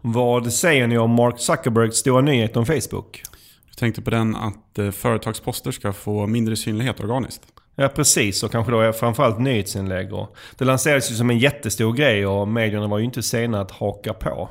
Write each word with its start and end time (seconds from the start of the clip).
Vad 0.00 0.52
säger 0.52 0.86
ni 0.86 0.98
om 0.98 1.10
Mark 1.10 1.40
Zuckerbergs 1.40 1.96
stora 1.96 2.20
nyhet 2.20 2.56
om 2.56 2.66
Facebook? 2.66 3.22
Jag 3.68 3.76
tänkte 3.76 4.02
på 4.02 4.10
den 4.10 4.36
att 4.36 4.78
eh, 4.78 4.90
företagsposter 4.90 5.70
ska 5.70 5.92
få 5.92 6.26
mindre 6.26 6.56
synlighet 6.56 7.00
organiskt. 7.00 7.42
Ja 7.74 7.88
precis, 7.88 8.42
och 8.42 8.52
kanske 8.52 8.72
då 8.72 8.92
framförallt 8.92 9.38
nyhetsinlägg. 9.38 10.08
Det 10.58 10.64
lanserades 10.64 11.10
ju 11.10 11.14
som 11.14 11.30
en 11.30 11.38
jättestor 11.38 11.92
grej 11.92 12.26
och 12.26 12.48
medierna 12.48 12.86
var 12.86 12.98
ju 12.98 13.04
inte 13.04 13.22
sena 13.22 13.60
att 13.60 13.70
haka 13.70 14.14
på. 14.14 14.50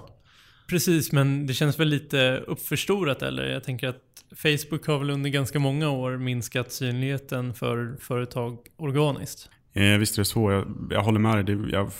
Precis, 0.69 1.11
men 1.11 1.47
det 1.47 1.53
känns 1.53 1.79
väl 1.79 1.87
lite 1.87 2.43
uppförstorat 2.47 3.21
eller? 3.21 3.45
Jag 3.45 3.63
tänker 3.63 3.87
att 3.87 4.01
Facebook 4.35 4.87
har 4.87 4.99
väl 4.99 5.09
under 5.09 5.29
ganska 5.29 5.59
många 5.59 5.89
år 5.89 6.17
minskat 6.17 6.71
synligheten 6.71 7.53
för 7.53 7.95
företag 7.99 8.57
organiskt. 8.77 9.49
Eh, 9.73 9.83
visst 9.83 10.17
är 10.17 10.21
det 10.21 10.25
så. 10.25 10.51
Jag, 10.51 10.87
jag 10.91 11.03
håller 11.03 11.19
med 11.19 11.45
dig. 11.45 11.55
Det, 11.55 11.69
jag 11.71 11.91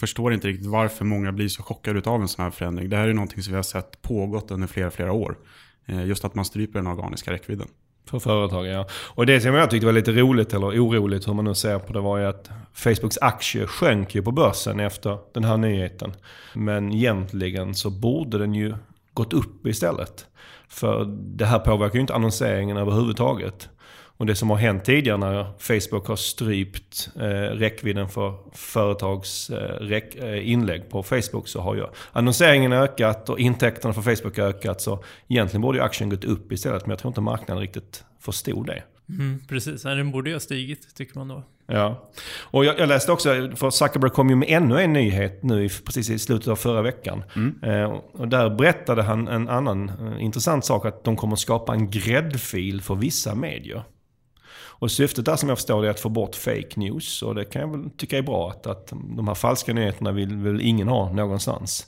förstår 0.00 0.34
inte 0.34 0.48
riktigt 0.48 0.66
varför 0.66 1.04
många 1.04 1.32
blir 1.32 1.48
så 1.48 1.62
chockade 1.62 2.10
av 2.10 2.20
en 2.20 2.28
sån 2.28 2.42
här 2.42 2.50
förändring. 2.50 2.88
Det 2.88 2.96
här 2.96 3.08
är 3.08 3.14
någonting 3.14 3.42
som 3.42 3.52
vi 3.52 3.56
har 3.56 3.62
sett 3.62 4.02
pågått 4.02 4.50
under 4.50 4.66
flera, 4.66 4.90
flera 4.90 5.12
år. 5.12 5.38
Eh, 5.86 6.06
just 6.06 6.24
att 6.24 6.34
man 6.34 6.44
stryper 6.44 6.78
den 6.78 6.86
organiska 6.86 7.32
räckvidden. 7.32 7.68
För 8.06 8.18
företag, 8.18 8.66
ja. 8.66 8.86
Och 8.92 9.26
det 9.26 9.40
som 9.40 9.54
jag 9.54 9.70
tyckte 9.70 9.86
var 9.86 9.92
lite 9.92 10.12
roligt, 10.12 10.54
eller 10.54 10.66
oroligt 10.66 11.28
hur 11.28 11.34
man 11.34 11.44
nu 11.44 11.54
ser 11.54 11.78
på 11.78 11.92
det, 11.92 12.00
var 12.00 12.18
ju 12.18 12.26
att 12.26 12.50
Facebooks 12.72 13.18
aktie 13.18 13.66
sjönk 13.66 14.14
ju 14.14 14.22
på 14.22 14.32
börsen 14.32 14.80
efter 14.80 15.18
den 15.34 15.44
här 15.44 15.56
nyheten. 15.56 16.12
Men 16.54 16.92
egentligen 16.92 17.74
så 17.74 17.90
borde 17.90 18.38
den 18.38 18.54
ju 18.54 18.74
gått 19.14 19.32
upp 19.32 19.66
istället. 19.66 20.26
För 20.68 21.04
det 21.18 21.46
här 21.46 21.58
påverkar 21.58 21.94
ju 21.94 22.00
inte 22.00 22.14
annonseringen 22.14 22.76
överhuvudtaget. 22.76 23.68
Och 24.18 24.26
det 24.26 24.34
som 24.34 24.50
har 24.50 24.56
hänt 24.56 24.84
tidigare 24.84 25.16
när 25.16 25.46
Facebook 25.58 26.06
har 26.06 26.16
strypt 26.16 27.10
eh, 27.16 27.20
räckvidden 27.56 28.08
för 28.08 28.34
företags 28.52 29.50
eh, 29.50 30.02
eh, 30.16 30.50
inlägg 30.50 30.90
på 30.90 31.02
Facebook 31.02 31.48
så 31.48 31.60
har 31.60 31.74
ju 31.74 31.84
annonseringen 32.12 32.72
ökat 32.72 33.28
och 33.28 33.38
intäkterna 33.38 33.94
för 33.94 34.02
Facebook 34.02 34.38
ökat. 34.38 34.80
Så 34.80 35.04
egentligen 35.28 35.62
borde 35.62 35.78
ju 35.78 35.84
aktien 35.84 36.10
gått 36.10 36.24
upp 36.24 36.52
istället 36.52 36.82
men 36.82 36.90
jag 36.90 36.98
tror 36.98 37.10
inte 37.10 37.20
marknaden 37.20 37.60
riktigt 37.60 38.04
förstod 38.20 38.66
det. 38.66 38.82
Mm, 39.08 39.40
precis, 39.48 39.82
den 39.82 40.10
borde 40.10 40.30
ju 40.30 40.34
ha 40.34 40.40
stigit 40.40 40.94
tycker 40.94 41.18
man 41.18 41.28
då. 41.28 41.42
Ja. 41.66 42.10
Och 42.40 42.64
jag, 42.64 42.78
jag, 42.78 42.88
läste 42.88 43.12
också, 43.12 43.50
för 43.54 43.70
Zuckerberg 43.70 44.10
kom 44.10 44.30
ju 44.30 44.36
med 44.36 44.48
ännu 44.50 44.80
en 44.80 44.92
nyhet 44.92 45.42
nu 45.42 45.68
precis 45.68 46.10
i 46.10 46.18
slutet 46.18 46.48
av 46.48 46.56
förra 46.56 46.82
veckan. 46.82 47.24
Mm. 47.36 47.62
Eh, 47.62 47.98
och 48.12 48.28
där 48.28 48.50
berättade 48.50 49.02
han 49.02 49.28
en 49.28 49.48
annan 49.48 49.88
eh, 49.88 50.24
intressant 50.24 50.64
sak, 50.64 50.86
att 50.86 51.04
de 51.04 51.16
kommer 51.16 51.36
skapa 51.36 51.74
en 51.74 51.90
gräddfil 51.90 52.82
för 52.82 52.94
vissa 52.94 53.34
medier. 53.34 53.82
Och 54.78 54.90
syftet 54.90 55.24
där 55.24 55.36
som 55.36 55.48
jag 55.48 55.58
förstår 55.58 55.82
det 55.82 55.88
är 55.88 55.90
att 55.90 56.00
få 56.00 56.08
bort 56.08 56.34
fake 56.34 56.68
news. 56.76 57.22
Och 57.22 57.34
det 57.34 57.44
kan 57.44 57.62
jag 57.62 57.70
väl 57.70 57.90
tycka 57.90 58.18
är 58.18 58.22
bra. 58.22 58.50
Att, 58.50 58.66
att 58.66 58.86
de 59.16 59.28
här 59.28 59.34
falska 59.34 59.72
nyheterna 59.72 60.12
vill 60.12 60.36
väl 60.36 60.60
ingen 60.60 60.88
ha 60.88 61.12
någonstans. 61.12 61.86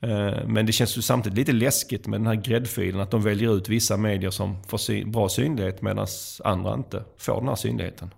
Eh, 0.00 0.46
men 0.46 0.66
det 0.66 0.72
känns 0.72 0.98
ju 0.98 1.02
samtidigt 1.02 1.38
lite 1.38 1.52
läskigt 1.52 2.06
med 2.06 2.20
den 2.20 2.26
här 2.26 2.34
gräddfilen. 2.34 3.00
Att 3.00 3.10
de 3.10 3.22
väljer 3.22 3.56
ut 3.56 3.68
vissa 3.68 3.96
medier 3.96 4.30
som 4.30 4.62
får 4.62 5.10
bra 5.10 5.28
synlighet 5.28 5.82
medan 5.82 6.06
andra 6.44 6.74
inte 6.74 7.04
får 7.18 7.36
den 7.36 7.48
här 7.48 7.54
synligheten. 7.54 8.10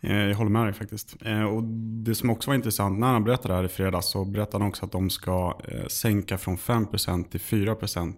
Eh, 0.00 0.16
jag 0.16 0.34
håller 0.34 0.50
med 0.50 0.66
dig 0.66 0.72
faktiskt. 0.72 1.16
Eh, 1.24 1.42
och 1.42 1.62
det 2.04 2.14
som 2.14 2.30
också 2.30 2.50
var 2.50 2.54
intressant, 2.54 2.98
när 2.98 3.06
han 3.06 3.24
berättade 3.24 3.54
det 3.54 3.56
här 3.56 3.64
i 3.64 3.68
fredags 3.68 4.10
så 4.10 4.24
berättade 4.24 4.64
han 4.64 4.68
också 4.68 4.84
att 4.84 4.92
de 4.92 5.10
ska 5.10 5.60
sänka 5.88 6.38
från 6.38 6.56
5% 6.56 7.30
till 7.30 7.40
4% 7.40 8.14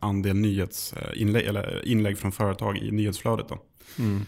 andel 0.00 0.36
nyhetsinlägg, 0.36 1.46
eller 1.46 1.88
inlägg 1.88 2.18
från 2.18 2.32
företag 2.32 2.78
i 2.78 2.90
nyhetsflödet. 2.90 3.48
Då. 3.48 3.58
Mm. 3.98 4.26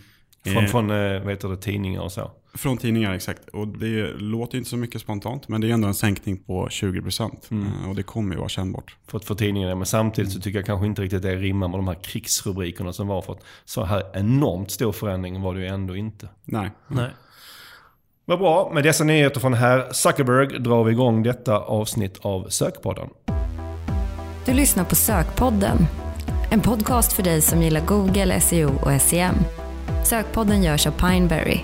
Från, 0.53 0.65
eh, 0.65 0.71
från 0.71 0.91
eh, 0.91 1.21
vet 1.21 1.41
du, 1.41 1.57
tidningar 1.57 2.01
och 2.01 2.13
så? 2.13 2.31
Från 2.55 2.77
tidningar, 2.77 3.15
exakt. 3.15 3.49
Och 3.49 3.69
det 3.69 4.13
låter 4.13 4.59
inte 4.59 4.71
så 4.71 4.77
mycket 4.77 5.01
spontant, 5.01 5.49
men 5.49 5.61
det 5.61 5.69
är 5.69 5.73
ändå 5.73 5.89
en 5.89 5.95
sänkning 5.95 6.37
på 6.37 6.69
20%. 6.69 7.51
Mm. 7.51 7.67
Eh, 7.67 7.89
och 7.89 7.95
det 7.95 8.03
kommer 8.03 8.35
ju 8.35 8.39
vara 8.39 8.49
kännbart. 8.49 8.97
För, 9.07 9.19
för 9.19 9.35
tidningarna, 9.35 9.75
men 9.75 9.87
samtidigt 9.87 10.33
så 10.33 10.41
tycker 10.41 10.59
jag 10.59 10.67
kanske 10.67 10.87
inte 10.87 11.03
riktigt 11.03 11.23
det 11.23 11.37
rimmar 11.37 11.69
med 11.69 11.79
de 11.79 11.89
här 11.89 11.95
krigsrubrikerna 12.03 12.93
som 12.93 13.07
var. 13.07 13.23
För 13.23 13.33
att 13.33 13.43
så 13.65 13.85
här 13.85 14.03
enormt 14.15 14.71
stor 14.71 14.93
förändring 14.93 15.43
var 15.43 15.55
det 15.55 15.61
ju 15.61 15.67
ändå 15.67 15.97
inte. 15.97 16.29
Nej. 16.45 16.71
Nej. 16.89 17.11
Vad 18.25 18.39
bra, 18.39 18.71
med 18.75 18.85
dessa 18.85 19.05
nyheter 19.05 19.41
från 19.41 19.55
herr 19.55 19.93
Zuckerberg 19.93 20.59
drar 20.59 20.85
vi 20.85 20.93
igång 20.93 21.23
detta 21.23 21.59
avsnitt 21.59 22.19
av 22.23 22.49
Sökpodden. 22.49 23.09
Du 24.45 24.55
lyssnar 24.55 24.85
på 24.85 24.95
Sökpodden. 24.95 25.79
En 26.51 26.61
podcast 26.61 27.13
för 27.13 27.23
dig 27.23 27.41
som 27.41 27.63
gillar 27.63 27.87
Google, 27.87 28.41
SEO 28.41 28.71
och 28.83 29.01
SEM. 29.01 29.35
Sökpodden 30.07 30.63
görs 30.63 30.87
av 30.87 30.91
Pineberry. 30.91 31.61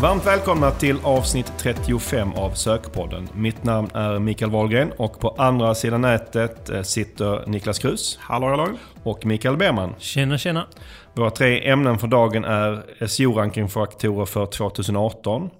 Varmt 0.00 0.26
välkomna 0.26 0.70
till 0.70 0.96
avsnitt 1.02 1.52
35 1.58 2.32
av 2.32 2.50
Sökpodden. 2.50 3.28
Mitt 3.34 3.64
namn 3.64 3.88
är 3.94 4.18
Mikael 4.18 4.50
Wahlgren 4.50 4.92
och 4.96 5.20
på 5.20 5.28
andra 5.28 5.74
sidan 5.74 6.00
nätet 6.00 6.70
eh, 6.70 6.82
sitter 6.82 7.46
Niklas 7.46 7.78
Krus. 7.78 8.18
Hallå 8.20 8.46
hallå. 8.46 8.68
Och 9.02 9.26
Mikael 9.26 9.56
Berman. 9.56 9.94
Tjena 9.98 10.38
tjena. 10.38 10.66
Våra 11.14 11.30
tre 11.30 11.70
ämnen 11.70 11.98
för 11.98 12.06
dagen 12.06 12.44
är 12.44 12.82
SEO-rankingfaktorer 13.06 14.26
för 14.26 14.46
2018, 14.46 15.50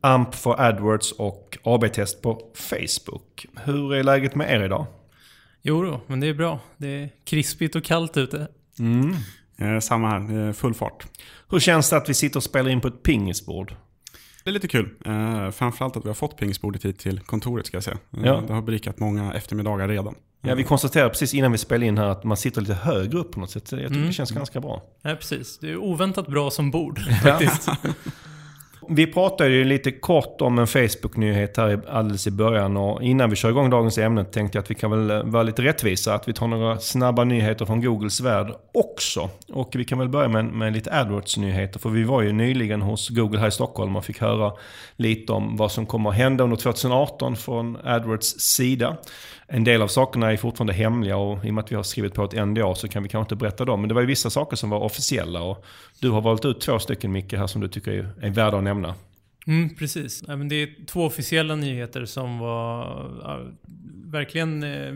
AMP 0.00 0.34
för 0.34 0.60
AdWords 0.60 1.12
och 1.12 1.58
AB-test 1.62 2.22
på 2.22 2.40
Facebook. 2.54 3.46
Hur 3.64 3.94
är 3.94 4.02
läget 4.02 4.34
med 4.34 4.50
er 4.50 4.64
idag? 4.64 4.86
Jo 5.62 5.82
då, 5.82 6.00
men 6.06 6.20
det 6.20 6.26
är 6.26 6.34
bra. 6.34 6.60
Det 6.76 6.88
är 6.88 7.10
krispigt 7.24 7.76
och 7.76 7.84
kallt 7.84 8.16
ute. 8.16 8.48
Mm. 8.78 9.14
Eh, 9.58 9.80
samma 9.80 10.08
här, 10.08 10.46
eh, 10.46 10.52
full 10.52 10.74
fart. 10.74 11.06
Hur 11.50 11.60
känns 11.60 11.90
det 11.90 11.96
att 11.96 12.08
vi 12.08 12.14
sitter 12.14 12.36
och 12.36 12.42
spelar 12.42 12.70
in 12.70 12.80
på 12.80 12.88
ett 12.88 13.02
pingisbord? 13.02 13.74
Det 14.44 14.50
är 14.50 14.52
lite 14.52 14.68
kul. 14.68 14.90
Eh, 15.04 15.50
framförallt 15.50 15.96
att 15.96 16.04
vi 16.04 16.08
har 16.08 16.14
fått 16.14 16.36
pingisbordet 16.36 16.84
hit 16.84 16.98
till 16.98 17.20
kontoret 17.20 17.66
ska 17.66 17.76
jag 17.76 17.84
säga. 17.84 17.98
Ja. 18.10 18.42
Det 18.46 18.52
har 18.52 18.62
berikat 18.62 18.98
många 18.98 19.34
eftermiddagar 19.34 19.88
redan. 19.88 20.14
Ja, 20.40 20.54
vi 20.54 20.64
konstaterade 20.64 21.10
precis 21.10 21.34
innan 21.34 21.52
vi 21.52 21.58
spelade 21.58 21.86
in 21.86 21.98
här 21.98 22.06
att 22.06 22.24
man 22.24 22.36
sitter 22.36 22.60
lite 22.60 22.74
högre 22.74 23.18
upp 23.18 23.32
på 23.32 23.40
något 23.40 23.50
sätt. 23.50 23.72
Jag 23.72 23.80
tycker 23.80 23.94
mm. 23.94 24.06
det 24.06 24.12
känns 24.12 24.30
ganska 24.30 24.60
bra. 24.60 24.82
Ja, 25.02 25.14
precis. 25.14 25.58
Det 25.58 25.70
är 25.70 25.76
oväntat 25.76 26.28
bra 26.28 26.50
som 26.50 26.70
bord 26.70 27.00
faktiskt. 27.22 27.68
Vi 28.90 29.06
pratade 29.06 29.50
ju 29.50 29.64
lite 29.64 29.90
kort 29.90 30.40
om 30.40 30.58
en 30.58 30.66
Facebook-nyhet 30.66 31.56
här 31.56 31.80
alldeles 31.88 32.26
i 32.26 32.30
början 32.30 32.76
och 32.76 33.02
innan 33.02 33.30
vi 33.30 33.36
kör 33.36 33.50
igång 33.50 33.70
dagens 33.70 33.98
ämne 33.98 34.24
tänkte 34.24 34.58
jag 34.58 34.62
att 34.62 34.70
vi 34.70 34.74
kan 34.74 34.90
väl 34.90 35.10
eh, 35.10 35.22
vara 35.22 35.42
lite 35.42 35.62
rättvisa. 35.62 36.14
Att 36.14 36.28
vi 36.28 36.32
tar 36.32 36.46
några 36.46 36.78
snabba 36.78 37.24
nyheter 37.24 37.66
från 37.66 37.82
Googles 37.82 38.20
värld 38.20 38.52
också. 38.74 39.30
Och 39.52 39.70
vi 39.74 39.84
kan 39.84 39.98
väl 39.98 40.08
börja 40.08 40.28
med, 40.28 40.44
med 40.44 40.72
lite 40.72 40.90
AdWords-nyheter. 40.90 41.78
För 41.78 41.90
vi 41.90 42.04
var 42.04 42.22
ju 42.22 42.32
nyligen 42.32 42.82
hos 42.82 43.08
Google 43.08 43.40
här 43.40 43.48
i 43.48 43.50
Stockholm 43.50 43.96
och 43.96 44.04
fick 44.04 44.20
höra 44.20 44.52
lite 44.96 45.32
om 45.32 45.56
vad 45.56 45.72
som 45.72 45.86
kommer 45.86 46.10
att 46.10 46.16
hända 46.16 46.44
under 46.44 46.56
2018 46.56 47.36
från 47.36 47.78
AdWords 47.84 48.26
sida. 48.38 48.96
En 49.50 49.64
del 49.64 49.82
av 49.82 49.88
sakerna 49.88 50.32
är 50.32 50.36
fortfarande 50.36 50.72
hemliga 50.72 51.16
och 51.16 51.44
i 51.44 51.50
och 51.50 51.54
med 51.54 51.64
att 51.64 51.72
vi 51.72 51.76
har 51.76 51.82
skrivit 51.82 52.14
på 52.14 52.24
ett 52.24 52.46
NDA 52.46 52.74
så 52.74 52.88
kan 52.88 53.02
vi 53.02 53.08
kanske 53.08 53.24
inte 53.24 53.36
berätta 53.36 53.64
dem. 53.64 53.80
Men 53.80 53.88
det 53.88 53.94
var 53.94 54.00
ju 54.00 54.06
vissa 54.06 54.30
saker 54.30 54.56
som 54.56 54.70
var 54.70 54.78
officiella 54.78 55.42
och 55.42 55.64
du 56.00 56.10
har 56.10 56.20
valt 56.20 56.44
ut 56.44 56.60
två 56.60 56.78
stycken 56.78 57.12
Micke 57.12 57.32
här 57.32 57.46
som 57.46 57.60
du 57.60 57.68
tycker 57.68 58.10
är 58.20 58.30
värda 58.30 58.56
att 58.56 58.64
nämna. 58.64 58.94
Mm, 59.46 59.74
precis. 59.74 60.20
Det 60.20 60.62
är 60.62 60.86
två 60.86 61.04
officiella 61.04 61.56
nyheter 61.56 62.04
som 62.04 62.38
var 62.38 62.84
ja, 63.22 63.40
verkligen 64.04 64.62
eh, 64.62 64.94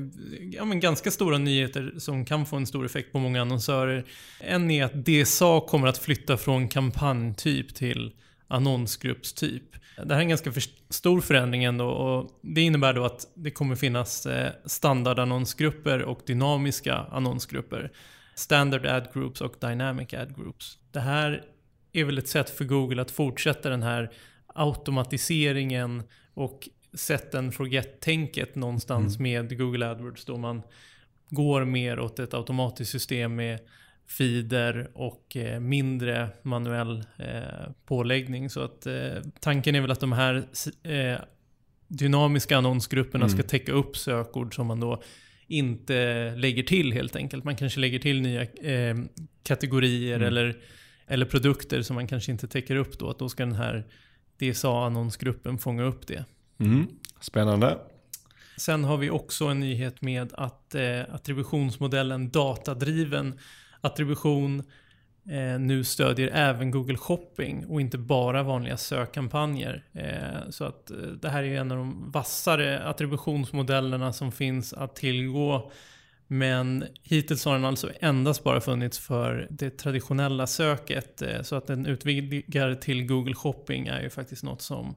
ja, 0.53 0.65
men 0.65 0.81
ganska 0.81 1.11
stora 1.11 1.39
nyheter 1.39 1.95
som 1.99 2.25
kan 2.25 2.47
få 2.47 2.57
en 2.57 2.67
stor 2.67 2.87
effekt 2.87 3.13
på 3.13 3.19
många 3.19 3.41
annonsörer. 3.41 4.05
En 4.41 4.71
är 4.71 4.85
att 4.85 5.07
DSA 5.07 5.61
kommer 5.69 5.89
att 5.89 5.99
flytta 5.99 6.37
från 6.37 6.69
kampanjtyp 6.69 7.75
till 7.75 8.13
annonsgruppstyp. 8.53 9.63
Det 9.97 10.15
här 10.15 10.17
är 10.17 10.23
en 10.23 10.29
ganska 10.29 10.53
för 10.53 10.63
stor 10.89 11.21
förändring 11.21 11.65
ändå 11.65 11.87
och 11.87 12.41
det 12.43 12.61
innebär 12.61 12.93
då 12.93 13.05
att 13.05 13.27
det 13.35 13.51
kommer 13.51 13.77
finnas 13.77 14.27
eh, 14.27 14.53
standardannonsgrupper 14.65 16.03
och 16.03 16.21
dynamiska 16.27 16.95
annonsgrupper. 16.95 17.93
Standard 18.35 18.87
ad 18.87 19.07
groups 19.15 19.41
och 19.41 19.55
dynamic 19.61 20.15
ad 20.15 20.35
groups. 20.37 20.79
Det 20.93 21.01
här 21.01 21.45
är 21.93 22.05
väl 22.05 22.19
ett 22.19 22.29
sätt 22.29 22.51
för 22.51 22.65
Google 22.65 23.03
att 23.03 23.11
fortsätta 23.11 23.71
den 23.71 23.83
här 23.83 24.11
automatiseringen 24.47 26.03
och 26.35 26.69
set 26.95 27.35
and 27.35 27.55
forget-tänket 27.55 28.55
någonstans 28.55 29.17
mm. 29.19 29.23
med 29.23 29.59
Google 29.59 29.91
AdWords 29.91 30.25
då 30.25 30.37
man 30.37 30.63
går 31.29 31.65
mer 31.65 32.01
åt 32.01 32.19
ett 32.19 32.35
automatiskt 32.35 32.91
system 32.91 33.35
med 33.35 33.59
feeder 34.09 34.91
och 34.95 35.37
eh, 35.37 35.61
mindre 35.61 36.29
manuell 36.43 37.05
eh, 37.19 37.73
påläggning. 37.87 38.51
Så 38.51 38.61
att 38.61 38.87
eh, 38.87 38.95
tanken 39.41 39.75
är 39.75 39.81
väl 39.81 39.91
att 39.91 40.01
de 40.01 40.13
här 40.13 40.47
dynamiska 41.89 42.57
annonsgrupperna 42.57 43.25
mm. 43.25 43.39
ska 43.39 43.49
täcka 43.49 43.73
upp 43.73 43.97
sökord 43.97 44.55
som 44.55 44.67
man 44.67 44.81
då 44.81 45.03
inte 45.47 46.31
lägger 46.37 46.63
till 46.63 46.93
helt 46.93 47.17
enkelt. 47.17 47.45
Man 47.45 47.57
kanske 47.57 47.81
lägger 47.81 47.99
till 47.99 48.21
nya 48.21 48.43
eh, 48.43 48.97
kategorier 49.43 50.17
mm. 50.17 50.29
eller, 50.29 50.57
eller 51.07 51.27
produkter 51.27 51.83
som 51.83 51.95
man 51.95 52.07
kanske 52.07 52.33
inte 52.33 52.49
täcker 52.49 52.77
upp 52.77 52.99
då. 52.99 53.11
Att 53.11 53.19
då 53.19 53.29
ska 53.29 53.47
den 53.47 53.55
här 53.55 53.87
DSA-annonsgruppen 54.39 55.59
fånga 55.59 55.83
upp 55.83 56.07
det. 56.07 56.25
Mm. 56.59 56.87
Spännande. 57.21 57.79
Sen 58.57 58.85
har 58.85 58.97
vi 58.97 59.11
också 59.11 59.45
en 59.45 59.61
nyhet 59.61 60.03
med 60.03 60.33
att 60.35 60.75
eh, 60.75 61.15
attributionsmodellen 61.15 62.31
datadriven 62.31 63.39
attribution 63.83 64.63
eh, 65.31 65.61
nu 65.61 65.85
stödjer 65.85 66.31
även 66.33 66.71
Google 66.71 66.97
Shopping 66.97 67.67
och 67.67 67.81
inte 67.81 67.99
bara 67.99 68.43
vanliga 68.43 68.77
sökkampanjer. 68.77 69.85
Eh, 69.93 70.51
så 70.51 70.65
att 70.65 70.91
eh, 70.91 70.97
det 70.97 71.29
här 71.29 71.43
är 71.43 71.61
en 71.61 71.71
av 71.71 71.79
de 71.79 72.11
vassare 72.11 72.85
attributionsmodellerna 72.85 74.13
som 74.13 74.33
finns 74.33 74.73
att 74.73 74.97
tillgå. 74.97 75.71
Men 76.27 76.85
hittills 77.03 77.45
har 77.45 77.53
den 77.53 77.65
alltså 77.65 77.91
endast 78.01 78.45
bara 78.45 78.61
funnits 78.61 78.99
för 78.99 79.47
det 79.51 79.71
traditionella 79.71 80.47
söket. 80.47 81.23
Eh, 81.23 81.43
så 81.43 81.57
att 81.57 81.67
den 81.67 81.87
utvidgar 81.87 82.75
till 82.75 83.07
Google 83.07 83.35
Shopping 83.35 83.87
är 83.87 84.03
ju 84.03 84.11
faktiskt 84.11 84.43
något 84.43 84.63
som 84.63 84.97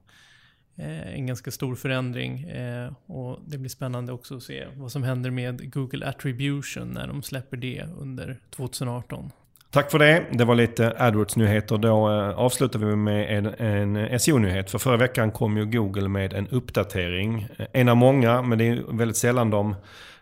Eh, 0.78 1.14
en 1.14 1.26
ganska 1.26 1.50
stor 1.50 1.74
förändring. 1.74 2.42
Eh, 2.42 2.92
och 3.06 3.38
det 3.46 3.58
blir 3.58 3.70
spännande 3.70 4.12
också 4.12 4.36
att 4.36 4.42
se 4.42 4.66
vad 4.74 4.92
som 4.92 5.02
händer 5.02 5.30
med 5.30 5.72
Google 5.72 6.08
Attribution 6.08 6.88
när 6.88 7.06
de 7.06 7.22
släpper 7.22 7.56
det 7.56 7.84
under 7.98 8.38
2018. 8.50 9.30
Tack 9.70 9.90
för 9.90 9.98
det. 9.98 10.24
Det 10.32 10.44
var 10.44 10.54
lite 10.54 10.94
AdWords-nyheter. 10.98 11.78
Då 11.78 12.10
eh, 12.10 12.38
avslutar 12.38 12.78
vi 12.78 12.96
med 12.96 13.38
en, 13.38 13.46
en 13.46 14.20
SEO-nyhet. 14.20 14.70
För 14.70 14.78
förra 14.78 14.96
veckan 14.96 15.30
kom 15.30 15.56
ju 15.56 15.64
Google 15.64 16.08
med 16.08 16.32
en 16.32 16.48
uppdatering. 16.48 17.48
En 17.72 17.88
av 17.88 17.96
många, 17.96 18.42
men 18.42 18.58
det 18.58 18.68
är 18.68 18.96
väldigt 18.96 19.16
sällan 19.16 19.50
de 19.50 19.74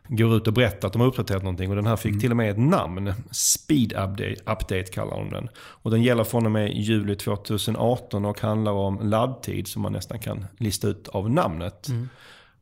går 0.08 0.36
ut 0.36 0.46
och 0.46 0.52
berättar 0.52 0.88
att 0.88 0.92
de 0.92 1.00
har 1.00 1.08
uppdaterat 1.08 1.42
någonting. 1.42 1.70
Och 1.70 1.76
den 1.76 1.86
här 1.86 1.96
fick 1.96 2.10
mm. 2.10 2.20
till 2.20 2.30
och 2.30 2.36
med 2.36 2.50
ett 2.50 2.58
namn. 2.58 3.12
Speed 3.30 3.92
Update, 3.92 4.36
update 4.46 4.84
kallar 4.84 5.16
de 5.16 5.30
den. 5.30 5.48
Och 5.56 5.90
den 5.90 6.02
gäller 6.02 6.24
från 6.24 6.46
och 6.46 6.52
med 6.52 6.72
juli 6.76 7.16
2018 7.16 8.24
och 8.24 8.40
handlar 8.40 8.72
om 8.72 9.00
laddtid 9.02 9.68
som 9.68 9.82
man 9.82 9.92
nästan 9.92 10.18
kan 10.18 10.46
lista 10.58 10.88
ut 10.88 11.08
av 11.08 11.30
namnet. 11.30 11.88
Mm. 11.88 12.08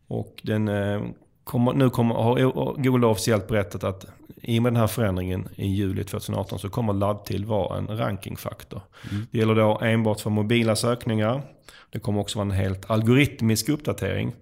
Och 0.06 0.40
den 0.42 0.68
eh, 0.68 1.02
kommer, 1.44 1.72
nu 1.72 1.90
kommer, 1.90 2.14
har 2.14 2.82
Google 2.82 3.06
officiellt 3.06 3.48
berättat 3.48 3.84
att 3.84 4.06
i 4.42 4.58
och 4.58 4.62
med 4.62 4.72
den 4.72 4.80
här 4.80 4.86
förändringen 4.86 5.48
i 5.56 5.66
juli 5.66 6.04
2018 6.04 6.58
så 6.58 6.68
kommer 6.68 6.92
laddtid 6.92 7.44
vara 7.44 7.78
en 7.78 7.98
rankingfaktor. 7.98 8.80
Mm. 9.10 9.26
Det 9.30 9.38
gäller 9.38 9.54
då 9.54 9.78
enbart 9.82 10.20
för 10.20 10.30
mobila 10.30 10.76
sökningar. 10.76 11.42
Det 11.90 11.98
kommer 11.98 12.20
också 12.20 12.38
vara 12.38 12.46
en 12.46 12.56
helt 12.56 12.90
algoritmisk 12.90 13.68
uppdatering. 13.68 14.32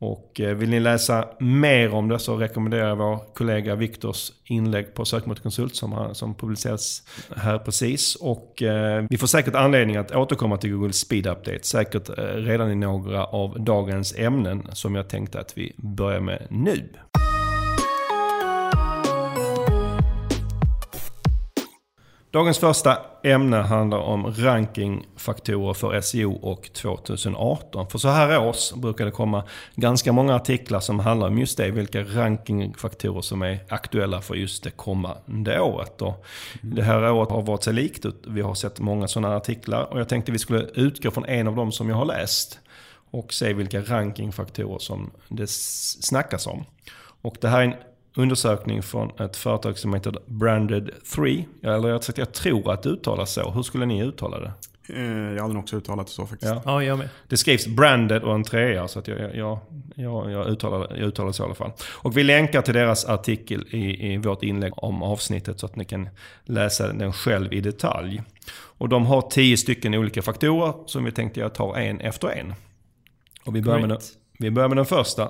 Och 0.00 0.40
eh, 0.40 0.54
vill 0.54 0.70
ni 0.70 0.80
läsa 0.80 1.28
mer 1.38 1.94
om 1.94 2.08
det 2.08 2.18
så 2.18 2.36
rekommenderar 2.36 2.88
jag 2.88 2.96
vår 2.96 3.18
kollega 3.34 3.74
Viktors 3.74 4.32
inlägg 4.44 4.94
på 4.94 5.04
Sökmotorkonsult 5.04 5.76
som, 5.76 6.14
som 6.14 6.34
publicerats 6.34 7.02
här 7.36 7.58
precis. 7.58 8.14
Och 8.14 8.62
eh, 8.62 9.04
vi 9.10 9.18
får 9.18 9.26
säkert 9.26 9.54
anledning 9.54 9.96
att 9.96 10.16
återkomma 10.16 10.56
till 10.56 10.72
Google 10.72 10.92
Speed 10.92 11.26
Update. 11.26 11.62
Säkert 11.62 12.08
eh, 12.08 12.24
redan 12.24 12.70
i 12.70 12.74
några 12.74 13.24
av 13.24 13.64
dagens 13.64 14.14
ämnen 14.18 14.68
som 14.72 14.94
jag 14.94 15.08
tänkte 15.08 15.40
att 15.40 15.58
vi 15.58 15.72
börjar 15.76 16.20
med 16.20 16.46
nu. 16.50 16.88
Dagens 22.32 22.58
första 22.58 22.98
ämne 23.22 23.56
handlar 23.56 23.98
om 23.98 24.34
rankingfaktorer 24.34 25.74
för 25.74 26.00
SEO 26.00 26.32
och 26.32 26.72
2018. 26.72 27.90
För 27.90 27.98
så 27.98 28.08
här 28.08 28.46
års 28.46 28.72
brukar 28.72 29.04
det 29.04 29.10
komma 29.10 29.44
ganska 29.74 30.12
många 30.12 30.34
artiklar 30.34 30.80
som 30.80 30.98
handlar 30.98 31.26
om 31.26 31.38
just 31.38 31.56
det, 31.56 31.70
vilka 31.70 32.02
rankingfaktorer 32.02 33.20
som 33.20 33.42
är 33.42 33.58
aktuella 33.68 34.20
för 34.20 34.34
just 34.34 34.64
det 34.64 34.70
kommande 34.70 35.60
året. 35.60 36.02
Och 36.02 36.24
det 36.62 36.82
här 36.82 37.12
året 37.12 37.30
har 37.30 37.42
varit 37.42 37.62
sig 37.62 37.72
likt, 37.72 38.06
vi 38.26 38.40
har 38.40 38.54
sett 38.54 38.80
många 38.80 39.08
sådana 39.08 39.36
artiklar 39.36 39.92
och 39.92 40.00
jag 40.00 40.08
tänkte 40.08 40.32
vi 40.32 40.38
skulle 40.38 40.66
utgå 40.74 41.10
från 41.10 41.24
en 41.24 41.48
av 41.48 41.56
dem 41.56 41.72
som 41.72 41.88
jag 41.88 41.96
har 41.96 42.06
läst 42.06 42.58
och 43.10 43.32
se 43.32 43.52
vilka 43.52 43.80
rankingfaktorer 43.80 44.78
som 44.78 45.10
det 45.28 45.50
snackas 45.50 46.46
om. 46.46 46.64
Och 47.22 47.36
det 47.40 47.48
här 47.48 47.60
är 47.60 47.64
en 47.64 47.74
undersökning 48.14 48.82
från 48.82 49.20
ett 49.20 49.36
företag 49.36 49.78
som 49.78 49.94
heter 49.94 50.14
Branded 50.26 50.90
3. 51.14 51.44
Eller 51.62 51.88
jag, 51.88 52.02
jag 52.16 52.32
tror 52.32 52.72
att 52.72 52.82
det 52.82 52.88
uttalas 52.88 53.32
så. 53.32 53.50
Hur 53.50 53.62
skulle 53.62 53.86
ni 53.86 54.02
uttala 54.02 54.40
det? 54.40 54.52
Eh, 54.94 55.32
jag 55.34 55.42
hade 55.42 55.54
nog 55.54 55.62
också 55.62 55.76
uttalat 55.76 56.06
det 56.06 56.12
så 56.12 56.26
faktiskt. 56.26 56.52
Ja, 56.54 56.62
ja 56.64 56.82
jag 56.82 56.98
med. 56.98 57.08
Det 57.28 57.36
skrivs 57.36 57.66
branded 57.66 58.22
och 58.22 58.34
en 58.34 58.44
trea 58.44 58.88
så 58.88 58.98
att 58.98 59.08
jag, 59.08 59.36
jag, 59.36 59.58
jag, 59.94 60.30
jag, 60.30 60.46
uttalar, 60.46 60.78
jag 60.90 61.08
uttalar 61.08 61.28
det 61.28 61.32
så 61.32 61.42
i 61.42 61.46
alla 61.46 61.54
fall. 61.54 61.72
Och 61.92 62.16
vi 62.16 62.24
länkar 62.24 62.62
till 62.62 62.74
deras 62.74 63.04
artikel 63.04 63.66
i, 63.70 64.12
i 64.12 64.16
vårt 64.16 64.42
inlägg 64.42 64.72
om 64.76 65.02
avsnittet 65.02 65.60
så 65.60 65.66
att 65.66 65.76
ni 65.76 65.84
kan 65.84 66.08
läsa 66.44 66.92
den 66.92 67.12
själv 67.12 67.52
i 67.52 67.60
detalj. 67.60 68.22
Och 68.52 68.88
de 68.88 69.06
har 69.06 69.22
tio 69.22 69.56
stycken 69.56 69.94
olika 69.94 70.22
faktorer 70.22 70.74
som 70.86 71.04
vi 71.04 71.12
tänkte 71.12 71.40
jag 71.40 71.54
tar 71.54 71.76
en 71.76 72.00
efter 72.00 72.28
en. 72.28 72.54
Och 73.44 73.56
vi 73.56 73.62
börjar, 73.62 73.80
med 73.80 73.88
den, 73.88 73.98
vi 74.38 74.50
börjar 74.50 74.68
med 74.68 74.78
den 74.78 74.86
första 74.86 75.28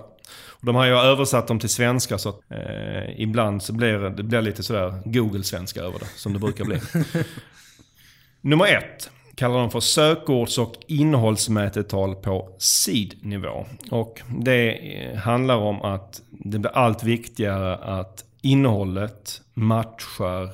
och 0.60 0.66
de 0.66 0.76
har 0.76 0.86
ju 0.86 0.92
översatt 0.92 1.48
dem 1.48 1.58
till 1.58 1.68
svenska 1.68 2.18
så 2.18 2.28
att 2.28 2.40
eh, 2.48 3.20
ibland 3.20 3.62
så 3.62 3.72
blir 3.72 3.98
det, 3.98 4.22
blir 4.22 4.42
lite 4.42 4.62
sådär 4.62 5.02
Google-svenska 5.04 5.80
över 5.80 5.98
det, 5.98 6.06
som 6.16 6.32
det 6.32 6.38
brukar 6.38 6.64
bli. 6.64 6.80
Nummer 8.40 8.66
ett 8.66 9.10
kallar 9.34 9.58
de 9.58 9.70
för 9.70 9.80
sökords 9.80 10.58
och 10.58 10.74
innehållsmätetal 10.86 12.14
på 12.14 12.56
seed-nivå. 12.58 13.66
Och 13.90 14.20
det 14.38 14.94
eh, 14.94 15.16
handlar 15.18 15.56
om 15.56 15.82
att 15.82 16.22
det 16.30 16.58
blir 16.58 16.76
allt 16.76 17.04
viktigare 17.04 17.76
att 17.76 18.24
innehållet 18.42 19.42
matchar 19.54 20.50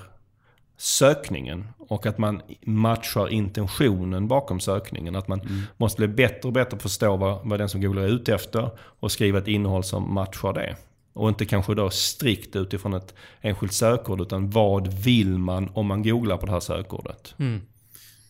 sökningen. 0.76 1.68
Och 1.88 2.06
att 2.06 2.18
man 2.18 2.42
matchar 2.62 3.28
intentionen 3.28 4.28
bakom 4.28 4.60
sökningen. 4.60 5.16
Att 5.16 5.28
man 5.28 5.40
mm. 5.40 5.62
måste 5.76 5.98
bli 5.98 6.08
bättre 6.08 6.48
och 6.48 6.52
bättre 6.52 6.78
förstå 6.78 7.16
vad, 7.16 7.48
vad 7.48 7.60
den 7.60 7.68
som 7.68 7.80
googlar 7.80 8.02
är 8.02 8.08
ute 8.08 8.34
efter. 8.34 8.70
Och 8.78 9.12
skriva 9.12 9.38
ett 9.38 9.48
innehåll 9.48 9.84
som 9.84 10.14
matchar 10.14 10.52
det. 10.52 10.76
Och 11.12 11.28
inte 11.28 11.44
kanske 11.44 11.74
då 11.74 11.90
strikt 11.90 12.56
utifrån 12.56 12.94
ett 12.94 13.14
enskilt 13.40 13.72
sökord. 13.72 14.20
Utan 14.20 14.50
vad 14.50 14.86
vill 14.86 15.38
man 15.38 15.70
om 15.74 15.86
man 15.86 16.02
googlar 16.02 16.36
på 16.36 16.46
det 16.46 16.52
här 16.52 16.60
sökordet? 16.60 17.34
Mm. 17.38 17.60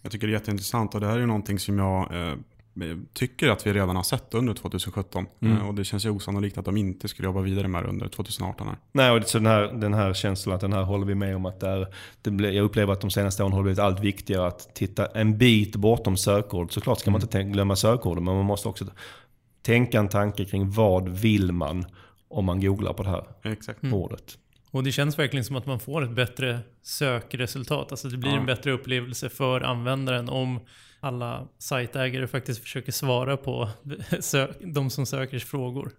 Jag 0.02 0.12
tycker 0.12 0.26
det 0.26 0.30
är 0.30 0.38
jätteintressant 0.38 0.94
och 0.94 1.00
det 1.00 1.06
här 1.06 1.18
är 1.18 1.26
någonting 1.26 1.58
som 1.58 1.78
jag 1.78 2.28
eh, 2.28 2.34
tycker 3.12 3.48
att 3.48 3.66
vi 3.66 3.72
redan 3.72 3.96
har 3.96 4.02
sett 4.02 4.34
under 4.34 4.54
2017. 4.54 5.26
Mm. 5.42 5.56
Eh, 5.56 5.68
och 5.68 5.74
det 5.74 5.84
känns 5.84 6.06
ju 6.06 6.10
osannolikt 6.10 6.58
att 6.58 6.64
de 6.64 6.76
inte 6.76 7.08
skulle 7.08 7.26
jobba 7.26 7.40
vidare 7.40 7.68
med 7.68 7.82
det 7.82 7.88
under 7.88 8.08
2018. 8.08 8.66
Här. 8.66 8.76
Nej, 8.92 9.10
och 9.10 9.24
så 9.24 9.38
den 9.38 9.46
här, 9.46 9.62
den 9.62 9.94
här 9.94 10.14
känslan 10.14 10.54
att 10.54 10.60
den 10.60 10.72
här 10.72 10.82
håller 10.82 11.06
vi 11.06 11.14
med 11.14 11.36
om 11.36 11.46
att 11.46 11.60
det 11.60 11.68
är, 11.68 11.94
det 12.22 12.30
blir, 12.30 12.50
jag 12.50 12.64
upplever 12.64 12.92
att 12.92 13.00
de 13.00 13.10
senaste 13.10 13.42
åren 13.42 13.52
har 13.52 13.60
det 13.60 13.64
blivit 13.64 13.78
allt 13.78 14.00
viktigare 14.00 14.46
att 14.46 14.74
titta 14.74 15.06
en 15.06 15.38
bit 15.38 15.76
bortom 15.76 16.16
sökord. 16.16 16.72
Såklart 16.72 17.00
ska 17.00 17.10
man 17.10 17.22
inte 17.22 17.42
glömma 17.42 17.76
sökorden, 17.76 18.24
men 18.24 18.34
man 18.34 18.44
måste 18.44 18.68
också 18.68 18.84
tänka 19.62 19.98
en 19.98 20.08
tanke 20.08 20.44
kring 20.44 20.70
vad 20.70 21.08
vill 21.08 21.52
man 21.52 21.84
om 22.28 22.44
man 22.44 22.60
googlar 22.60 22.92
på 22.92 23.02
det 23.02 23.08
här 23.08 23.24
Exakt. 23.42 23.84
ordet. 23.84 24.38
Och 24.70 24.84
det 24.84 24.92
känns 24.92 25.18
verkligen 25.18 25.44
som 25.44 25.56
att 25.56 25.66
man 25.66 25.80
får 25.80 26.04
ett 26.04 26.10
bättre 26.10 26.60
sökresultat. 26.82 27.92
Alltså 27.92 28.08
det 28.08 28.16
blir 28.16 28.30
ja. 28.30 28.36
en 28.36 28.46
bättre 28.46 28.72
upplevelse 28.72 29.28
för 29.28 29.60
användaren 29.60 30.28
om 30.28 30.60
alla 31.00 31.48
sajtägare 31.58 32.26
faktiskt 32.26 32.62
försöker 32.62 32.92
svara 32.92 33.36
på 33.36 33.68
de 34.60 34.90
som 34.90 35.06
söker 35.06 35.38
frågor. 35.38 35.90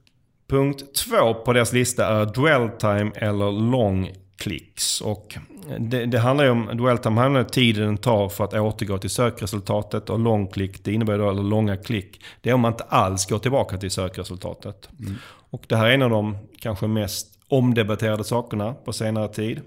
Punkt 0.48 0.96
två 0.96 1.34
på 1.34 1.54
deras 1.54 1.74
lista 1.74 2.08
är 2.08 2.26
dwell 2.26 2.70
time 2.70 3.12
eller 3.16 3.52
long 3.52 4.12
clicks. 4.38 5.02
Och 5.02 5.38
det, 5.80 6.06
det 6.06 6.20
handlar 6.20 6.46
ju 6.46 6.52
om, 6.52 6.78
dwell 6.78 6.98
time 6.98 7.22
handlar 7.22 7.42
om 7.42 7.48
tiden 7.48 7.86
den 7.86 7.98
tar 7.98 8.30
för 8.30 8.44
att 8.44 8.54
återgå 8.54 8.98
till 8.98 9.10
sökresultatet 9.10 10.10
och 10.10 10.20
long 10.20 10.48
click, 10.48 10.84
det 10.84 10.94
innebär 10.94 11.18
då, 11.18 11.30
eller 11.30 11.44
långa 11.44 11.78
klick, 11.78 12.22
det 12.42 12.50
är 12.50 12.54
om 12.54 12.62
man 12.62 12.72
inte 12.72 12.84
alls 12.84 13.26
går 13.26 13.40
tillbaka 13.40 13.78
till 13.78 13.92
sökresultatet. 13.92 14.90
Mm. 15.00 15.16
Och 15.50 15.64
det 15.68 15.76
här 15.76 15.86
är 15.86 15.92
en 15.92 16.02
av 16.02 16.10
de 16.10 16.38
kanske 16.60 16.88
mest 16.88 17.28
omdebatterade 17.48 18.24
sakerna 18.24 18.74
på 18.74 18.94
senare 18.94 19.28
tid. 19.28 19.62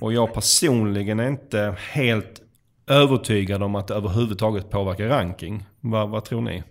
Och 0.00 0.12
jag 0.12 0.34
personligen 0.34 1.20
är 1.20 1.28
inte 1.28 1.76
helt 1.78 2.40
övertygad 2.86 3.62
om 3.62 3.74
att 3.74 3.86
det 3.86 3.94
överhuvudtaget 3.94 4.70
påverkar 4.70 5.08
ranking. 5.08 5.64
Vad, 5.80 6.08
vad 6.08 6.24
tror 6.24 6.40
ni? 6.40 6.62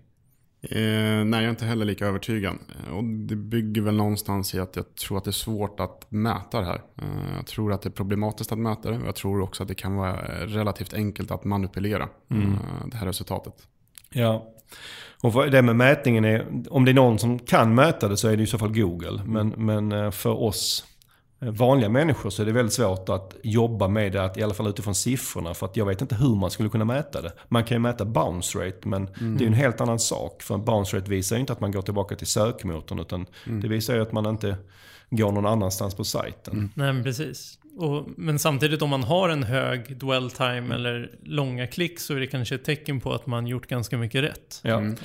Eh, 0.70 1.26
nej, 1.26 1.40
jag 1.40 1.44
är 1.44 1.50
inte 1.50 1.66
heller 1.66 1.86
lika 1.86 2.06
övertygad. 2.06 2.54
Eh, 2.54 2.94
och 2.94 3.04
det 3.04 3.36
bygger 3.36 3.82
väl 3.82 3.96
någonstans 3.96 4.56
i 4.56 4.60
att 4.60 4.76
jag 4.76 4.96
tror 4.96 5.18
att 5.18 5.24
det 5.24 5.30
är 5.30 5.32
svårt 5.32 5.80
att 5.80 6.12
mäta 6.12 6.60
det 6.60 6.66
här. 6.66 6.82
Eh, 7.02 7.36
jag 7.36 7.48
tror 7.48 7.74
att 7.74 7.82
det 7.82 7.90
är 7.90 7.92
problematiskt 7.92 8.52
att 8.52 8.60
mäta 8.60 8.92
det 8.92 8.98
och 8.98 9.08
jag 9.08 9.16
tror 9.16 9.42
också 9.42 9.64
att 9.64 9.70
det 9.70 9.76
kan 9.76 9.96
vara 9.96 10.16
relativt 10.46 10.94
enkelt 10.94 11.32
att 11.32 11.44
manipulera 11.44 12.10
mm. 12.32 12.54
eh, 12.54 12.88
det 12.88 12.98
här 12.98 13.06
resultatet. 13.06 13.54
Ja, 14.10 14.50
och 15.22 15.52
det 15.52 15.62
med 15.62 15.76
mätningen 15.76 16.26
är, 16.26 16.48
om 16.70 16.86
det 16.86 16.92
är 16.92 16.96
någon 16.96 17.20
som 17.20 17.40
kan 17.40 17.76
mäta 17.76 18.08
det 18.08 18.18
så 18.18 18.28
är 18.28 18.38
det 18.38 18.44
i 18.44 18.48
så 18.48 18.58
fall 18.58 18.74
Google. 18.74 19.22
Men, 19.26 19.50
men 19.50 19.92
eh, 19.92 20.12
för 20.12 20.44
oss 20.44 20.86
Eh, 20.86 20.93
vanliga 21.52 21.90
människor 21.90 22.30
så 22.30 22.42
är 22.42 22.46
det 22.46 22.52
väldigt 22.52 22.74
svårt 22.74 23.10
att 23.10 23.36
jobba 23.44 23.88
med 23.88 24.12
det, 24.12 24.24
att, 24.24 24.38
i 24.38 24.44
alla 24.44 24.54
fall 24.54 24.68
utifrån 24.68 24.96
siffrorna. 24.96 25.54
För 25.54 25.66
att 25.66 25.78
jag 25.78 25.86
vet 25.86 26.02
inte 26.02 26.16
hur 26.16 26.36
man 26.36 26.52
skulle 26.52 26.70
kunna 26.70 26.86
mäta 26.86 27.22
det. 27.22 27.32
Man 27.48 27.64
kan 27.64 27.76
ju 27.76 27.80
mäta 27.80 28.06
bounce 28.06 28.60
rate, 28.60 28.88
men 28.88 29.08
mm. 29.08 29.38
det 29.38 29.44
är 29.44 29.48
en 29.48 29.54
helt 29.54 29.82
annan 29.82 30.00
sak. 30.00 30.42
För 30.42 30.58
bounce 30.58 30.98
rate 30.98 31.10
visar 31.10 31.36
ju 31.36 31.40
inte 31.40 31.54
att 31.54 31.60
man 31.60 31.72
går 31.72 31.82
tillbaka 31.82 32.16
till 32.16 32.28
sökmotorn, 32.28 33.00
utan 33.00 33.26
mm. 33.48 33.62
det 33.62 33.68
visar 33.68 33.96
ju 33.96 34.02
att 34.02 34.12
man 34.12 34.26
inte 34.26 34.58
går 35.10 35.32
någon 35.32 35.46
annanstans 35.46 35.96
på 35.96 36.04
sajten. 36.04 36.54
Mm. 36.54 36.70
Nej, 36.76 36.94
men 36.94 37.04
precis. 37.04 37.60
Och, 37.78 38.08
men 38.18 38.40
samtidigt 38.40 38.82
om 38.82 38.90
man 38.90 39.04
har 39.04 39.30
en 39.30 39.44
hög 39.44 39.98
dwell 39.98 40.32
time 40.32 40.76
eller 40.76 41.12
långa 41.24 41.68
klick 41.68 42.00
så 42.00 42.14
är 42.14 42.20
det 42.20 42.28
kanske 42.28 42.56
ett 42.56 42.66
tecken 42.66 43.00
på 43.00 43.14
att 43.14 43.28
man 43.28 43.48
gjort 43.48 43.68
ganska 43.68 43.98
mycket 43.98 44.24
rätt. 44.24 44.62
Ja. 44.64 44.78
Mm. 44.78 44.96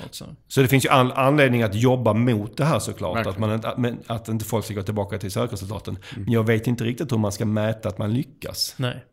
Så 0.47 0.61
det 0.61 0.67
finns 0.67 0.85
ju 0.85 0.89
all 0.89 1.11
anledning 1.11 1.63
att 1.63 1.75
jobba 1.75 2.13
mot 2.13 2.57
det 2.57 2.65
här 2.65 2.79
såklart. 2.79 3.27
Att, 3.27 3.37
man, 3.37 3.51
att, 3.51 4.09
att 4.11 4.27
inte 4.27 4.45
folk 4.45 4.65
ska 4.65 4.73
gå 4.73 4.81
tillbaka 4.81 5.17
till 5.17 5.31
sökresultaten. 5.31 5.97
Mm. 6.11 6.23
Men 6.23 6.33
jag 6.33 6.43
vet 6.43 6.67
inte 6.67 6.83
riktigt 6.83 7.11
hur 7.11 7.17
man 7.17 7.31
ska 7.31 7.45
mäta 7.45 7.89
att 7.89 7.97
man 7.97 8.13
lyckas. 8.13 8.75
Nej. 8.77 9.05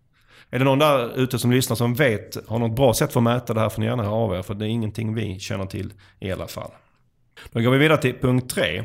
Är 0.50 0.58
det 0.58 0.64
någon 0.64 0.78
där 0.78 1.18
ute 1.18 1.38
som 1.38 1.52
lyssnar 1.52 1.76
som 1.76 1.94
vet, 1.94 2.48
har 2.48 2.58
något 2.58 2.76
bra 2.76 2.94
sätt 2.94 3.12
för 3.12 3.20
att 3.20 3.24
mäta 3.24 3.54
det 3.54 3.60
här 3.60 3.68
får 3.68 3.80
ni 3.80 3.86
gärna 3.86 4.02
höra 4.02 4.14
av 4.14 4.34
er. 4.34 4.42
För 4.42 4.54
det 4.54 4.64
är 4.64 4.68
ingenting 4.68 5.14
vi 5.14 5.38
känner 5.38 5.66
till 5.66 5.92
i 6.20 6.32
alla 6.32 6.46
fall. 6.46 6.70
Då 7.50 7.60
går 7.60 7.70
vi 7.70 7.78
vidare 7.78 7.98
till 7.98 8.14
punkt 8.20 8.54
3. 8.54 8.84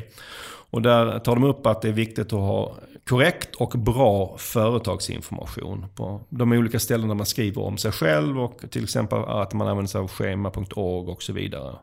Och 0.70 0.82
där 0.82 1.18
tar 1.18 1.34
de 1.34 1.44
upp 1.44 1.66
att 1.66 1.82
det 1.82 1.88
är 1.88 1.92
viktigt 1.92 2.26
att 2.26 2.40
ha 2.40 2.76
korrekt 3.08 3.54
och 3.54 3.70
bra 3.70 4.36
företagsinformation 4.38 5.86
på 5.94 6.20
de 6.28 6.52
olika 6.52 6.78
ställen 6.78 7.08
där 7.08 7.14
man 7.14 7.26
skriver 7.26 7.62
om 7.62 7.78
sig 7.78 7.92
själv 7.92 8.40
och 8.40 8.60
till 8.70 8.84
exempel 8.84 9.18
att 9.18 9.52
man 9.52 9.68
använder 9.68 9.88
sig 9.88 10.00
av 10.00 10.08
schema.org 10.08 11.10
och 11.10 11.22
så 11.22 11.32
vidare. 11.32 11.76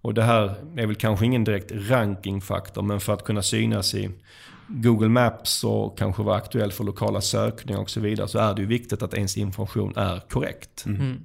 Och 0.00 0.14
det 0.14 0.22
här 0.22 0.54
är 0.76 0.86
väl 0.86 0.96
kanske 0.96 1.26
ingen 1.26 1.44
direkt 1.44 1.72
rankingfaktor 1.74 2.82
men 2.82 3.00
för 3.00 3.12
att 3.12 3.24
kunna 3.24 3.42
synas 3.42 3.94
i 3.94 4.10
Google 4.68 5.08
Maps 5.08 5.64
och 5.64 5.98
kanske 5.98 6.22
vara 6.22 6.36
aktuell 6.36 6.72
för 6.72 6.84
lokala 6.84 7.20
sökningar 7.20 7.80
och 7.80 7.90
så 7.90 8.00
vidare 8.00 8.28
så 8.28 8.38
är 8.38 8.54
det 8.54 8.60
ju 8.60 8.66
viktigt 8.66 9.02
att 9.02 9.14
ens 9.14 9.36
information 9.36 9.92
är 9.96 10.20
korrekt. 10.28 10.84
Mm. 10.86 11.24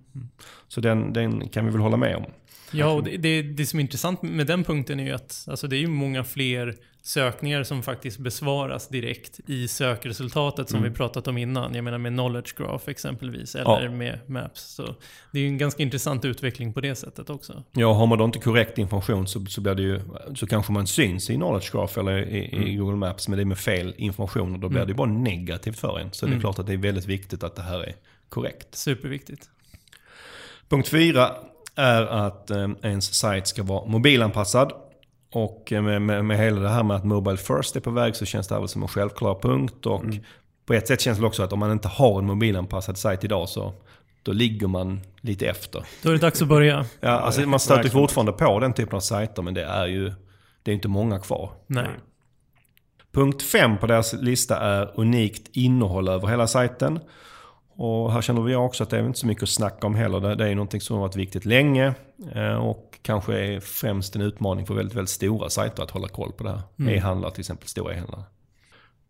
Så 0.68 0.82
den, 0.82 1.14
den 1.14 1.50
kan 1.50 1.66
vi 1.66 1.72
väl 1.72 1.82
hålla 1.82 1.98
med 1.98 2.16
om. 2.16 2.26
Ja, 2.74 2.88
och 2.92 3.04
det, 3.04 3.18
det, 3.18 3.42
det 3.42 3.66
som 3.66 3.80
är 3.80 3.82
intressant 3.82 4.22
med 4.22 4.48
den 4.48 4.64
punkten 4.64 5.00
är 5.00 5.04
ju 5.06 5.12
att 5.12 5.46
alltså 5.50 5.68
det 5.68 5.76
är 5.76 5.80
ju 5.80 5.88
många 5.88 6.24
fler 6.24 6.76
sökningar 7.06 7.64
som 7.64 7.84
faktiskt 7.84 8.20
besvaras 8.20 8.88
direkt 8.88 9.40
i 9.48 9.68
sökresultatet 9.68 10.70
som 10.70 10.80
Mm. 10.80 10.92
vi 10.92 10.98
pratat 10.98 11.28
om 11.28 11.38
innan. 11.38 11.76
Jag 11.76 11.84
menar 11.84 11.98
med 11.98 12.12
knowledge 12.14 12.56
graph 12.58 12.90
exempelvis, 12.90 13.56
eller 13.56 13.82
Ja. 13.84 13.92
med 13.92 14.20
maps. 14.28 14.62
Så 14.62 14.96
det 15.32 15.40
är 15.40 15.42
ju 15.42 15.48
en 15.48 15.58
ganska 15.58 15.84
intressant 15.84 16.26
utveckling 16.26 16.74
på 16.74 16.82
det 16.82 16.96
sättet 16.96 17.30
också. 17.30 17.64
Ja, 17.72 17.94
har 17.94 18.06
man 18.08 18.18
då 18.18 18.26
inte 18.26 18.40
korrekt 18.40 18.78
information 18.78 19.28
så, 19.28 19.46
så, 19.46 19.62
blir 19.62 19.76
det 19.76 19.82
ju, 19.84 20.00
så 20.36 20.48
kanske 20.48 20.72
man 20.72 20.88
syns 20.88 21.30
i 21.30 21.36
Knowledge 21.36 21.72
Graph 21.72 22.00
eller 22.00 22.18
i, 22.30 22.70
i 22.72 22.76
Google 22.76 22.96
Maps, 22.98 23.28
men 23.28 23.38
det 23.38 23.44
är 23.44 23.46
med 23.46 23.58
fel 23.58 23.94
information 23.98 24.54
och 24.54 24.60
då 24.60 24.70
blir 24.70 24.80
Mm. 24.80 24.88
det 24.88 24.94
bara 24.94 25.10
negativt 25.12 25.80
för 25.80 26.00
en. 26.00 26.12
Så 26.14 26.26
det 26.26 26.30
är 26.30 26.32
Mm. 26.34 26.42
klart 26.42 26.60
att 26.60 26.68
det 26.68 26.74
är 26.74 26.78
väldigt 26.78 27.06
viktigt 27.06 27.44
att 27.44 27.56
det 27.56 27.62
här 27.62 27.80
är 27.80 27.96
korrekt. 28.30 28.76
Superviktigt. 28.76 29.50
Punkt 30.70 30.88
fyra 30.90 31.32
är 31.76 32.06
att 32.06 32.50
eh, 32.50 32.70
ens 32.82 33.14
sajt 33.14 33.48
ska 33.48 33.64
vara 33.64 33.86
mobilanpassad. 33.86 34.72
Och 35.32 35.72
eh, 35.74 35.82
med, 35.82 36.02
med, 36.02 36.26
med 36.26 36.38
hela 36.38 36.62
det 36.62 36.70
här 36.70 36.84
med 36.84 36.98
att 36.98 37.04
Mobile 37.04 37.38
First 37.38 37.76
är 37.76 37.80
på 37.80 37.92
väg 37.92 38.16
så 38.16 38.26
känns 38.26 38.48
det 38.48 38.56
här 38.56 38.60
väl 38.60 38.70
som 38.70 38.82
en 38.82 38.88
självklar 38.88 39.40
punkt. 39.42 39.86
Och 39.86 40.04
på 40.66 40.74
ett 40.74 40.88
sätt 40.88 41.02
känns 41.02 41.20
det 41.20 41.26
också 41.26 41.44
att 41.44 41.54
om 41.54 41.60
man 41.60 41.72
inte 41.72 41.88
har 41.88 42.20
en 42.20 42.26
mobilanpassad 42.26 42.98
sajt 42.98 43.24
idag 43.24 43.50
så 43.50 43.74
då 44.24 44.32
ligger 44.32 44.68
man 44.68 45.02
lite 45.22 45.46
efter. 45.46 45.86
Då 46.02 46.10
är 46.10 46.14
det 46.14 46.20
dags 46.20 46.42
att 46.42 46.48
börja. 46.48 46.86
Ja, 47.00 47.10
alltså 47.10 47.42
man 47.42 47.60
stöter 47.60 47.90
fortfarande 47.90 48.32
på 48.32 48.60
den 48.60 48.74
typen 48.74 48.96
av 48.96 49.00
sajter 49.00 49.42
men 49.42 49.54
det 49.54 49.64
är 49.64 49.88
ju 49.88 50.14
det 50.64 50.72
är 50.72 50.76
inte 50.76 50.88
många 50.88 51.20
kvar. 51.20 51.52
Nej. 51.68 51.90
Punkt 53.12 53.42
5 53.42 53.78
på 53.78 53.88
deras 53.88 54.14
lista 54.14 54.60
är 54.60 55.00
unikt 55.00 55.50
innehåll 55.54 56.08
över 56.08 56.28
hela 56.28 56.48
sajten. 56.48 57.00
Och 57.76 58.14
här 58.14 58.22
känner 58.22 58.42
vi 58.42 58.56
också 58.56 58.84
att 58.84 58.90
det 58.90 58.98
är 58.98 59.06
inte 59.06 59.20
så 59.20 59.28
mycket 59.28 59.44
att 59.44 59.50
snacka 59.50 59.88
om 59.88 59.96
heller. 59.96 60.36
Det 60.36 60.44
är 60.44 60.48
ju 60.50 60.56
någonting 60.56 60.82
som 60.82 60.96
har 60.96 61.02
varit 61.02 61.16
viktigt 61.16 61.46
länge. 61.46 61.94
eh, 62.36 62.54
Och 62.56 63.00
kanske 63.02 63.40
är 63.40 63.60
främst 63.60 64.16
en 64.16 64.22
utmaning 64.22 64.66
för 64.66 64.74
väldigt, 64.74 64.96
väldigt 64.98 65.10
stora 65.10 65.50
sajter 65.50 65.84
att 65.84 65.92
hålla 65.92 66.08
koll 66.08 66.32
på 66.32 66.44
det 66.44 66.50
här. 66.50 66.62
Mm. 66.80 66.94
E-handlare 66.94 67.32
till 67.32 67.40
exempel, 67.42 67.68
stora 67.68 67.94
e-handlare. 67.94 68.24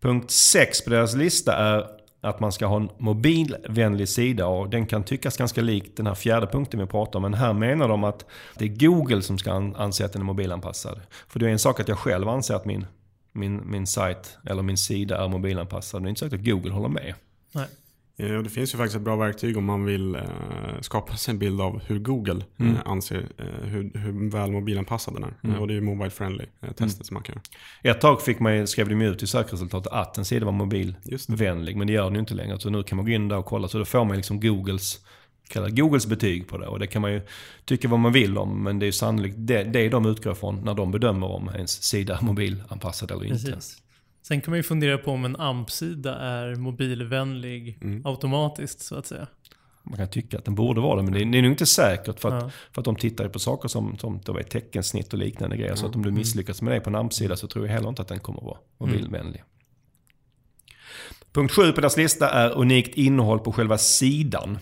Punkt 0.01 0.31
6 0.31 0.83
på 0.83 0.89
deras 0.89 1.15
lista 1.15 1.55
är 1.55 1.85
att 2.21 2.39
man 2.39 2.51
ska 2.51 2.65
ha 2.65 2.75
en 2.77 2.89
mobilvänlig 2.97 4.09
sida 4.09 4.47
och 4.47 4.69
den 4.69 4.85
kan 4.85 5.03
tyckas 5.03 5.37
ganska 5.37 5.61
lik 5.61 5.97
den 5.97 6.07
här 6.07 6.15
fjärde 6.15 6.47
punkten 6.47 6.79
vi 6.79 6.85
pratar 6.85 7.17
om. 7.19 7.21
Men 7.21 7.33
här 7.33 7.53
menar 7.53 7.87
de 7.87 8.03
att 8.03 8.25
det 8.57 8.65
är 8.65 8.69
Google 8.87 9.21
som 9.21 9.37
ska 9.37 9.51
an- 9.51 9.75
anse 9.75 10.05
att 10.05 10.13
den 10.13 10.21
är 10.21 10.25
mobilanpassad. 10.25 10.99
För 11.27 11.39
det 11.39 11.47
är 11.47 11.49
en 11.51 11.59
sak 11.59 11.79
att 11.79 11.87
jag 11.87 11.97
själv 11.97 12.29
anser 12.29 12.55
att 12.55 12.65
min, 12.65 12.85
min, 13.31 13.71
min 13.71 13.87
sajt 13.87 14.37
eller 14.45 14.61
min 14.61 14.77
sida 14.77 15.23
är 15.23 15.27
mobilanpassad. 15.27 16.03
Det 16.03 16.07
är 16.07 16.09
inte 16.09 16.19
säkert 16.19 16.39
att 16.39 16.45
Google 16.45 16.71
håller 16.71 16.89
med. 16.89 17.13
Nej. 17.51 17.65
Eh, 18.17 18.35
och 18.35 18.43
Det 18.43 18.49
finns 18.49 18.73
ju 18.73 18.77
faktiskt 18.77 18.95
ett 18.95 19.01
bra 19.01 19.15
verktyg 19.15 19.57
om 19.57 19.65
man 19.65 19.85
vill 19.85 20.15
eh, 20.15 20.21
skapa 20.81 21.17
sig 21.17 21.31
en 21.31 21.39
bild 21.39 21.61
av 21.61 21.81
hur 21.87 21.99
Google 21.99 22.43
Mm. 22.59 22.75
eh, 22.75 22.81
anser 22.85 23.27
eh, 23.37 23.45
hur, 23.69 23.91
hur 23.97 24.29
väl 24.31 24.51
mobilanpassad 24.51 25.13
den 25.13 25.23
är. 25.23 25.33
Mm. 25.43 25.59
Och 25.59 25.67
det 25.67 25.73
är 25.73 25.75
ju 25.75 25.81
mobile 25.81 26.09
friendly 26.09 26.45
eh, 26.61 26.71
testet 26.71 27.05
som 27.05 27.13
man 27.13 27.23
kan 27.23 27.35
göra. 27.83 27.95
Ett 27.95 28.01
tag 28.01 28.21
fick 28.21 28.39
man, 28.39 28.67
skrev 28.67 28.89
de 28.89 29.01
ut 29.01 29.23
i 29.23 29.27
sökresultatet 29.27 29.91
att 29.93 30.17
en 30.17 30.25
sida 30.25 30.45
var 30.45 30.51
mobilvänlig. 30.51 31.77
Men 31.77 31.87
det 31.87 31.93
gör 31.93 32.03
den 32.03 32.13
ju 32.13 32.19
inte 32.19 32.33
längre. 32.33 32.59
Så 32.59 32.69
nu 32.69 32.83
kan 32.83 32.95
man 32.95 33.05
gå 33.05 33.11
in 33.11 33.27
där 33.27 33.37
och 33.37 33.45
kolla. 33.45 33.67
Så 33.67 33.77
då 33.77 33.85
får 33.85 34.05
man 34.05 34.15
liksom 34.17 34.39
Googles, 34.39 34.99
kallar 35.47 35.69
Googles 35.69 36.07
betyg 36.07 36.47
på 36.47 36.57
det. 36.57 36.67
Och 36.67 36.79
det 36.79 36.87
kan 36.87 37.01
man 37.01 37.13
ju 37.13 37.21
tycka 37.65 37.87
vad 37.87 37.99
man 37.99 38.11
vill 38.11 38.37
om. 38.37 38.63
Men 38.63 38.79
det 38.79 38.83
är 38.83 38.87
ju 38.87 38.91
sannolikt 38.91 39.35
det, 39.39 39.63
det 39.63 39.89
de 39.89 40.05
utgår 40.05 40.33
från 40.33 40.61
när 40.65 40.73
de 40.73 40.91
bedömer 40.91 41.27
om 41.27 41.49
ens 41.55 41.83
sida 41.83 42.17
är 42.17 42.25
mobilanpassad 42.25 43.11
eller 43.11 43.25
inte. 43.25 43.51
Precis. 43.51 43.77
Sen 44.23 44.41
kan 44.41 44.51
man 44.51 44.59
ju 44.59 44.63
fundera 44.63 44.97
på 44.97 45.11
om 45.11 45.25
en 45.25 45.35
AMP-sida 45.35 46.15
är 46.15 46.55
mobilvänlig 46.55 47.77
Mm. 47.81 48.05
automatiskt 48.05 48.79
så 48.81 48.95
att 48.95 49.05
säga. 49.05 49.27
Man 49.83 49.97
kan 49.97 50.07
tycka 50.07 50.37
att 50.37 50.45
den 50.45 50.55
borde 50.55 50.81
vara 50.81 50.95
det, 50.97 51.03
men 51.03 51.13
det 51.13 51.19
är, 51.21 51.25
det 51.25 51.37
är 51.37 51.41
nog 51.41 51.51
inte 51.51 51.65
säkert. 51.65 52.19
För 52.19 52.29
att, 52.37 52.43
Ja. 52.43 52.49
för 52.71 52.81
att 52.81 52.85
de 52.85 52.95
tittar 52.95 53.23
ju 53.23 53.29
på 53.29 53.39
saker 53.39 53.67
som, 53.69 53.97
som 53.97 54.19
då 54.25 54.37
är 54.37 54.43
teckensnitt 54.43 55.13
och 55.13 55.19
liknande 55.19 55.57
grejer. 55.57 55.75
Så 55.75 55.85
att 55.85 55.95
om 55.95 56.01
du 56.03 56.11
misslyckas 56.11 56.61
med 56.61 56.73
det 56.73 56.79
på 56.79 56.89
en 56.89 56.95
AMP-sida 56.95 57.35
så 57.35 57.47
tror 57.47 57.65
jag 57.65 57.73
heller 57.73 57.89
inte 57.89 58.01
att 58.01 58.07
den 58.07 58.19
kommer 58.19 58.39
att 58.39 58.45
vara 58.45 58.57
mobilvänlig. 58.77 59.43
Punkt 61.31 61.51
7 61.53 61.71
på 61.71 61.81
deras 61.81 61.97
lista 61.97 62.29
är 62.29 62.49
unikt 62.57 62.95
innehåll 62.97 63.39
på 63.39 63.51
själva 63.51 63.77
sidan. 63.77 64.57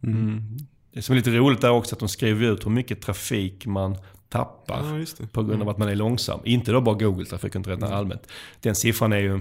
Mm. 0.91 0.95
Det 0.95 1.03
som 1.03 1.13
är 1.13 1.17
lite 1.17 1.31
roligt 1.31 1.65
är 1.65 1.71
också 1.71 1.95
att 1.95 1.99
de 2.01 2.09
skriver 2.09 2.47
ut 2.47 2.67
hur 2.67 2.71
mycket 2.71 3.03
trafik 3.03 3.67
man 3.67 3.97
tappar. 4.29 5.05
Ja. 5.19 5.27
På 5.33 5.43
grund 5.43 5.63
av 5.63 5.69
att 5.69 5.79
man 5.79 5.89
är 5.89 5.95
långsam. 5.95 6.41
Inte 6.45 6.73
då 6.73 6.81
bara 6.81 6.95
Google-trafik, 6.95 7.49
utan 7.49 7.65
rent 7.65 7.83
allmänt. 7.83 8.23
Den 8.61 8.75
siffran 8.75 9.13
är 9.13 9.19
ju, 9.19 9.41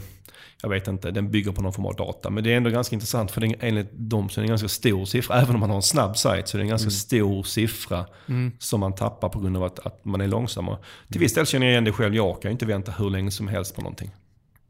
jag 0.61 0.69
vet 0.69 0.87
inte, 0.87 1.11
den 1.11 1.31
bygger 1.31 1.51
på 1.51 1.61
någon 1.61 1.73
form 1.73 1.85
av 1.85 1.95
data. 1.95 2.29
Men 2.29 2.43
det 2.43 2.53
är 2.53 2.57
ändå 2.57 2.69
ganska 2.69 2.95
intressant 2.95 3.31
för 3.31 3.41
det 3.41 3.47
är, 3.47 3.55
enligt 3.59 3.89
dem 3.93 4.29
så 4.29 4.39
är 4.39 4.41
det 4.41 4.45
en 4.45 4.49
ganska 4.49 4.67
stor 4.67 5.05
siffra. 5.05 5.41
Även 5.41 5.55
om 5.55 5.59
man 5.59 5.69
har 5.69 5.75
en 5.75 5.81
snabb 5.81 6.17
sajt 6.17 6.47
så 6.47 6.57
är 6.57 6.59
det 6.59 6.63
en 6.63 6.69
ganska 6.69 6.89
stor 6.89 7.43
siffra 7.43 8.05
Mm. 8.27 8.51
som 8.59 8.79
man 8.79 8.95
tappar 8.95 9.29
på 9.29 9.39
grund 9.39 9.57
av 9.57 9.63
att, 9.63 9.79
att 9.79 10.05
man 10.05 10.21
är 10.21 10.27
långsam. 10.27 10.69
Och 10.69 10.83
till 11.11 11.19
viss 11.19 11.33
del 11.33 11.45
känner 11.45 11.65
jag 11.65 11.71
igen 11.71 11.83
det 11.83 11.91
själv. 11.91 12.15
Jag 12.15 12.41
kan 12.41 12.51
ju 12.51 12.53
inte 12.53 12.65
vänta 12.65 12.91
hur 12.91 13.09
länge 13.09 13.31
som 13.31 13.47
helst 13.47 13.75
på 13.75 13.81
någonting. 13.81 14.11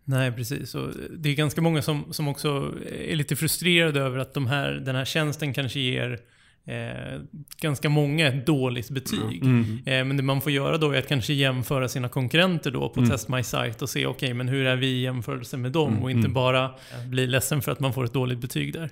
Nej, 0.03 0.31
precis. 0.31 0.75
Och 0.75 0.89
det 1.17 1.29
är 1.29 1.36
ganska 1.36 1.62
många 1.62 1.81
som, 1.81 2.13
som 2.13 2.27
också 2.27 2.74
är 2.91 3.15
lite 3.15 3.36
frustrerade 3.36 4.01
över 4.01 4.17
att 4.17 4.34
de 4.34 4.48
här, 4.48 4.72
den 4.72 4.96
här 4.96 5.05
tjänsten 5.05 5.53
kanske 5.53 5.79
ger 5.79 6.19
eh, 6.67 7.21
ganska 7.62 7.89
många 7.89 8.27
ett 8.27 8.45
dåligt 8.45 8.89
betyg. 8.89 9.43
Mm. 9.43 9.79
Eh, 9.86 10.05
men 10.05 10.17
det 10.17 10.24
man 10.24 10.41
får 10.41 10.51
göra 10.51 10.77
då 10.77 10.91
är 10.91 11.00
att 11.00 11.07
kanske 11.07 11.33
jämföra 11.33 11.88
sina 11.88 12.09
konkurrenter 12.09 12.71
då 12.71 12.89
på 12.89 13.00
Mm. 13.00 13.09
Test 13.09 13.29
My 13.29 13.43
Site 13.43 13.75
och 13.81 13.89
se 13.89 14.05
okej, 14.05 14.33
men 14.33 14.47
hur 14.47 14.65
är 14.65 14.75
vi 14.75 14.88
i 14.88 15.01
jämförelse 15.01 15.57
med 15.57 15.71
dem? 15.71 15.89
Mm, 15.91 16.03
Och 16.03 16.12
inte 16.12 16.19
mm. 16.19 16.33
bara 16.33 16.71
bli 17.05 17.27
ledsen 17.27 17.62
för 17.62 17.71
att 17.71 17.79
man 17.79 17.93
får 17.93 18.03
ett 18.05 18.13
dåligt 18.13 18.39
betyg 18.39 18.74
där. 18.74 18.89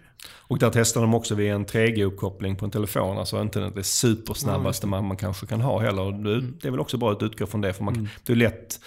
Och 0.47 0.59
där 0.59 0.69
testar 0.73 1.01
de 1.01 1.13
också 1.13 1.35
vid 1.35 1.51
en 1.51 1.65
3G-uppkoppling 1.65 2.55
på 2.55 2.65
en 2.65 2.71
telefon. 2.71 3.17
Alltså 3.17 3.41
inte 3.41 3.59
det 3.59 3.83
supersnabbaste 3.83 4.87
man, 4.87 5.07
man 5.07 5.17
kanske 5.17 5.45
kan 5.45 5.61
ha 5.61 5.79
heller. 5.79 6.09
Mm. 6.09 6.57
det 6.61 6.67
är 6.67 6.71
väl 6.71 6.79
också 6.79 6.97
bra 6.97 7.11
att 7.11 7.23
utgå 7.23 7.45
från 7.45 7.61
det. 7.61 7.73
För 7.73 7.83
man, 7.83 8.09
Det 8.23 8.33
är 8.33 8.37
lätt 8.37 8.79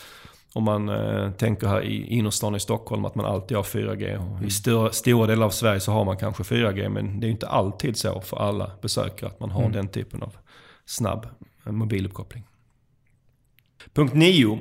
om 0.54 0.64
man 0.64 0.88
eh, 0.88 1.30
tänker 1.32 1.66
här 1.66 1.82
i 1.82 2.06
innerstan 2.06 2.54
i 2.54 2.60
Stockholm 2.60 3.04
att 3.04 3.14
man 3.14 3.26
alltid 3.26 3.56
har 3.56 3.64
4G. 3.64 4.16
Och 4.16 4.44
I 4.44 4.50
stora, 4.50 4.92
stora 4.92 5.26
delar 5.26 5.46
av 5.46 5.50
Sverige 5.50 5.80
så 5.80 5.92
har 5.92 6.04
man 6.04 6.16
kanske 6.16 6.42
4G. 6.42 6.88
Men 6.88 7.20
det 7.20 7.26
är 7.26 7.30
inte 7.30 7.48
alltid 7.48 7.96
så 7.96 8.20
för 8.20 8.36
alla 8.36 8.70
besökare 8.82 9.30
att 9.30 9.40
man 9.40 9.50
har 9.50 9.60
Mm. 9.60 9.72
den 9.72 9.88
typen 9.88 10.22
av 10.22 10.36
snabb 10.84 11.26
eh, 11.66 11.72
mobiluppkoppling. 11.72 12.44
Punkt 13.92 14.14
9 14.14 14.58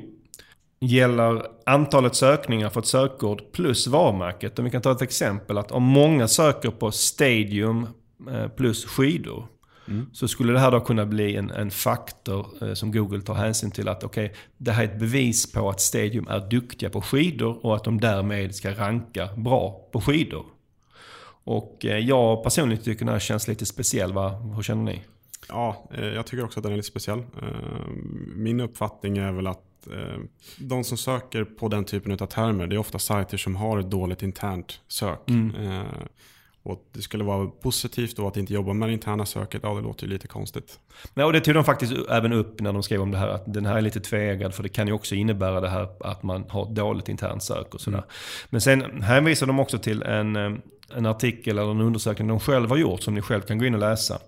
gäller 0.80 1.42
antalet 1.66 2.14
sökningar 2.14 2.70
för 2.70 2.80
ett 2.80 2.86
sökord 2.86 3.52
plus 3.52 3.86
varumärket. 3.86 4.58
Om 4.58 4.64
vi 4.64 4.70
kan 4.70 4.82
ta 4.82 4.92
ett 4.92 5.02
exempel 5.02 5.58
att 5.58 5.72
om 5.72 5.82
många 5.82 6.28
söker 6.28 6.70
på 6.70 6.90
Stadium 6.90 7.86
eh, 8.30 8.48
plus 8.48 8.86
skidor 8.86 9.46
så 10.12 10.28
skulle 10.28 10.52
det 10.52 10.58
här 10.58 10.70
då 10.70 10.80
kunna 10.80 11.06
bli 11.06 11.36
en, 11.36 11.50
en 11.50 11.70
faktor 11.70 12.46
eh, 12.62 12.74
som 12.74 12.92
Google 12.92 13.20
tar 13.20 13.34
hänsyn 13.34 13.70
till 13.70 13.88
att 13.88 14.04
okej, 14.04 14.34
det 14.56 14.72
här 14.72 14.84
är 14.84 14.88
ett 14.88 14.98
bevis 14.98 15.52
på 15.52 15.68
att 15.68 15.80
Stadium 15.80 16.28
är 16.28 16.50
duktiga 16.50 16.90
på 16.90 17.02
skidor 17.02 17.66
och 17.66 17.76
att 17.76 17.84
de 17.84 18.00
därmed 18.00 18.54
ska 18.54 18.74
ranka 18.74 19.28
bra 19.36 19.88
på 19.92 20.00
skidor. 20.00 20.46
Och 21.44 21.84
eh, 21.84 21.98
jag 21.98 22.44
personligen 22.44 22.84
tycker 22.84 23.04
den 23.04 23.12
här 23.12 23.20
känns 23.20 23.48
lite 23.48 23.66
speciell. 23.66 24.12
Va? 24.12 24.30
Hur 24.30 24.62
känner 24.62 24.82
ni? 24.82 25.04
Ja, 25.48 25.88
eh, 25.94 26.04
jag 26.06 26.26
tycker 26.26 26.44
också 26.44 26.60
att 26.60 26.64
den 26.64 26.72
är 26.72 26.76
lite 26.76 26.88
speciell. 26.88 27.22
Min 28.34 28.60
uppfattning 28.60 29.18
är 29.18 29.32
väl 29.32 29.46
att 29.46 29.64
de 30.58 30.84
som 30.84 30.98
söker 30.98 31.44
på 31.44 31.68
den 31.68 31.84
typen 31.84 32.12
av 32.12 32.26
termer, 32.26 32.66
det 32.66 32.76
är 32.76 32.78
ofta 32.78 32.98
sajter 32.98 33.36
som 33.36 33.56
har 33.56 33.78
ett 33.78 33.90
dåligt 33.90 34.22
internt 34.22 34.80
sök. 34.88 35.30
Eh, 35.30 35.82
Och 36.68 36.88
det 36.92 37.02
skulle 37.02 37.24
vara 37.24 37.46
positivt 37.46 38.16
då 38.16 38.26
att 38.26 38.36
inte 38.36 38.54
jobba 38.54 38.72
med 38.72 38.88
det 38.88 38.92
interna 38.92 39.26
söket, 39.26 39.60
ja 39.62 39.74
det 39.74 39.80
låter 39.80 40.06
ju 40.06 40.12
lite 40.12 40.28
konstigt. 40.28 40.78
Nej, 41.14 41.26
och 41.26 41.32
det 41.32 41.40
tog 41.40 41.54
de 41.54 41.64
faktiskt 41.64 41.92
även 42.10 42.32
upp 42.32 42.60
när 42.60 42.72
de 42.72 42.82
skrev 42.82 43.02
om 43.02 43.10
det 43.10 43.18
här. 43.18 43.28
Att 43.28 43.54
den 43.54 43.66
här 43.66 43.76
är 43.76 43.80
lite 43.80 44.00
tveeggad 44.00 44.54
för 44.54 44.62
det 44.62 44.68
kan 44.68 44.86
ju 44.86 44.92
också 44.92 45.14
innebära 45.14 45.60
det 45.60 45.68
här 45.68 45.88
att 46.00 46.22
man 46.22 46.44
har 46.48 46.66
dåligt 46.66 47.08
internt 47.08 47.42
sök 47.42 47.74
och 47.74 47.80
sådär. 47.80 48.04
Men 48.50 48.60
sen 48.60 49.02
hänvisar 49.02 49.46
de 49.46 49.60
också 49.60 49.78
till 49.78 50.02
en, 50.02 50.36
eh, 50.36 50.50
en 50.96 51.06
artikel 51.06 51.58
eller 51.58 51.70
en 51.70 51.80
undersökning 51.80 52.28
de 52.28 52.40
själva 52.40 52.68
har 52.68 52.76
gjort 52.78 53.02
som 53.02 53.14
ni 53.14 53.22
själv 53.22 53.40
kan 53.40 53.58
gå 53.58 53.64
in 53.64 53.74
och 53.74 53.80
läsa. 53.80 54.18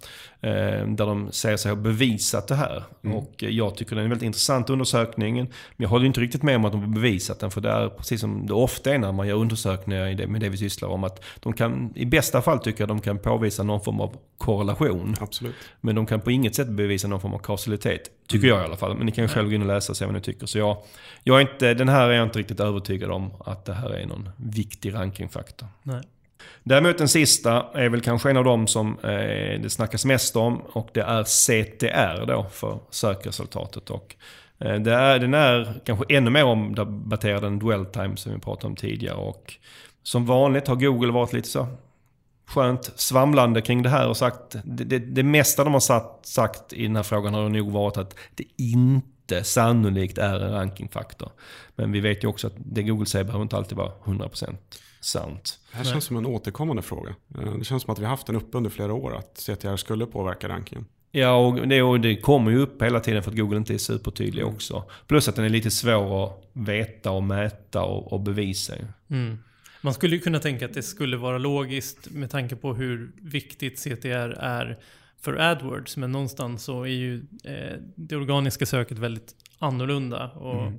Eh, 0.42 0.86
där 0.86 1.06
de 1.06 1.32
säger 1.32 1.56
sig 1.56 1.70
ha 1.70 1.76
bevisat 1.76 2.48
det 2.48 2.54
här. 2.54 2.84
Och 3.02 3.44
eh, 3.44 3.48
jag 3.48 3.76
tycker 3.76 3.96
det 3.96 4.02
är 4.02 4.04
en 4.04 4.10
väldigt 4.10 4.26
intressant 4.26 4.70
undersökning. 4.70 5.36
Men 5.36 5.48
jag 5.76 5.88
håller 5.88 6.06
inte 6.06 6.20
riktigt 6.20 6.42
med 6.42 6.56
om 6.56 6.64
att 6.64 6.72
de 6.72 6.80
har 6.80 6.88
bevisat 6.88 7.40
den. 7.40 7.50
För 7.50 7.60
det 7.60 7.70
är 7.70 7.88
precis 7.88 8.20
som 8.20 8.46
det 8.46 8.54
ofta 8.54 8.94
är 8.94 8.98
när 8.98 9.12
man 9.12 9.28
gör 9.28 9.36
undersökningar 9.36 10.26
med 10.26 10.40
det 10.40 10.48
vi 10.48 10.56
sysslar 10.56 10.88
om. 10.88 11.04
Att 11.04 11.24
de 11.40 11.52
kan, 11.52 11.92
i 11.94 12.06
bästa 12.06 12.42
fall 12.42 12.58
tycker 12.58 12.80
jag 12.80 12.88
de 12.88 13.00
kan 13.00 13.18
påvisa 13.18 13.62
någon 13.62 13.80
form 13.80 14.00
av 14.00 14.16
korrelation. 14.38 15.16
Absolut. 15.20 15.54
Men 15.80 15.94
de 15.94 16.06
kan 16.06 16.20
på 16.20 16.30
inget 16.30 16.54
sätt 16.54 16.68
bevisa 16.68 17.08
någon 17.08 17.20
form 17.20 17.34
av 17.34 17.38
kausalitet. 17.38 18.10
Tycker 18.26 18.48
jag 18.48 18.60
i 18.62 18.64
alla 18.64 18.76
fall. 18.76 18.96
Men 18.96 19.06
ni 19.06 19.12
kan 19.12 19.24
ju 19.24 19.28
själv 19.28 19.48
gå 19.48 19.54
in 19.54 19.60
och 19.60 19.68
läsa 19.68 19.92
och 19.92 19.96
se 19.96 20.04
vad 20.04 20.14
ni 20.14 20.20
tycker. 20.20 20.46
Så 20.46 20.58
jag, 20.58 20.76
jag 21.24 21.36
är 21.36 21.40
inte, 21.40 21.74
den 21.74 21.88
här 21.88 22.08
är 22.08 22.12
jag 22.12 22.26
inte 22.26 22.38
riktigt 22.38 22.60
övertygad 22.60 23.10
om 23.10 23.30
att 23.44 23.64
det 23.64 23.74
här 23.74 23.90
är 23.90 24.06
någon 24.06 24.28
viktig 24.36 24.94
rankingfaktor. 24.94 25.68
Nej. 25.82 26.02
Däremot 26.62 26.98
den 26.98 27.08
sista 27.08 27.66
är 27.74 27.88
väl 27.88 28.00
kanske 28.00 28.30
en 28.30 28.36
av 28.36 28.44
de 28.44 28.66
som 28.66 28.98
eh, 29.02 29.60
det 29.60 29.70
snackas 29.70 30.04
mest 30.04 30.36
om. 30.36 30.56
Och 30.56 30.88
det 30.92 31.00
är 31.00 31.24
CTR 31.24 32.26
då 32.26 32.46
för 32.50 32.78
sökresultatet. 32.90 33.90
Och, 33.90 34.16
eh, 34.58 34.74
det 34.74 34.94
är, 34.94 35.18
den 35.18 35.34
är 35.34 35.80
kanske 35.84 36.04
ännu 36.08 36.30
mer 36.30 36.44
omdebatterad 36.44 37.44
än 37.44 37.58
dwell 37.58 37.86
time 37.86 38.16
som 38.16 38.32
vi 38.32 38.38
pratade 38.38 38.66
om 38.66 38.76
tidigare. 38.76 39.16
Och 39.16 39.54
som 40.02 40.26
vanligt 40.26 40.68
har 40.68 40.76
Google 40.76 41.12
varit 41.12 41.32
lite 41.32 41.48
så 41.48 41.66
skönt 42.46 42.92
svamlande 42.96 43.60
kring 43.60 43.82
det 43.82 43.88
här 43.88 44.08
och 44.08 44.16
sagt 44.16 44.56
det, 44.64 44.84
det, 44.84 44.98
det 44.98 45.22
mesta 45.22 45.64
de 45.64 45.72
har 45.72 45.80
sagt, 45.80 46.26
sagt 46.26 46.72
i 46.72 46.82
den 46.82 46.96
här 46.96 47.02
frågan 47.02 47.34
har 47.34 47.48
nog 47.48 47.72
varit 47.72 47.96
att 47.96 48.14
det 48.34 48.44
inte 48.56 49.44
sannolikt 49.44 50.18
är 50.18 50.40
en 50.40 50.52
rankingfaktor. 50.52 51.30
Men 51.76 51.92
vi 51.92 52.00
vet 52.00 52.24
ju 52.24 52.28
också 52.28 52.46
att 52.46 52.54
det 52.56 52.82
Google 52.82 53.06
säger 53.06 53.24
behöver 53.24 53.42
inte 53.42 53.56
alltid 53.56 53.78
vara 53.78 53.92
100% 54.04 54.56
sant. 55.00 55.58
Det 55.70 55.76
här 55.76 55.84
känns 55.84 56.04
som 56.04 56.16
en 56.16 56.26
återkommande 56.26 56.82
fråga. 56.82 57.14
Eh, 57.38 57.54
Det 57.56 57.64
känns 57.64 57.82
som 57.82 57.92
att 57.92 57.98
vi 57.98 58.02
har 58.04 58.10
haft 58.10 58.26
den 58.26 58.36
uppe 58.36 58.56
under 58.56 58.70
flera 58.70 58.94
år, 58.94 59.16
att 59.16 59.38
CTR 59.38 59.76
skulle 59.76 60.06
påverka 60.06 60.48
rankingen. 60.48 60.86
Ja, 61.12 61.36
och 61.36 61.68
det, 61.68 61.82
och 61.82 62.00
det 62.00 62.16
kommer 62.16 62.50
ju 62.50 62.58
upp 62.58 62.82
hela 62.82 63.00
tiden 63.00 63.22
för 63.22 63.30
att 63.30 63.36
Google 63.36 63.56
inte 63.56 63.74
är 63.74 63.78
supertydlig 63.78 64.46
också. 64.46 64.84
Plus 65.06 65.28
att 65.28 65.36
den 65.36 65.44
är 65.44 65.48
lite 65.48 65.70
svår 65.70 66.24
att 66.24 66.50
veta 66.52 67.10
och 67.10 67.22
mäta 67.22 67.82
och, 67.82 68.12
och 68.12 68.20
bevisa. 68.20 68.74
Mm. 69.10 69.38
Man 69.82 69.94
skulle 69.94 70.16
ju 70.16 70.20
kunna 70.22 70.38
tänka 70.38 70.64
att 70.64 70.74
det 70.74 70.82
skulle 70.82 71.16
vara 71.16 71.38
logiskt 71.38 72.10
med 72.10 72.30
tanke 72.30 72.56
på 72.56 72.74
hur 72.74 73.12
viktigt 73.16 73.78
CTR 73.78 74.30
är 74.38 74.78
för 75.20 75.36
AdWords. 75.36 75.96
Men 75.96 76.12
någonstans 76.12 76.64
så 76.64 76.82
är 76.82 76.86
ju 76.88 77.16
eh, 77.44 77.76
det 77.94 78.16
organiska 78.16 78.66
söket 78.66 78.98
väldigt 78.98 79.34
annorlunda. 79.58 80.28
Och 80.30 80.62
Mm. 80.62 80.78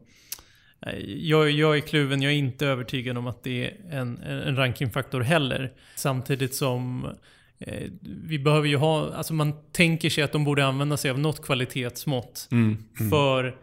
Eh, 0.88 1.00
jag, 1.06 1.52
jag 1.52 1.78
är 1.78 1.82
kluven, 1.82 2.22
jag 2.22 2.32
är 2.32 2.36
inte 2.38 2.68
övertygad 2.68 3.18
om 3.18 3.28
att 3.28 3.44
det 3.44 3.66
är 3.66 3.74
en, 4.00 4.18
en 4.24 4.56
rankingfaktor 4.56 5.22
heller. 5.22 5.72
Samtidigt 5.96 6.56
som 6.56 7.06
eh, 7.60 7.90
vi 8.26 8.40
behöver 8.40 8.68
ju 8.68 8.76
ha, 8.78 9.14
alltså 9.14 9.34
man 9.34 9.54
tänker 9.72 10.10
sig 10.10 10.24
att 10.24 10.32
de 10.32 10.44
borde 10.44 10.66
använda 10.66 10.98
sig 10.98 11.12
av 11.12 11.20
något 11.20 11.42
kvalitetsmått 11.46 12.48
Mm. 12.52 12.78
för 13.10 13.56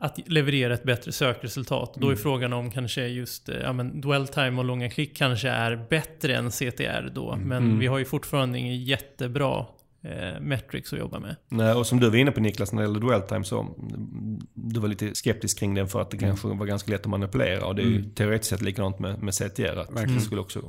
att 0.00 0.28
leverera 0.28 0.74
ett 0.74 0.82
bättre 0.82 1.12
sökresultat. 1.12 1.94
Då 1.94 2.06
är 2.06 2.10
Mm. 2.12 2.22
frågan 2.22 2.52
om 2.52 2.70
kanske 2.70 3.06
just 3.06 3.48
eh, 3.48 3.56
ja, 3.62 3.72
men 3.72 4.00
dwell 4.00 4.28
time 4.28 4.58
och 4.58 4.64
långa 4.64 4.90
klick 4.90 5.16
kanske 5.16 5.48
är 5.48 5.86
bättre 5.90 6.36
än 6.36 6.50
CTR 6.50 7.10
då. 7.14 7.36
Men 7.36 7.62
Mm. 7.64 7.78
vi 7.78 7.86
har 7.86 7.98
ju 7.98 8.04
fortfarande 8.04 8.58
ingen 8.58 8.84
jättebra 8.84 9.66
eh, 10.02 10.40
metrics 10.40 10.92
att 10.92 10.98
jobba 10.98 11.18
med. 11.18 11.36
Nej, 11.48 11.72
och 11.72 11.86
som 11.86 12.00
du 12.00 12.10
var 12.10 12.16
inne 12.16 12.30
på 12.30 12.40
Niklas 12.40 12.72
när 12.72 12.82
det 12.82 12.88
gäller 12.88 13.00
dwell 13.00 13.22
time 13.22 13.44
så 13.44 13.60
mm, 13.60 14.38
du 14.54 14.80
var 14.80 14.88
lite 14.88 15.14
skeptisk 15.14 15.58
kring 15.58 15.74
den 15.74 15.88
för 15.88 16.00
att 16.00 16.10
det 16.10 16.18
kanske 16.18 16.48
var 16.48 16.66
ganska 16.66 16.92
lätt 16.92 17.00
att 17.00 17.06
manipulera. 17.06 17.66
Och 17.66 17.74
det 17.74 17.82
är 17.82 17.86
ju 17.86 18.04
teoretiskt 18.04 18.50
sett 18.50 18.62
likadant 18.62 18.98
med, 18.98 19.22
med 19.22 19.34
CTR. 19.34 19.78
Att 19.78 20.08
det 20.08 20.20
skulle 20.20 20.40
också 20.40 20.60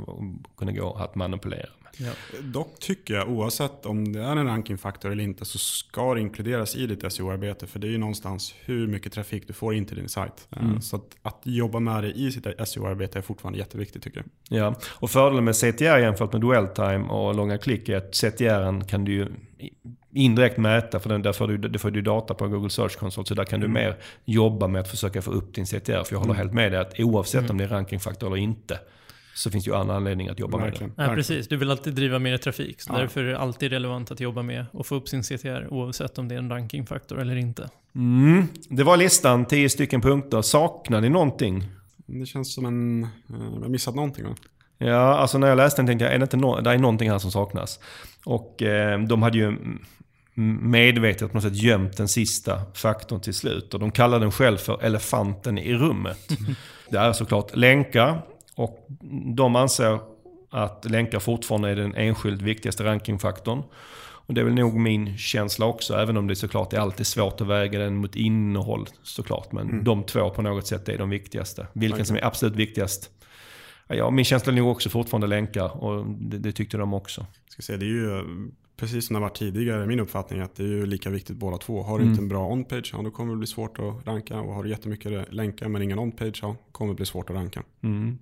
kunna 0.58 0.72
gå 0.72 0.94
att 0.94 1.16
manipulera. 1.16 1.70
Ja. 2.02 2.12
Dock 2.44 2.80
tycker 2.80 3.14
jag, 3.14 3.30
oavsett 3.30 3.86
om 3.86 4.14
det 4.14 4.22
är 4.22 4.36
en 4.36 4.46
rankingfaktor 4.46 5.12
eller 5.12 5.24
inte, 5.24 5.46
så 5.46 5.58
ska 5.58 6.14
det 6.14 6.22
inkluderas 6.22 6.76
i 6.76 6.88
ditt 6.88 7.14
SEO-arbete. 7.14 7.68
För 7.68 7.80
det 7.80 7.88
är 7.88 7.92
ju 7.92 7.98
någonstans 7.98 8.54
hur 8.66 8.88
mycket 8.88 9.14
trafik 9.14 9.48
du 9.48 9.54
får 9.54 9.74
in 9.74 9.86
till 9.86 9.98
din 9.98 10.10
sajt. 10.10 10.48
Eh, 10.52 10.80
Så 10.80 10.96
att, 10.96 11.16
att 11.22 11.42
jobba 11.44 11.80
med 11.80 12.04
det 12.04 12.12
i 12.12 12.32
sitt 12.32 12.46
SEO-arbete 12.68 13.18
är 13.18 13.22
fortfarande 13.22 13.60
jätteviktigt 13.60 14.04
tycker 14.04 14.24
jag. 14.50 14.60
Ja, 14.60 14.76
och 14.90 15.10
fördelen 15.10 15.44
med 15.44 15.56
CTR 15.56 15.98
jämfört 15.98 16.34
med 16.34 16.42
dwell 16.42 16.68
time 16.68 17.06
och 17.10 17.36
långa 17.36 17.58
klick 17.58 17.90
är 17.90 17.98
att 17.98 18.16
CTR 18.16 18.88
kan 18.88 19.06
du 19.06 19.19
ju 19.20 19.28
indirekt 20.14 20.58
mäta, 20.58 21.00
för 21.00 21.10
den, 21.10 21.22
där 21.22 21.34
får 21.34 21.48
du, 21.48 21.58
det 21.58 21.80
får 21.80 21.92
du 21.92 22.02
data 22.02 22.34
på 22.34 22.48
Google 22.48 22.70
Search 22.70 22.98
Console, 22.98 23.26
så 23.26 23.34
där 23.34 23.44
kan 23.44 23.60
du 23.60 23.68
mer 23.68 23.98
jobba 24.26 24.68
med 24.68 24.82
att 24.82 24.88
försöka 24.90 25.22
få 25.22 25.32
upp 25.32 25.54
din 25.56 25.66
CTR. 25.66 26.04
För 26.04 26.08
jag 26.16 26.20
håller 26.20 26.34
helt 26.34 26.54
med 26.54 26.72
dig 26.72 26.82
att 26.82 27.00
oavsett 27.00 27.50
om 27.50 27.58
det 27.58 27.64
är 27.64 27.68
rankingfaktor 27.68 28.28
eller 28.28 28.38
inte, 28.38 28.80
så 29.36 29.52
finns 29.52 29.66
det 29.66 29.70
ju 29.72 29.76
annan 29.78 29.96
anledning 29.96 30.28
att 30.30 30.40
jobba 30.40 30.58
Verkligen. 30.58 30.88
med 30.90 30.98
Nej, 30.98 31.08
Verkligen. 31.08 31.16
precis. 31.16 31.48
Du 31.48 31.58
vill 31.58 31.72
alltid 31.72 31.94
driva 31.94 32.20
mer 32.20 32.38
trafik. 32.38 32.82
Så 32.82 32.94
Ja. 32.94 32.98
därför 33.00 33.24
är 33.24 33.28
det 33.32 33.38
alltid 33.40 33.72
relevant 33.72 34.12
att 34.12 34.20
jobba 34.20 34.42
med 34.42 34.66
och 34.74 34.86
få 34.88 34.96
upp 34.96 35.08
sin 35.10 35.24
CTR 35.24 35.68
oavsett 35.74 36.18
om 36.18 36.28
det 36.28 36.36
är 36.36 36.40
en 36.40 36.50
rankingfaktor 36.50 37.20
eller 37.20 37.36
inte. 37.36 37.62
det. 37.62 37.70
Mm, 38.00 38.48
det 38.70 38.84
var 38.84 38.98
listan, 38.98 39.46
10 39.46 39.70
stycken 39.70 40.02
punkter. 40.02 40.42
Saknar 40.42 41.02
ni 41.02 41.10
någonting? 41.10 41.64
Det 42.06 42.26
känns 42.26 42.54
som 42.54 42.66
en... 42.66 43.04
eh, 43.04 43.10
Jag 43.56 43.62
har 43.62 43.68
missat 43.70 43.96
någonting 43.96 44.26
va? 44.26 44.36
Ja, 44.78 44.96
alltså 45.18 45.38
när 45.38 45.48
jag 45.48 45.56
läste 45.58 45.82
den 45.82 45.88
tänkte 45.88 46.06
jag, 46.06 46.14
är 46.14 46.18
det 46.18 46.24
inte 46.24 46.38
no 46.38 46.62
det 46.62 46.70
är 46.72 46.78
någonting 46.78 47.10
här 47.12 47.18
som 47.20 47.32
saknas. 47.32 47.80
Och 48.30 48.62
eh, 48.62 49.00
de 49.00 49.22
hade 49.22 49.38
ju 49.38 49.48
mm, 49.48 49.80
medvetet 50.72 51.32
på 51.32 51.38
något 51.38 51.44
sätt 51.44 51.56
gömt 51.56 51.98
den 51.98 52.08
sista 52.08 52.62
faktorn 52.74 53.20
till 53.20 53.34
slut. 53.34 53.74
Och 53.74 53.80
de 53.80 53.92
kallar 53.92 54.20
den 54.20 54.32
själv 54.32 54.58
för 54.58 54.84
elefanten 54.84 55.58
i 55.58 55.74
rummet. 55.74 56.30
det 56.90 56.98
är 56.98 57.14
såklart 57.14 57.56
länkar. 57.56 58.22
Och 58.56 58.88
de 59.36 59.56
anser 59.56 60.00
att 60.50 60.86
länkar 60.90 61.20
fortfarande 61.20 61.70
är 61.70 61.76
den 61.76 61.96
enskilt 61.96 62.42
viktigaste 62.42 62.84
rankingfaktorn. 62.84 63.64
Och 64.02 64.34
det 64.34 64.42
är 64.42 64.46
väl 64.46 64.54
nog 64.54 64.74
min 64.74 65.18
känsla 65.18 65.66
också, 65.66 65.94
även 65.94 66.18
om 66.18 66.28
det 66.28 66.36
såklart 66.36 66.74
är 66.74 66.80
alltid 66.80 67.08
svårt 67.08 67.42
att 67.42 67.48
väga 67.48 67.80
den 67.80 67.96
mot 67.96 68.16
innehåll 68.16 68.88
såklart. 69.04 69.52
Men 69.52 69.84
de 69.84 70.04
två 70.04 70.30
på 70.30 70.42
något 70.42 70.68
sätt 70.68 70.90
är 70.90 70.98
de 70.98 71.10
viktigaste. 71.10 71.68
Vilken 71.74 72.06
som 72.06 72.16
är 72.16 72.26
absolut 72.26 72.56
viktigast? 72.56 73.10
Ja, 73.94 74.10
min 74.12 74.26
känsla 74.26 74.52
är 74.52 74.58
nog 74.58 74.72
också 74.72 74.90
fortfarande 74.90 75.28
länkar 75.28 75.84
och 75.84 76.06
det, 76.06 76.38
det 76.38 76.52
tyckte 76.52 76.78
de 76.78 76.94
också. 76.94 77.26
Ska 77.48 77.62
säga, 77.62 77.78
det 77.78 77.86
är 77.86 77.88
ju 77.88 78.18
eh, 78.18 78.24
precis 78.78 79.08
som 79.08 79.14
det 79.14 79.20
har 79.20 79.30
varit 79.30 79.38
tidigare, 79.38 79.88
min 79.88 80.00
uppfattning 80.00 80.40
att 80.40 80.56
det 80.56 80.64
är 80.64 80.68
ju 80.68 80.86
lika 80.86 81.10
viktigt 81.10 81.38
båda 81.38 81.58
två. 81.58 81.84
Har 81.84 82.00
du 82.00 82.06
inte 82.06 82.22
en 82.22 82.28
bra 82.28 82.48
on-page, 82.48 82.90
ja, 82.94 83.02
då 83.02 83.12
kommer 83.12 83.34
det 83.34 83.38
bli 83.38 83.48
svårt 83.48 83.80
att 83.80 84.08
ranka. 84.08 84.40
Och 84.42 84.54
har 84.54 84.64
du 84.64 84.70
jättemycket 84.70 85.34
länkar 85.34 85.70
men 85.70 85.82
ingen 85.82 86.00
on-page, 86.00 86.40
ja, 86.42 86.56
kommer 86.72 86.94
det 86.94 86.96
bli 86.96 87.06
svårt 87.06 87.30
att 87.30 87.36
ranka. 87.36 87.64
Mm. 87.82 88.18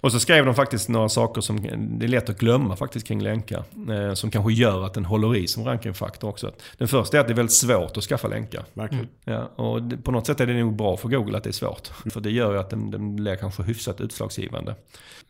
Och 0.00 0.12
så 0.12 0.20
skrev 0.20 0.46
de 0.46 0.54
faktiskt 0.54 0.88
några 0.88 1.08
saker 1.08 1.40
som 1.40 1.62
det 1.98 2.06
är 2.06 2.08
lätt 2.08 2.28
att 2.28 2.38
glömma 2.38 2.76
faktiskt 2.76 3.06
kring 3.06 3.22
länkar. 3.22 3.64
Eh, 3.90 4.14
som 4.14 4.30
kanske 4.30 4.52
gör 4.52 4.84
att 4.84 4.94
den 4.94 5.04
håller 5.04 5.36
i 5.36 5.46
som 5.46 5.64
rankingfaktor 5.64 6.28
också. 6.28 6.52
Den 6.78 6.88
första 6.88 7.16
är 7.16 7.20
att 7.20 7.26
det 7.26 7.32
är 7.32 7.36
väldigt 7.36 7.54
svårt 7.54 7.96
att 7.96 8.04
skaffa 8.04 8.28
länkar. 8.28 8.64
Verkligen. 8.74 9.08
Ja, 9.24 9.50
och 9.56 9.82
det, 9.82 9.96
på 9.96 10.10
något 10.10 10.26
sätt 10.26 10.40
är 10.40 10.46
det 10.46 10.54
nog 10.54 10.76
bra 10.76 10.96
för 10.96 11.08
Google 11.08 11.36
att 11.36 11.44
det 11.44 11.50
är 11.50 11.52
svårt. 11.52 11.86
För 11.86 12.20
det 12.20 12.30
gör 12.30 12.52
ju 12.52 12.58
att 12.58 12.70
den, 12.70 12.90
den 12.90 13.16
blir 13.16 13.36
kanske 13.36 13.62
hyfsat 13.62 14.00
utslagsgivande. 14.00 14.74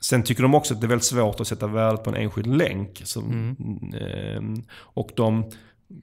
Sen 0.01 0.23
tycker 0.23 0.43
de 0.43 0.55
också 0.55 0.75
att 0.75 0.81
det 0.81 0.87
är 0.87 0.89
väldigt 0.89 1.05
svårt 1.05 1.41
att 1.41 1.49
sätta 1.49 1.67
värdet 1.67 2.05
på 2.05 2.11
en 2.11 2.17
enskild 2.17 2.57
länk. 2.57 3.03
Så, 3.05 3.21
eh, 3.21 4.43
och 4.77 5.11
de 5.17 5.51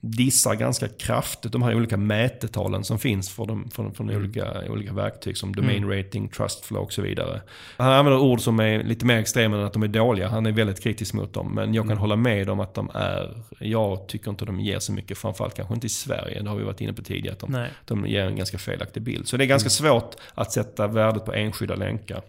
dissar 0.01 0.55
ganska 0.55 0.87
kraftigt 0.87 1.51
de 1.51 1.61
här 1.63 1.75
olika 1.75 1.97
mätetalen 1.97 2.83
som 2.83 2.99
finns 2.99 3.29
för 3.29 3.45
de, 3.45 3.69
från, 3.69 3.93
från 3.93 4.09
Mm. 4.09 4.21
olika, 4.21 4.61
olika 4.69 4.93
verktyg 4.93 5.37
som 5.37 5.55
domain 5.55 5.89
rating, 5.91 6.27
trust 6.29 6.65
flow 6.65 6.81
och 6.83 6.93
så 6.93 7.01
vidare. 7.01 7.41
Han 7.77 7.91
använder 7.91 8.21
ord 8.21 8.41
som 8.41 8.59
är 8.59 8.83
lite 8.83 9.05
mer 9.05 9.17
extrema 9.17 9.57
än 9.57 9.63
att 9.63 9.73
de 9.73 9.83
är 9.83 9.87
dåliga. 9.87 10.27
Han 10.27 10.45
är 10.45 10.51
väldigt 10.51 10.83
kritisk 10.83 11.13
mot 11.13 11.33
dem. 11.33 11.51
Men 11.55 11.73
jag 11.73 11.83
kan 11.83 11.91
Mm. 11.91 12.01
hålla 12.01 12.15
med 12.15 12.49
om 12.49 12.59
att 12.59 12.73
de 12.73 12.89
är, 12.93 13.43
jag 13.59 14.07
tycker 14.07 14.29
inte 14.31 14.45
de 14.45 14.59
ger 14.59 14.79
så 14.79 14.91
mycket. 14.93 15.17
Framförallt 15.17 15.55
kanske 15.55 15.73
inte 15.73 15.87
i 15.87 15.89
Sverige. 15.89 16.41
Det 16.41 16.49
har 16.49 16.57
vi 16.57 16.63
varit 16.63 16.81
inne 16.81 16.93
på 16.93 17.01
tidigare. 17.01 17.33
Att 17.33 17.39
de, 17.39 17.67
de 17.85 18.07
ger 18.07 18.23
en 18.25 18.35
ganska 18.35 18.57
felaktig 18.57 19.03
bild. 19.03 19.27
Så 19.27 19.37
det 19.37 19.43
är 19.43 19.47
ganska 19.47 19.69
svårt 19.69 20.15
att 20.33 20.51
sätta 20.51 20.87
värdet 20.87 21.25
på 21.25 21.33
enskilda 21.33 21.75
länkar. 21.75 22.21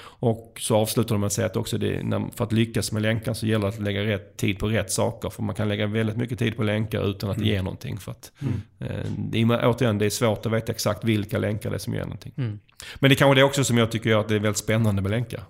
Och 0.00 0.58
så 0.60 0.76
avslutar 0.76 1.14
de 1.14 1.20
med 1.20 1.26
att 1.26 1.32
säga 1.32 1.46
att 1.46 1.56
också 1.56 1.78
det, 1.78 2.02
när, 2.02 2.24
för 2.36 2.44
att 2.44 2.52
lyckas 2.52 2.92
med 2.92 3.02
länkar 3.02 3.34
så 3.34 3.46
gäller 3.46 3.66
det 3.66 3.68
att 3.68 3.80
lägga 3.80 4.04
rätt 4.04 4.36
tid 4.36 4.58
på 4.58 4.68
rätt 4.68 4.92
saker. 4.92 5.30
För 5.30 5.42
man 5.42 5.54
kan 5.54 5.68
lägga 5.68 5.86
väldigt 5.86 6.16
mycket 6.16 6.38
tid 6.38 6.56
på 6.56 6.62
länkar 6.62 7.10
utan 7.10 7.30
att 7.30 7.38
det 7.38 7.44
ger 7.44 7.62
någonting. 7.62 7.98
För 7.98 8.12
att, 8.12 8.32
eh, 8.78 9.10
det 9.18 9.40
är, 9.40 9.68
återigen, 9.68 9.98
det 9.98 10.06
är 10.06 10.10
svårt 10.10 10.46
att 10.46 10.52
veta 10.52 10.72
exakt 10.72 11.04
vilka 11.04 11.38
länkar 11.38 11.70
det 11.70 11.76
är 11.76 11.78
som 11.78 11.94
ger 11.94 12.02
någonting. 12.02 12.32
Mm. 12.36 12.60
Men 12.94 13.10
det 13.10 13.14
är 13.14 13.16
kanske 13.16 13.40
det 13.40 13.44
också 13.44 13.64
som 13.64 13.78
jag 13.78 13.90
tycker 13.90 14.10
gör 14.10 14.20
att 14.20 14.28
det 14.28 14.34
är 14.34 14.40
väldigt 14.40 14.58
spännande 14.58 15.02
med 15.02 15.10
länkar. 15.10 15.42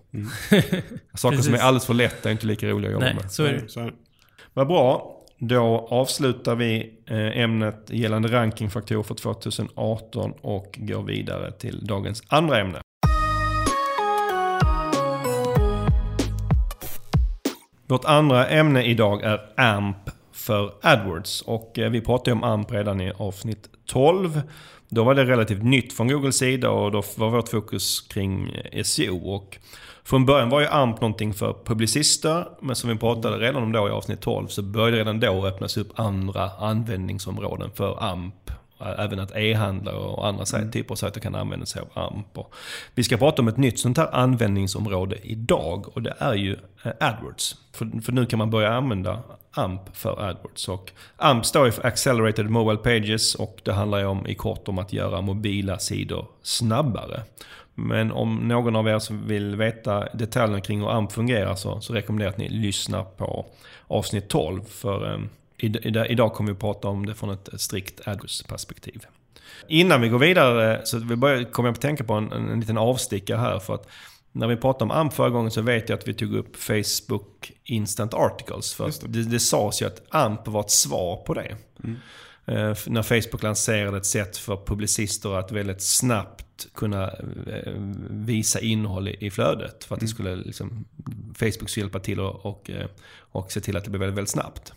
Saker 1.14 1.38
som 1.38 1.54
är 1.54 1.59
alldeles 1.59 1.87
för 1.87 1.94
lätta 1.94 2.28
är 2.28 2.33
inte 2.33 2.46
lika 2.46 2.68
roliga 2.68 2.88
att 2.88 2.92
jobba 2.92 3.07
Nej, 3.07 3.14
med. 3.14 3.33
så 3.33 3.44
är 3.44 3.52
det. 3.52 3.68
Så. 3.68 3.90
Vad 4.54 4.66
bra. 4.66 5.14
Då 5.40 5.88
avslutar 5.90 6.54
vi 6.54 6.98
eh, 7.07 7.38
ämnet 7.38 7.90
gällande 7.90 8.28
rankingfaktorer 8.28 9.02
för 9.02 9.14
2018 9.14 10.33
och 10.40 10.78
går 10.78 11.02
vidare 11.02 11.52
till 11.52 11.87
dagens 11.87 12.22
andra 12.28 12.61
ämne. 12.61 12.81
Vårt 17.88 18.05
andra 18.05 18.46
ämne 18.46 18.83
idag 18.85 19.22
är 19.22 19.40
AMP 19.57 20.11
för 20.33 20.72
AdWords. 20.83 21.42
Och 21.42 21.79
eh, 21.79 21.90
vi 21.90 22.01
pratade 22.01 22.33
om 22.33 22.44
AMP 22.44 22.72
redan 22.72 23.01
i 23.01 23.12
avsnitt 23.16 23.68
12. 23.87 24.40
Då 24.88 25.05
var 25.05 25.14
det 25.14 25.24
relativt 25.24 25.62
nytt 25.62 25.92
från 25.92 26.09
Googles 26.09 26.37
sida 26.37 26.70
och 26.70 26.92
då 26.92 27.03
var 27.16 27.31
vårt 27.31 27.48
fokus 27.48 28.01
kring 28.01 28.51
eh, 28.72 28.83
SEO. 28.83 29.31
Och 29.31 29.59
från 30.05 30.27
början 30.27 30.51
var 30.51 30.61
ju 30.61 30.66
AMP 30.66 31.01
någonting 31.01 31.35
för 31.35 31.57
publicister, 31.64 32.48
men 32.61 32.77
som 32.77 32.90
vi 32.90 32.96
pratade 32.96 33.38
redan 33.38 33.62
om 33.62 33.72
då 33.72 33.88
i 33.88 33.90
avsnitt 33.90 34.20
12 34.20 34.46
så 34.46 34.62
började 34.62 34.96
redan 34.96 35.20
då 35.20 35.46
öppnas 35.46 35.77
upp 35.77 36.01
andra 36.01 36.51
användningsområden 36.51 37.70
för 37.74 38.05
AMP. 38.05 38.51
Även 38.98 39.20
att 39.20 39.36
e-handlare 39.36 39.96
och 39.96 40.26
andra 40.26 40.44
mm. 40.54 40.70
typer 40.70 40.92
av 40.92 40.96
sajter 40.96 41.20
kan 41.20 41.34
använda 41.34 41.66
sig 41.66 41.82
av 41.82 41.88
AMP. 42.04 42.38
Vi 42.94 43.04
ska 43.04 43.16
prata 43.16 43.42
om 43.42 43.48
ett 43.48 43.56
nytt 43.56 43.78
sånt 43.78 43.98
här 43.98 44.14
användningsområde 44.14 45.16
idag 45.22 45.96
och 45.96 46.02
det 46.02 46.14
är 46.18 46.34
ju 46.34 46.56
eh, 46.82 46.92
AdWords. 47.00 47.56
För, 47.72 48.02
för 48.02 48.12
nu 48.12 48.26
kan 48.26 48.38
man 48.38 48.50
börja 48.50 48.72
använda 48.72 49.22
AMP 49.50 49.80
för 49.92 50.28
AdWords. 50.28 50.68
Och 50.68 50.92
AMP 51.16 51.46
står 51.46 51.66
ju 51.66 51.72
för 51.72 51.86
Accelerated 51.86 52.50
Mobile 52.50 52.78
Pages 52.78 53.34
och 53.34 53.60
det 53.64 53.72
handlar 53.72 53.98
ju 53.98 54.04
om, 54.04 54.26
i 54.26 54.34
kort 54.34 54.68
om 54.68 54.78
att 54.78 54.92
göra 54.92 55.20
mobila 55.20 55.78
sidor 55.78 56.26
snabbare. 56.42 57.22
Men 57.74 58.12
om 58.12 58.34
någon 58.48 58.76
av 58.76 58.88
er 58.88 58.98
som 58.98 59.26
vill 59.26 59.56
veta 59.56 60.08
detaljerna 60.14 60.60
kring 60.60 60.80
hur 60.80 60.90
AMP 60.90 61.12
fungerar 61.12 61.54
så, 61.54 61.80
så 61.80 61.92
rekommenderar 61.92 62.28
jag 62.28 62.32
att 62.32 62.38
ni 62.38 62.48
lyssnar 62.48 63.04
på 63.04 63.46
avsnitt 63.86 64.28
12. 64.28 64.64
För 64.64 65.12
eh, 65.12 65.18
idag 66.08 66.32
kommer 66.32 66.50
vi 66.50 66.54
att 66.54 66.60
prata 66.60 66.88
om 66.88 67.06
det 67.06 67.14
från 67.14 67.30
ett 67.30 67.48
strikt 67.56 68.08
AdWords-perspektiv. 68.08 69.06
Innan 69.68 70.00
vi 70.00 70.08
går 70.08 70.18
vidare 70.18 70.80
så 70.84 70.98
vi 70.98 71.16
börjar, 71.16 71.44
kommer 71.44 71.68
jag 71.68 71.74
att 71.74 71.80
tänka 71.80 72.04
på 72.04 72.12
en, 72.12 72.32
en, 72.32 72.48
en 72.48 72.60
liten 72.60 72.78
avstickare 72.78 73.38
här. 73.38 73.58
för 73.58 73.74
att 73.74 73.88
när 74.32 74.46
vi 74.46 74.56
pratade 74.56 74.84
om 74.84 74.90
AMP 74.90 75.12
förra 75.12 75.30
gången 75.30 75.50
så 75.50 75.62
vet 75.62 75.88
jag 75.88 75.98
att 75.98 76.08
vi 76.08 76.14
tog 76.14 76.34
upp 76.34 76.56
Facebook 76.56 77.52
Instant 77.64 78.14
Articles. 78.14 78.74
För 78.74 78.86
det. 78.86 79.08
Det, 79.08 79.22
det 79.22 79.40
sades 79.40 79.82
ju 79.82 79.86
att 79.86 80.02
AMP 80.08 80.48
var 80.48 80.60
ett 80.60 80.70
svar 80.70 81.16
på 81.16 81.34
det. 81.34 81.56
Mm. 81.84 81.96
Eh, 82.46 82.76
när 82.86 83.02
Facebook 83.02 83.42
lanserade 83.42 83.96
ett 83.96 84.06
sätt 84.06 84.36
för 84.36 84.56
publicister 84.66 85.38
att 85.38 85.52
väldigt 85.52 85.82
snabbt 85.82 86.68
kunna 86.74 87.10
eh, 87.46 87.72
visa 88.10 88.60
innehåll 88.60 89.08
i, 89.08 89.26
i 89.26 89.30
flödet. 89.30 89.84
För 89.84 89.94
att 89.94 90.00
mm. 90.00 90.06
det 90.06 90.14
skulle 90.14 90.36
liksom, 90.36 90.84
Facebook 91.34 91.68
skulle 91.68 91.84
hjälpa 91.84 92.00
till 92.00 92.20
och, 92.20 92.46
och, 92.46 92.70
och 93.18 93.52
se 93.52 93.60
till 93.60 93.76
att 93.76 93.84
det 93.84 93.90
blev 93.90 94.00
väldigt, 94.00 94.16
väldigt 94.16 94.32
snabbt. 94.32 94.72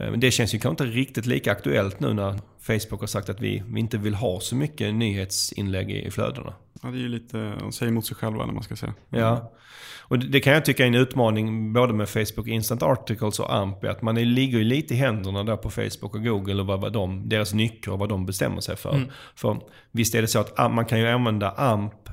Men 0.00 0.20
det 0.20 0.30
känns 0.30 0.54
ju 0.54 0.58
kanske 0.58 0.84
inte 0.84 0.96
riktigt 0.96 1.26
lika 1.26 1.52
aktuellt 1.52 2.00
nu 2.00 2.14
när 2.14 2.38
Facebook 2.60 3.00
har 3.00 3.06
sagt 3.06 3.28
att 3.28 3.40
vi, 3.40 3.62
vi 3.66 3.80
inte 3.80 3.98
vill 3.98 4.14
ha 4.14 4.40
så 4.40 4.56
mycket 4.56 4.94
nyhetsinlägg 4.94 5.90
i, 5.90 6.06
i 6.06 6.10
flödena. 6.10 6.54
Ja, 6.82 6.88
det 6.88 6.98
är 6.98 7.00
ju 7.00 7.08
lite, 7.08 7.54
de 7.60 7.72
säger 7.72 7.92
emot 7.92 8.06
sig 8.06 8.16
själva 8.16 8.42
eller 8.42 8.52
man 8.52 8.62
ska 8.62 8.76
säga. 8.76 8.94
Ja. 9.08 9.52
Och 10.00 10.18
det, 10.18 10.26
det 10.26 10.40
kan 10.40 10.52
jag 10.52 10.64
tycka 10.64 10.82
är 10.82 10.86
en 10.86 10.94
utmaning 10.94 11.72
både 11.72 11.92
med 11.92 12.08
Facebook 12.08 12.46
Instant 12.46 12.82
Articles 12.82 13.40
och 13.40 13.54
AMP. 13.54 13.84
Att 13.84 14.02
man 14.02 14.16
är, 14.16 14.24
ligger 14.24 14.58
ju 14.58 14.64
lite 14.64 14.94
i 14.94 14.96
händerna 14.96 15.44
där 15.44 15.56
på 15.56 15.70
Facebook 15.70 16.14
och 16.14 16.24
Google 16.24 16.60
och 16.60 16.66
vad, 16.66 16.80
vad 16.80 16.92
de, 16.92 17.28
deras 17.28 17.54
nycker 17.54 17.92
och 17.92 17.98
vad 17.98 18.08
de 18.08 18.26
bestämmer 18.26 18.60
sig 18.60 18.76
för. 18.76 18.94
Mm. 18.94 19.08
För 19.34 19.60
visst 19.90 20.14
är 20.14 20.22
det 20.22 20.28
så 20.28 20.38
att 20.38 20.72
man 20.72 20.84
kan 20.84 21.00
ju 21.00 21.08
använda 21.08 21.50
AMP 21.50 22.10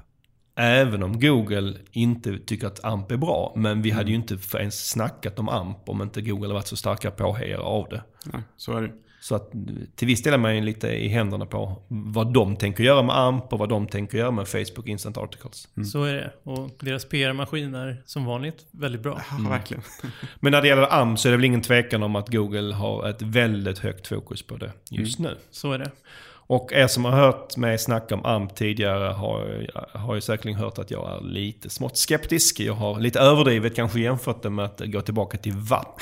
Även 0.59 1.03
om 1.03 1.19
Google 1.19 1.73
inte 1.91 2.39
tycker 2.39 2.67
att 2.67 2.85
AMP 2.85 3.11
är 3.11 3.17
bra. 3.17 3.53
Men 3.55 3.81
vi 3.81 3.91
hade 3.91 4.09
ju 4.09 4.15
inte 4.15 4.37
ens 4.57 4.89
snackat 4.89 5.39
om 5.39 5.49
AMP 5.49 5.89
om 5.89 6.01
inte 6.01 6.21
Google 6.21 6.53
varit 6.53 6.67
så 6.67 6.75
starka 6.75 7.11
påhejare 7.11 7.61
av 7.61 7.89
det. 7.89 8.03
Nej, 8.25 8.41
så 8.57 8.77
är 8.77 8.81
det 8.81 8.91
Så 9.21 9.35
att 9.35 9.51
till 9.95 10.07
viss 10.07 10.23
del 10.23 10.33
är 10.33 10.37
man 10.37 10.55
ju 10.55 10.61
lite 10.61 10.87
i 10.87 11.07
händerna 11.07 11.45
på 11.45 11.81
vad 11.87 12.33
de 12.33 12.55
tänker 12.55 12.83
göra 12.83 13.01
med 13.01 13.17
AMP 13.17 13.53
och 13.53 13.59
vad 13.59 13.69
de 13.69 13.87
tänker 13.87 14.17
göra 14.17 14.31
med 14.31 14.47
Facebook 14.47 14.87
Instant 14.87 15.17
Articles. 15.17 15.67
Mm. 15.77 15.85
Så 15.85 16.03
är 16.03 16.13
det. 16.13 16.31
Och 16.43 16.69
deras 16.79 17.05
PR-maskin 17.05 17.75
är 17.75 18.01
som 18.05 18.25
vanligt 18.25 18.65
väldigt 18.71 19.01
bra. 19.01 19.21
Ja, 19.29 19.37
mm. 19.37 19.51
verkligen. 19.51 19.83
Men 20.39 20.51
när 20.51 20.61
det 20.61 20.67
gäller 20.67 21.01
AMP 21.01 21.19
så 21.19 21.27
är 21.27 21.31
det 21.31 21.37
väl 21.37 21.45
ingen 21.45 21.61
tvekan 21.61 22.03
om 22.03 22.15
att 22.15 22.29
Google 22.29 22.73
har 22.73 23.09
ett 23.09 23.21
väldigt 23.21 23.79
högt 23.79 24.07
fokus 24.07 24.41
på 24.41 24.57
det 24.57 24.71
just 24.89 25.19
mm. 25.19 25.31
nu. 25.31 25.37
Så 25.51 25.71
är 25.71 25.79
det. 25.79 25.91
Och 26.49 26.73
er 26.73 26.87
som 26.87 27.05
har 27.05 27.11
hört 27.11 27.57
mig 27.57 27.77
snacka 27.77 28.15
om 28.15 28.25
AMP 28.25 28.55
tidigare 28.55 29.13
har, 29.13 29.67
har 29.97 30.15
ju 30.15 30.21
säkerligen 30.21 30.59
hört 30.59 30.79
att 30.79 30.91
jag 30.91 31.17
är 31.17 31.21
lite 31.21 31.69
smått 31.69 31.97
skeptisk. 31.97 32.59
Jag 32.59 32.73
har 32.73 32.99
lite 32.99 33.19
överdrivet 33.19 33.75
kanske 33.75 33.99
jämfört 33.99 34.43
det 34.43 34.49
med 34.49 34.65
att 34.65 34.81
gå 34.85 35.01
tillbaka 35.01 35.37
till 35.37 35.53
WAP. 35.53 36.01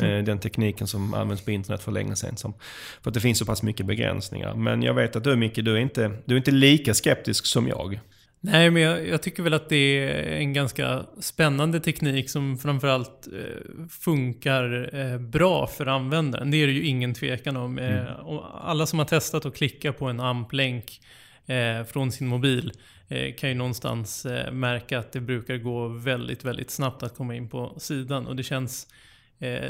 Den 0.26 0.38
tekniken 0.38 0.86
som 0.86 1.14
används 1.14 1.44
på 1.44 1.50
internet 1.50 1.82
för 1.82 1.92
länge 1.92 2.16
sedan. 2.16 2.36
Som, 2.36 2.54
för 3.02 3.10
att 3.10 3.14
det 3.14 3.20
finns 3.20 3.38
så 3.38 3.44
pass 3.44 3.62
mycket 3.62 3.86
begränsningar. 3.86 4.54
Men 4.54 4.82
jag 4.82 4.94
vet 4.94 5.16
att 5.16 5.24
du 5.24 5.36
Micke, 5.36 5.56
du 5.56 5.72
är 5.72 5.80
inte, 5.80 6.10
du 6.24 6.34
är 6.34 6.38
inte 6.38 6.50
lika 6.50 6.94
skeptisk 6.94 7.46
som 7.46 7.68
jag. 7.68 8.00
Nej, 8.46 8.70
men 8.70 8.82
jag, 8.82 9.08
jag, 9.08 9.22
tycker 9.22 9.42
väl 9.42 9.54
att 9.54 9.68
det 9.68 9.76
är 9.76 10.36
en 10.36 10.52
ganska 10.52 11.06
spännande 11.20 11.80
teknik 11.80 12.30
som 12.30 12.58
framförallt 12.58 13.26
eh, 13.26 13.86
funkar 13.90 14.94
eh, 14.94 15.18
bra 15.18 15.66
för 15.66 15.86
användaren. 15.86 16.50
Det 16.50 16.56
är 16.56 16.66
det 16.66 16.72
ju 16.72 16.86
ingen 16.86 17.14
tvekan 17.14 17.56
om. 17.56 17.78
Eh, 17.78 18.00
mm. 18.00 18.38
alla 18.54 18.86
som 18.86 18.98
har 18.98 19.06
testat 19.06 19.46
att 19.46 19.56
klicka 19.56 19.92
på 19.92 20.06
en 20.06 20.20
AMP-länk 20.20 21.00
eh, 21.46 21.84
från 21.84 22.12
sin 22.12 22.26
mobil 22.26 22.72
eh, 23.08 23.34
kan 23.34 23.48
ju 23.48 23.54
någonstans 23.54 24.26
eh, 24.26 24.52
märka 24.52 24.98
att 24.98 25.12
det 25.12 25.20
brukar 25.20 25.56
gå 25.56 25.88
väldigt, 25.88 26.44
väldigt 26.44 26.70
snabbt 26.70 27.02
att 27.02 27.16
komma 27.16 27.34
in 27.34 27.48
på 27.48 27.74
sidan. 27.78 28.26
Och 28.26 28.36
det 28.36 28.42
känns 28.42 28.86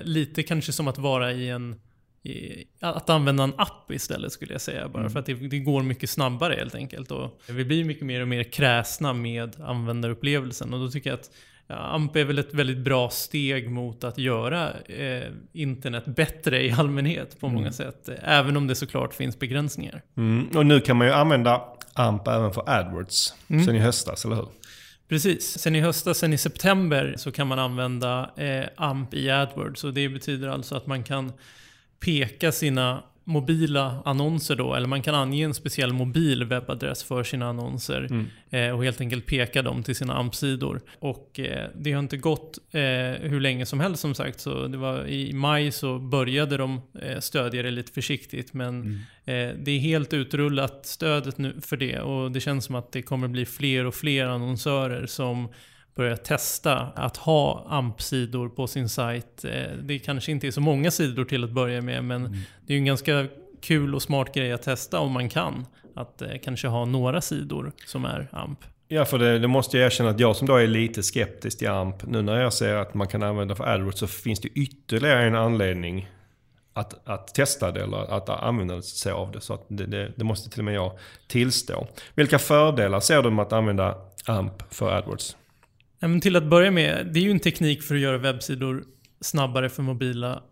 lite 0.02 0.42
kanske 0.42 0.72
som 0.72 0.88
att 0.88 0.98
vara 0.98 1.32
i 1.32 1.48
en 1.48 1.80
att 2.80 3.10
använda 3.10 3.44
en 3.44 3.54
app 3.56 3.90
istället 3.90 4.32
skulle 4.32 4.52
jag 4.52 4.60
säga. 4.60 4.88
Bara 4.88 5.00
mm. 5.00 5.12
för 5.12 5.20
att 5.20 5.26
det, 5.26 5.34
det, 5.34 5.58
går 5.58 5.82
mycket 5.82 6.10
snabbare 6.10 6.54
helt 6.54 6.74
enkelt. 6.74 7.10
Och 7.10 7.40
vi 7.48 7.64
blir 7.64 7.84
mycket 7.84 8.06
mer 8.06 8.20
och 8.20 8.28
mer 8.28 8.42
kräsna 8.42 9.12
med 9.12 9.60
användarupplevelsen. 9.60 10.74
Och 10.74 10.80
då 10.80 10.90
tycker 10.90 11.10
jag 11.10 11.18
att 11.18 11.30
ja, 11.66 11.74
AMP 11.74 12.16
är 12.16 12.24
väl 12.24 12.38
ett 12.38 12.54
väldigt 12.54 12.78
bra 12.78 13.10
steg 13.10 13.70
mot 13.70 14.04
att 14.04 14.18
göra 14.18 14.70
eh, 14.80 15.28
internet 15.52 16.04
bättre 16.06 16.64
i 16.64 16.72
allmänhet 16.72 17.40
på 17.40 17.46
mm. 17.46 17.56
många 17.56 17.72
sätt. 17.72 18.08
Även 18.22 18.56
om 18.56 18.66
det 18.66 18.74
såklart 18.74 19.14
finns 19.14 19.38
begränsningar. 19.38 20.02
Mm. 20.16 20.48
Och 20.56 20.66
nu 20.66 20.80
kan 20.80 20.96
man 20.96 21.06
ju 21.06 21.12
använda 21.12 21.62
AMP 21.92 22.28
även 22.28 22.52
för 22.52 22.70
AdWords. 22.70 23.34
Mm. 23.48 23.64
Sen 23.64 23.76
i 23.76 23.78
höstas, 23.78 24.24
eller 24.24 24.36
hur? 24.36 24.48
Precis. 25.08 25.58
Sen 25.58 25.76
i 25.76 25.80
höstas, 25.80 26.18
sen 26.18 26.32
i 26.32 26.38
september, 26.38 27.14
så 27.18 27.32
kan 27.32 27.46
man 27.46 27.58
använda 27.58 28.30
eh, 28.36 28.64
AMP 28.76 29.14
i 29.14 29.30
AdWords. 29.30 29.84
Och 29.84 29.94
det 29.94 30.08
betyder 30.08 30.48
alltså 30.48 30.76
att 30.76 30.86
man 30.86 31.02
kan 31.04 31.32
peka 32.04 32.52
sina 32.52 33.02
mobila 33.26 34.02
annonser 34.04 34.56
då, 34.56 34.74
eller 34.74 34.86
man 34.88 35.02
kan 35.02 35.14
ange 35.14 35.44
en 35.44 35.54
speciell 35.54 35.92
mobil 35.92 36.44
webbadress 36.44 37.04
för 37.04 37.22
sina 37.22 37.46
annonser 37.48 38.06
Mm. 38.10 38.26
eh, 38.50 38.76
och 38.76 38.84
helt 38.84 39.00
enkelt 39.00 39.26
peka 39.26 39.62
dem 39.62 39.82
till 39.82 39.94
sina 39.96 40.14
AMP-sidor. 40.14 40.80
Och 40.98 41.40
eh, 41.40 41.68
det 41.74 41.92
har 41.92 41.98
inte 41.98 42.16
gått 42.16 42.58
eh, 42.72 42.80
hur 43.30 43.40
länge 43.40 43.66
som 43.66 43.80
helst 43.80 44.02
som 44.02 44.14
sagt, 44.14 44.40
så 44.40 44.66
det 44.66 44.76
var 44.78 45.06
i 45.06 45.32
maj 45.32 45.72
så 45.72 45.98
började 45.98 46.56
de 46.56 46.80
eh, 47.02 47.18
stödja 47.20 47.62
det 47.62 47.70
lite 47.70 47.92
försiktigt, 47.92 48.54
men 48.54 49.00
eh, 49.24 49.48
det 49.58 49.70
är 49.70 49.78
helt 49.78 50.12
utrullat 50.12 50.86
stödet 50.86 51.38
nu 51.38 51.60
för 51.60 51.76
det 51.76 52.00
och 52.00 52.32
det 52.32 52.40
känns 52.40 52.64
som 52.64 52.74
att 52.74 52.92
det 52.92 53.02
kommer 53.02 53.28
bli 53.28 53.46
fler 53.46 53.86
och 53.86 53.94
fler 53.94 54.26
annonsörer 54.26 55.06
som 55.06 55.48
börjar 55.94 56.16
testa 56.16 56.76
att 56.76 57.16
ha 57.16 57.66
AMP-sidor 57.68 58.48
på 58.48 58.66
sin 58.66 58.88
sajt. 58.88 59.44
Eh, 59.44 59.72
Det 59.82 59.98
kanske 59.98 60.32
inte 60.32 60.46
är 60.46 60.50
så 60.50 60.60
många 60.60 60.90
sidor 60.90 61.24
till 61.24 61.44
att 61.44 61.50
börja 61.50 61.80
med, 61.80 62.04
men 62.04 62.22
det 62.66 62.72
är 62.72 62.74
ju 62.74 62.78
en 62.78 62.84
ganska 62.84 63.26
kul 63.60 63.94
och 63.94 64.02
smart 64.02 64.34
grej 64.34 64.52
att 64.52 64.62
testa 64.62 64.98
om 65.00 65.12
man 65.12 65.28
kan. 65.28 65.66
Att 65.96 66.22
eh, 66.22 66.28
kanske 66.44 66.68
ha 66.68 66.84
några 66.84 67.20
sidor 67.20 67.72
som 67.86 68.04
är 68.04 68.28
AMP. 68.32 68.58
Ja, 68.88 69.04
för 69.04 69.18
det, 69.18 69.38
det 69.38 69.48
måste 69.48 69.78
jag 69.78 69.86
erkänna 69.86 70.10
att 70.10 70.20
jag 70.20 70.36
som 70.36 70.46
då 70.46 70.56
är 70.56 70.66
lite 70.66 71.02
skeptisk 71.02 71.58
till 71.58 71.68
AMP, 71.68 72.06
nu 72.06 72.22
när 72.22 72.40
jag 72.40 72.52
ser 72.52 72.74
att 72.74 72.94
man 72.94 73.08
kan 73.08 73.22
använda 73.22 73.54
för 73.54 73.64
AdWords 73.64 73.98
så 73.98 74.06
finns 74.06 74.40
det 74.40 74.48
ytterligare 74.48 75.22
en 75.24 75.34
anledning 75.34 76.08
att, 76.72 77.08
att 77.08 77.34
testa 77.34 77.72
det 77.72 77.82
eller 77.82 78.16
att 78.16 78.28
använda 78.28 78.82
sig 78.82 79.12
av 79.12 79.32
det. 79.32 79.40
Så 79.40 79.54
att 79.54 79.64
det, 79.68 79.86
det, 79.86 80.12
det 80.16 80.24
måste 80.24 80.50
till 80.50 80.60
och 80.60 80.64
med 80.64 80.74
jag 80.74 80.92
tillstå. 81.26 81.86
Vilka 82.14 82.38
fördelar 82.38 83.00
ser 83.00 83.22
du 83.22 83.30
med 83.30 83.42
att 83.42 83.52
använda 83.52 83.94
AMP 84.26 84.62
för 84.74 84.92
AdWords? 84.92 85.36
Men 86.08 86.20
till 86.20 86.36
att 86.36 86.44
börja 86.44 86.70
med, 86.70 87.06
det 87.06 87.20
är 87.20 87.24
ju 87.24 87.30
en 87.30 87.40
teknik 87.40 87.82
för 87.82 87.94
att 87.94 88.00
göra 88.00 88.18
webbsidor 88.18 88.84
snabbare 89.20 89.68
för 89.68 89.82
mobila 89.82 90.42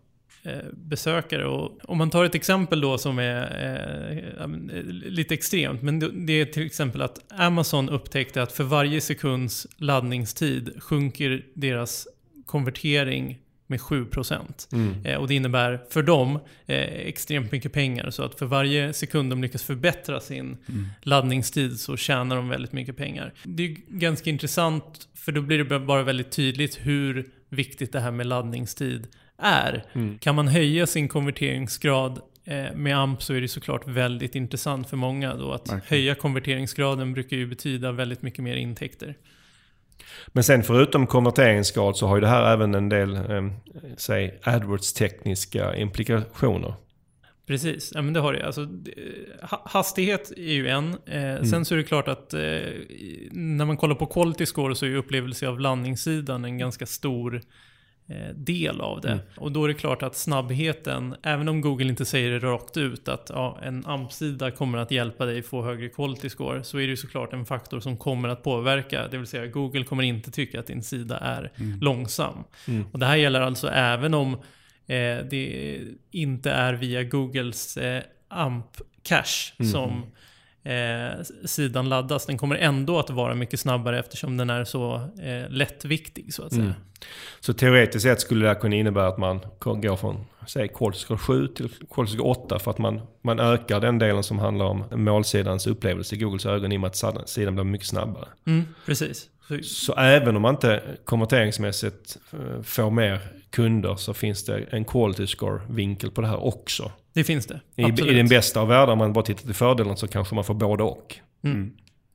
eh, 0.43 0.73
besökare. 0.73 1.47
Och 1.47 1.79
om 1.85 1.99
man 1.99 2.11
tar 2.11 2.25
ett 2.25 2.35
exempel 2.35 2.81
då 2.81 2.99
som 2.99 3.19
är 3.19 3.43
eh, 3.43 4.45
eh 4.45 4.83
lite 4.87 5.35
extremt. 5.35 5.83
Men 5.83 6.27
det 6.27 6.33
är 6.33 6.45
till 6.45 6.67
exempel 6.67 7.03
att 7.03 7.33
Amazon 7.33 7.89
upptäckte 7.89 8.43
att 8.43 8.53
för 8.53 8.65
varje 8.65 9.01
sekunds 9.01 9.67
laddningstid 9.77 10.83
sjunker 10.83 11.45
deras 11.55 12.09
konvertering 12.47 13.39
med 13.73 13.81
7%. 13.81 14.69
Eh, 15.05 15.17
och 15.17 15.29
det 15.29 15.35
innebär 15.35 15.81
för 15.91 16.03
dem 16.03 16.39
eh, 16.67 16.77
extremt 16.79 17.53
mycket 17.53 17.73
pengar. 17.73 18.11
Så 18.11 18.23
att 18.23 18.39
för 18.39 18.47
varje 18.47 18.93
sekund 18.93 19.31
de 19.31 19.43
lyckas 19.43 19.63
förbättra 19.63 20.21
sin 20.21 20.57
laddningstid 21.03 21.81
så 21.81 21.97
tjänar 21.97 22.37
de 22.37 22.49
väldigt 22.49 22.73
mycket 22.73 22.97
pengar. 22.97 23.33
Det 23.43 23.63
är 23.63 23.77
ganska 23.89 24.31
intressant 24.31 25.09
för 25.15 25.33
då 25.33 25.43
blir 25.43 25.65
det 25.65 25.79
bara 25.79 26.03
väldigt 26.03 26.31
tydligt 26.31 26.79
hur 26.83 27.27
viktigt 27.49 27.93
det 27.93 28.01
här 28.01 28.11
med 28.11 28.27
laddningstid 28.27 29.07
är. 29.39 29.85
Kan 30.21 30.35
man 30.35 30.49
höja 30.49 30.87
sin 30.87 31.09
konverteringsgrad 31.09 32.21
eh, 32.45 32.75
med 32.75 32.99
AMP 32.99 33.23
så 33.23 33.35
är 33.35 33.41
det 33.41 33.49
såklart 33.49 33.89
väldigt 33.89 34.35
intressant 34.35 34.91
för 34.91 34.97
många 34.97 35.35
då. 35.35 35.53
Att 35.53 35.61
Verkligen. 35.61 35.83
höja 35.89 36.15
konverteringsgraden 36.15 37.13
brukar 37.13 37.37
ju 37.37 37.47
betyda 37.47 37.93
väldigt 37.93 38.23
mycket 38.23 38.45
mer 38.45 38.57
intäkter. 38.57 39.15
Men 40.29 40.45
sen 40.45 40.63
förutom 40.63 41.07
konverteringsgrad 41.07 41.97
så 41.97 42.07
har 42.07 42.17
ju 42.17 42.21
det 42.21 42.29
här 42.29 42.53
även 42.53 42.75
en 42.75 42.89
del, 42.89 43.17
eh, 43.17 43.51
säg 43.97 44.41
AdWords-tekniska 44.43 45.77
implikationer. 45.77 46.75
Precis, 47.47 47.93
ja, 47.95 48.03
men 48.03 48.15
det 48.15 48.21
har 48.21 48.33
det. 48.33 48.47
Alltså, 48.47 48.69
hastighet 49.65 50.33
är 50.37 50.53
ju 50.53 50.69
en. 50.69 50.89
Eh, 51.07 51.43
Sen 51.43 51.65
så 51.65 51.75
är 51.75 51.79
det 51.79 51.85
klart 51.85 52.09
att 52.09 52.35
eh, 52.35 52.41
när 53.33 53.65
man 53.65 53.77
kollar 53.77 53.95
på 53.95 54.07
quality 54.07 54.47
score 54.47 54.75
så 54.75 54.87
är 54.87 54.95
upplevelse 54.97 55.49
av 55.49 55.61
landningssidan 55.61 56.45
en 56.45 56.59
ganska 56.59 56.87
stor 56.87 57.41
del 58.35 58.81
av 58.81 59.01
det. 59.01 59.19
Och 59.37 59.53
då 59.53 59.65
är 59.65 59.69
det 59.69 59.75
klart 59.75 60.03
att 60.03 60.17
snabbheten, 60.17 61.15
även 61.23 61.49
om 61.49 61.61
Google 61.61 61.89
inte 61.89 62.05
säger 62.05 62.31
det 62.31 62.39
rakt 62.39 62.77
ut 62.77 63.09
att 63.09 63.31
ja, 63.35 63.59
en 63.63 63.87
AMP-sida 63.87 64.51
kommer 64.51 64.79
att 64.79 64.91
hjälpa 64.91 65.27
dig 65.27 65.43
få 65.43 65.63
högre 65.63 65.89
quality 65.89 66.29
score, 66.29 66.65
så 66.65 66.79
är 66.79 66.83
det 66.83 66.89
ju 66.89 66.97
såklart 66.97 67.33
en 67.33 67.47
faktor 67.47 67.81
som 67.81 67.97
kommer 67.97 68.29
att 68.29 68.43
påverka. 68.43 69.09
Det 69.09 69.19
vill 69.19 69.27
säga 69.27 69.47
Google 69.47 69.85
kommer 69.85 70.03
inte 70.03 70.31
tycka 70.31 70.61
att 70.61 70.67
din 70.67 70.83
sida 70.83 71.19
är 71.19 71.53
långsam. 71.81 72.45
Och 72.93 72.99
det 72.99 73.07
här 73.07 73.17
gäller 73.17 73.41
alltså 73.41 73.69
även 73.69 74.15
om 74.15 74.35
eh, 74.87 75.19
det 75.31 75.79
inte 76.11 76.51
är 76.51 76.75
via 76.75 77.03
Googles 77.03 77.77
eh, 77.77 78.03
AMP-cache 78.29 79.65
som 79.73 80.03
eh, 80.63 81.23
sidan 81.45 81.89
laddas. 81.89 82.27
Den 82.27 82.39
kommer 82.39 82.57
ändå 82.57 82.99
att 82.99 83.11
vara 83.11 83.35
mycket 83.35 83.61
snabbare 83.61 83.99
eftersom 83.99 84.37
den 84.37 84.51
är 84.51 84.65
så 84.65 84.95
eh, 85.23 85.51
lättviktig 85.51 86.35
så 86.35 86.43
att 86.43 86.53
säga. 86.53 86.75
Så 87.41 87.55
teoretiskt 87.55 88.03
sett 88.03 88.21
skulle 88.21 88.45
det 88.45 88.49
här 88.49 88.61
kunna 88.61 88.77
innebära 88.77 89.09
att 89.09 89.19
man 89.19 89.41
går 89.59 89.97
från 89.97 90.25
säg 90.47 90.69
score 90.95 91.19
7 91.19 91.49
till 91.49 91.69
score 91.69 92.19
8 92.19 92.59
för 92.59 92.71
att 92.71 92.79
man, 92.79 93.01
man 93.23 93.41
ökar 93.41 93.81
den 93.81 93.99
delen 93.99 94.23
som 94.23 94.39
handlar 94.39 94.67
om 94.67 94.85
målsidans 94.91 95.67
upplevelse 95.67 96.15
i 96.15 96.19
Googles 96.19 96.47
ögon 96.47 96.73
i 96.73 96.77
och 96.77 96.81
med 96.81 96.89
att 96.89 97.29
sidan 97.29 97.55
blir 97.55 97.65
mycket 97.65 97.89
snabbare. 97.89 98.29
Mm, 98.47 98.65
precis. 98.87 99.29
Så, 99.49 99.59
Så 99.63 99.95
även 99.95 100.37
om 100.37 100.43
man 100.43 100.55
inte 100.55 100.83
konverteringsmässigt 101.05 102.19
eh, 102.33 102.63
får 102.63 102.91
mer 102.91 103.21
kunder 103.51 103.95
så 103.95 104.15
finns 104.15 104.45
det 104.45 104.59
en 104.71 104.85
quality 104.85 105.27
score-vinkel 105.27 106.11
på 106.11 106.21
det 106.21 106.27
här 106.27 106.45
också. 106.45 106.93
Det 107.13 107.25
finns 107.25 107.47
det. 107.47 107.61
I. 107.77 107.83
I 107.83 108.15
den 108.15 108.29
bästa 108.29 108.61
av 108.61 108.69
världar, 108.69 108.93
om 108.93 108.99
man 108.99 109.13
bara 109.13 109.25
tittar 109.25 109.43
till 109.43 109.55
fördelen, 109.55 109.97
så 109.97 110.09
kanske 110.09 110.35
man 110.35 110.45
får 110.45 110.55
både 110.55 110.83
och. 110.83 111.17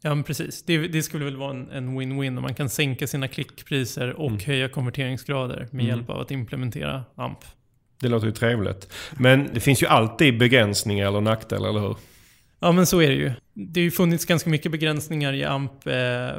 Ja, 0.01 0.15
men 0.15 0.23
precis. 0.23 0.63
Det, 0.63 0.77
det 0.87 1.03
skulle 1.03 1.25
väl 1.25 1.37
vara 1.37 1.51
en- 1.51 1.99
win-win 1.99 2.37
om 2.37 2.41
man 2.41 2.53
kan 2.53 2.69
sänka 2.69 3.07
sina 3.07 3.27
klickpriser 3.27 4.13
och 4.13 4.43
höja 4.43 4.69
konverteringsgrader 4.69 5.67
med 5.71 5.85
hjälp 5.85 6.09
av 6.09 6.19
att 6.21 6.31
implementera 6.31 7.03
AMP. 7.15 7.37
Det 8.01 8.07
låter 8.09 8.27
ju 8.27 8.33
trevligt. 8.33 8.93
Men 9.19 9.49
det 9.53 9.59
finns 9.59 9.83
ju 9.83 9.87
alltid 9.87 10.37
begränsningar 10.39 11.07
eller 11.07 11.21
nackdelar, 11.21 11.69
eller 11.69 11.79
hur? 11.79 11.95
Ja, 12.59 12.71
men 12.71 12.85
så 12.85 13.01
är 13.01 13.09
det 13.09 13.15
ju. 13.15 13.31
Det 13.53 13.79
har 13.79 13.83
ju 13.83 13.91
funnits 13.91 14.25
ganska 14.25 14.49
mycket 14.49 14.71
begränsningar 14.71 15.33
i 15.33 15.43
AMP 15.43 15.87
eh, 15.87 16.29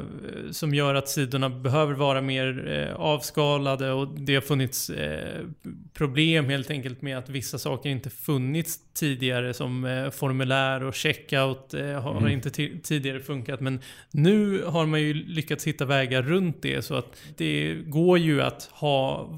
som 0.51 0.73
gör 0.73 0.95
att 0.95 1.09
sidorna 1.09 1.49
behöver 1.49 1.93
vara 1.93 2.21
mer 2.21 2.67
eh, 2.71 2.95
avskalade 2.95 3.91
och 3.91 4.19
det 4.19 4.33
har 4.35 4.41
funnits 4.41 4.89
eh, 4.89 5.45
problem 5.93 6.45
helt 6.45 6.69
enkelt 6.71 7.01
med 7.01 7.17
att 7.17 7.29
vissa 7.29 7.57
saker 7.57 7.89
inte 7.89 8.09
funnits 8.09 8.79
tidigare 8.93 9.53
som 9.53 9.85
eh, 9.85 10.09
formulär 10.09 10.83
och 10.83 10.93
checkout 10.93 11.73
eh, 11.73 12.01
har 12.01 12.29
inte 12.29 12.49
ti- 12.49 12.81
tidigare 12.83 13.19
funkat. 13.19 13.59
Men 13.59 13.79
nu 14.11 14.63
har 14.63 14.85
man 14.85 15.01
ju 15.01 15.13
lyckats 15.13 15.67
hitta 15.67 15.85
vägar 15.85 16.21
runt 16.21 16.61
det 16.61 16.81
så 16.81 16.95
att 16.95 17.21
det 17.37 17.75
går 17.85 18.17
ju 18.17 18.41
att 18.41 18.69
ha 18.71 19.29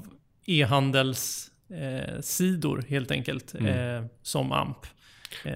e-handels 0.46 1.50
eh, 1.70 2.82
helt 2.88 3.10
enkelt 3.10 3.54
eh, 3.54 4.04
som 4.22 4.52
AMP. 4.52 4.86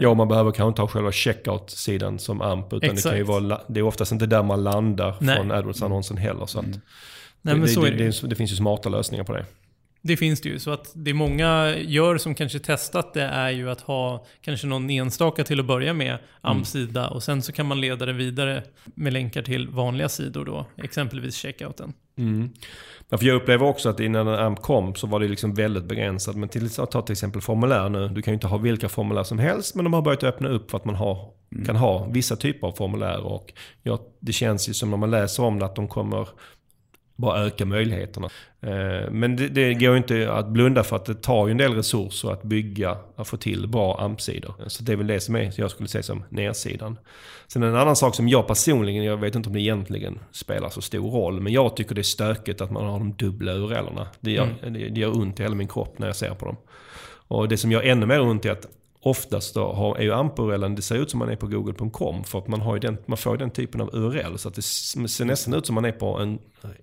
Ja, 0.01 0.15
man 0.15 0.29
behöver 0.29 0.51
kanske 0.51 0.69
inte 0.69 0.83
ha 0.83 0.89
själva 0.89 1.13
checkout-sidan 1.13 2.19
som 2.19 2.41
AMP, 2.41 2.73
utan 2.73 2.95
det 2.95 3.03
kan 3.03 3.17
ju 3.17 3.23
vara, 3.23 3.61
det 3.69 3.81
är 3.81 3.85
oftast 3.85 4.13
inte 4.13 4.27
där 4.27 4.43
man 4.43 4.65
landar 4.65 5.17
Nej. 5.21 5.37
från 5.37 5.53
AdWords-annonsen 5.53 6.17
heller. 6.17 6.47
Så 6.47 6.59
att 6.59 6.67
Nej, 6.67 7.55
men 7.55 7.61
det, 7.61 7.69
så 7.69 7.81
det, 7.81 7.89
är 7.89 7.93
det 7.93 8.21
det, 8.21 8.29
det 8.29 8.35
finns 8.35 8.53
ju 8.53 8.57
smarta 8.57 8.89
lösningar 8.89 9.25
på 9.25 9.33
det. 9.33 9.45
Det 10.03 10.17
finns 10.17 10.41
det 10.41 10.49
ju. 10.49 10.59
Så 10.59 10.71
att 10.71 10.93
det 10.95 11.15
många 11.15 11.75
gör 11.77 12.19
som 12.19 12.35
kanske 12.35 12.59
testat 12.59 13.15
det 13.15 13.23
är 13.23 13.51
ju 13.51 13.71
att 13.71 13.81
ha 13.81 14.27
kanske 14.41 14.67
någon 14.67 14.91
enstaka 14.91 15.45
till 15.45 15.61
att 15.61 15.67
börja 15.67 15.93
med 15.93 16.19
AMP-sida 16.41 17.09
och 17.09 17.23
sen 17.23 17.43
så 17.43 17.53
kan 17.53 17.67
man 17.67 17.81
leda 17.81 18.07
det 18.07 18.13
vidare 18.13 18.63
med 18.85 19.13
länkar 19.13 19.43
till 19.43 19.69
vanliga 19.69 20.09
sidor 20.09 20.45
då. 20.45 20.67
Exempelvis 20.77 21.37
checkouten. 21.37 21.93
Mm. 22.19 22.51
Jag 23.09 23.35
upplever 23.35 23.67
också 23.67 23.89
att 23.89 24.01
innan 24.01 24.29
AMP 24.29 24.63
kom 24.63 24.95
så 24.95 25.07
var 25.07 25.21
det 25.21 25.29
liksom 25.29 25.55
väldigt 25.55 25.85
begränsat. 25.85 26.37
Men 26.37 26.49
till, 26.49 26.71
ta 26.71 27.03
till 27.03 27.13
exempel 27.13 27.41
formulär 27.43 27.89
nu. 27.89 28.09
Du 28.09 28.23
kan 28.23 28.33
ju 28.33 28.35
inte 28.35 28.47
ha 28.47 28.59
vilka 28.59 28.89
formulär 28.89 29.23
som 29.23 29.39
helst. 29.39 29.75
Men 29.75 29.85
de 29.85 29.95
har 29.95 30.03
börjat 30.03 30.25
öppna 30.25 30.49
upp 30.49 30.71
för 30.71 30.79
att 30.79 30.85
man 30.85 30.95
har, 30.95 31.31
kan 31.67 31.77
ha 31.77 32.07
vissa 32.11 32.37
typer 32.37 32.67
av 32.67 32.73
formulär. 32.73 33.27
Och 33.27 33.53
ja, 33.83 33.99
det 34.21 34.33
känns 34.33 34.69
ju 34.69 34.75
som 34.75 34.91
när 34.91 34.97
man 34.97 35.11
läser 35.11 35.43
om 35.43 35.59
det 35.59 35.65
att 35.65 35.77
de 35.77 35.89
kommer 35.89 36.29
bara 37.17 37.45
öka 37.45 37.65
möjligheterna. 37.65 38.29
Eh, 38.61 39.11
Men 39.11 39.37
det, 39.37 39.49
det 39.49 39.75
går 39.75 39.91
ju 39.91 39.97
inte 39.97 40.33
att 40.33 40.49
blunda 40.49 40.85
för 40.85 40.97
att 40.97 41.05
det 41.05 41.15
tar 41.15 41.47
ju 41.47 41.51
en 41.51 41.57
del 41.57 41.75
resurser 41.75 42.33
att 42.33 42.43
bygga, 42.43 42.97
att 43.17 43.29
få 43.29 43.37
till 43.37 43.69
bra 43.69 44.01
AMP-sidor. 44.01 44.55
Så 44.67 44.83
det 44.83 44.93
är 44.93 44.97
väl 44.97 45.07
det 45.07 45.21
som 45.21 45.37
är, 45.37 45.53
jag 45.57 45.71
skulle 45.71 45.89
säga 45.89 46.03
som 46.03 46.25
nedsidan. 46.29 46.99
Sen 47.49 47.63
en 47.63 47.77
annan 47.77 47.97
sak 47.97 48.15
som 48.15 48.29
jag 48.29 48.47
personligen, 48.47 49.05
jag 49.05 49.17
vet 49.17 49.35
inte 49.35 49.49
om 49.49 49.53
det 49.53 49.61
egentligen 49.61 50.19
spelar 50.33 50.69
så 50.69 50.81
stor 50.81 51.11
roll, 51.11 51.41
men 51.41 51.53
jag 51.53 51.77
tycker 51.77 51.95
det 51.95 52.01
är 52.01 52.03
stökigt 52.03 52.61
att 52.61 52.71
man 52.71 52.87
har 52.87 52.99
de 52.99 53.13
dubbla 53.13 53.53
URLerna. 53.53 54.07
Det 54.21 54.31
gör, 54.31 54.49
det, 54.63 54.69
det 54.69 55.01
gör 55.01 55.17
ont 55.17 55.41
i 55.41 55.43
hela 55.43 55.55
min 55.55 55.69
kropp 55.69 55.99
när 55.99 56.07
jag 56.07 56.17
ser 56.17 56.35
på 56.35 56.47
dem. 56.47 56.57
Och 57.29 57.49
det 57.49 57.57
som 57.57 57.73
gör 57.73 57.83
ännu 57.83 58.07
mer 58.07 58.21
ont 58.21 58.45
är 58.45 58.51
att 58.51 58.67
oftast 59.07 59.55
då 59.55 59.73
har, 59.73 59.97
är 59.97 60.03
ju 60.03 60.13
AMP-URLen, 60.13 60.75
det 60.75 60.83
ser 60.83 60.97
ut 60.97 61.11
som 61.11 61.19
man 61.19 61.29
är 61.29 61.37
på 61.37 61.47
google.com 61.47 62.25
för 62.25 62.39
att 62.39 62.49
man, 62.49 62.61
har 62.61 62.79
den, 62.79 62.99
man 63.07 63.19
får 63.19 63.37
den 63.37 63.51
typen 63.51 63.81
av 63.81 63.91
URL 63.93 64.37
så 64.37 64.49
att 64.49 64.55
det 64.55 64.63
ser 64.63 65.25
nästan 65.25 65.55
ut 65.55 65.67
som 65.67 65.75
man 65.75 65.85
är 65.85 65.93
på 65.93 66.19
en, 66.19 66.39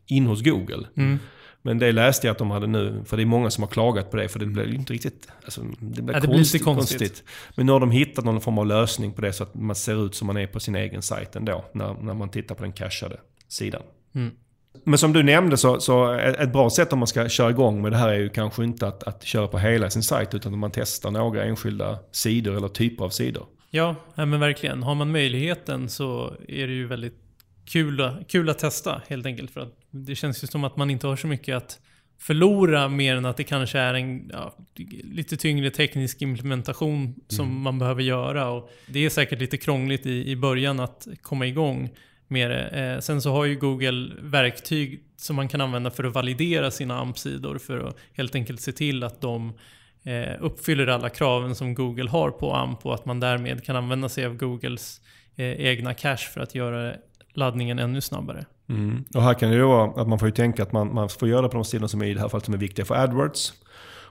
in 0.06 0.26
hos 0.26 0.44
Google. 0.44 0.88
Mm. 0.98 1.20
Men 1.62 1.80
det 1.80 1.92
läste 1.92 2.28
jag 2.28 2.32
att 2.32 2.38
de 2.38 2.52
hade 2.52 2.68
nu, 2.68 3.04
för 3.06 3.18
det 3.18 3.24
är 3.24 3.26
många 3.26 3.50
som 3.50 3.64
har 3.64 3.70
klagat 3.70 4.12
på 4.12 4.18
det, 4.18 4.30
för 4.30 4.40
det 4.40 4.64
ju 4.64 4.76
inte 4.76 4.94
riktigt... 4.94 5.28
Alltså, 5.44 5.62
det 5.80 6.02
blir 6.02 6.16
Ja, 6.16 6.20
det 6.20 6.28
blir 6.28 6.38
konstigt, 6.38 6.64
konstigt. 6.64 7.24
Men 7.56 7.66
nu 7.66 7.72
har 7.72 7.80
de 7.80 7.92
hittat 7.92 8.26
någon 8.26 8.42
form 8.42 8.58
av 8.58 8.66
lösning 8.66 9.14
på 9.14 9.22
det 9.22 9.34
så 9.34 9.44
att 9.44 9.56
man 9.56 9.76
ser 9.76 10.06
ut 10.06 10.16
som 10.16 10.28
man 10.28 10.38
är 10.38 10.48
på 10.48 10.60
sin 10.60 10.76
egen 10.76 11.02
sajt 11.02 11.36
ändå, 11.36 11.66
när, 11.74 11.94
när 11.94 12.14
man 12.14 12.30
tittar 12.30 12.56
på 12.56 12.64
den 12.64 12.74
cachade 12.74 13.20
sidan. 13.48 13.82
Mm. 14.16 14.32
Men 14.84 14.98
som 14.98 15.14
du 15.14 15.24
nämnde 15.24 15.58
så, 15.58 15.80
så 15.80 16.14
ett 16.14 16.54
bra 16.54 16.70
sätt 16.70 16.94
om 16.94 17.00
man 17.00 17.08
ska 17.08 17.30
köra 17.30 17.50
igång 17.50 17.82
med 17.82 17.92
det 17.92 17.98
här 17.98 18.10
är 18.10 18.20
ju 18.20 18.30
kanske 18.30 18.64
inte 18.64 18.88
att, 18.88 19.04
att 19.04 19.24
köra 19.24 19.48
på 19.48 19.58
hela 19.58 19.90
sin 19.90 20.04
sajt 20.04 20.34
utan 20.34 20.54
att 20.54 20.60
man 20.60 20.72
testar 20.72 21.12
några 21.12 21.44
enskilda 21.44 22.00
sidor 22.12 22.58
eller 22.58 22.68
typer 22.68 23.06
av 23.06 23.10
sidor. 23.10 23.46
Ja, 23.70 23.96
men 24.16 24.40
verkligen. 24.40 24.84
Har 24.84 24.96
man 24.96 25.12
möjligheten 25.12 25.90
så 25.90 26.34
är 26.48 26.68
det 26.68 26.74
ju 26.74 26.88
väldigt 26.88 27.16
kul, 27.66 28.10
kul 28.28 28.50
att 28.50 28.60
testa 28.60 29.02
helt 29.08 29.26
enkelt. 29.26 29.52
För 29.52 29.62
att 29.62 29.74
det 29.92 30.16
känns 30.16 30.44
ju 30.44 30.48
som 30.48 30.64
att 30.64 30.78
man 30.78 30.90
inte 30.90 31.08
har 31.08 31.16
så 31.16 31.28
mycket 31.28 31.56
att 31.58 31.80
förlora 32.20 32.88
mer 32.88 33.16
än 33.16 33.26
att 33.26 33.38
det 33.38 33.44
kanske 33.44 33.80
är 33.80 33.94
en 33.94 34.30
ja, 34.34 34.56
lite 35.04 35.38
tyngre 35.38 35.70
teknisk 35.70 36.22
implementation 36.22 37.16
som 37.28 37.46
mm. 37.46 37.62
man 37.62 37.80
behöver 37.80 38.02
göra. 38.02 38.50
Och 38.50 38.70
det 38.88 39.06
är 39.06 39.10
säkert 39.10 39.40
lite 39.40 39.58
krångligt 39.58 40.06
i, 40.06 40.32
i 40.32 40.36
början 40.36 40.80
att 40.80 41.08
komma 41.22 41.48
igång 41.48 41.90
med 42.28 42.52
det. 42.52 42.68
Eh, 42.68 43.00
sen 43.00 43.22
så 43.22 43.32
har 43.32 43.46
ju 43.46 43.56
Google 43.56 44.12
verktyg 44.22 45.04
som 45.18 45.36
man 45.36 45.48
kan 45.48 45.62
använda 45.62 45.92
för 45.92 46.04
att 46.04 46.14
validera 46.14 46.72
sina 46.72 47.00
AMP-sidor 47.00 47.58
för 47.58 47.88
att 47.88 47.98
helt 48.14 48.36
enkelt 48.36 48.62
se 48.62 48.72
till 48.72 49.04
att 49.04 49.22
de 49.22 49.54
eh, 50.04 50.34
uppfyller 50.40 50.88
alla 50.88 51.10
kraven 51.10 51.56
som 51.56 51.74
Google 51.74 52.10
har 52.10 52.32
på 52.32 52.54
AMP 52.54 52.86
och 52.86 52.94
att 52.94 53.06
man 53.06 53.20
därmed 53.20 53.64
kan 53.64 53.76
använda 53.76 54.10
sig 54.10 54.26
av 54.26 54.38
Googles 54.38 55.02
eh, 55.36 55.46
egna 55.46 55.94
cache 55.94 56.32
för 56.34 56.42
att 56.42 56.56
göra 56.56 56.94
laddningen 57.34 57.80
ännu 57.80 58.02
snabbare. 58.02 58.46
Mm. 58.70 59.04
Och 59.16 59.24
här 59.24 59.34
kan 59.34 59.50
det 59.50 59.56
ju 59.56 59.64
vara 59.64 60.02
att 60.02 60.08
man 60.08 60.20
får 60.20 60.28
ju 60.28 60.32
tänka 60.32 60.64
att 60.64 60.72
man, 60.72 60.94
man 60.94 61.10
får 61.10 61.28
göra 61.28 61.42
det 61.42 61.50
på 61.50 61.56
de 61.56 61.66
sidor 61.66 61.88
som 61.88 62.02
är 62.02 62.06
i 62.06 62.14
det 62.14 62.20
här 62.20 62.30
fallet 62.30 62.46
som 62.46 62.54
är 62.54 62.58
viktiga 62.58 62.86
för 62.86 62.96
AdWords. 62.96 63.54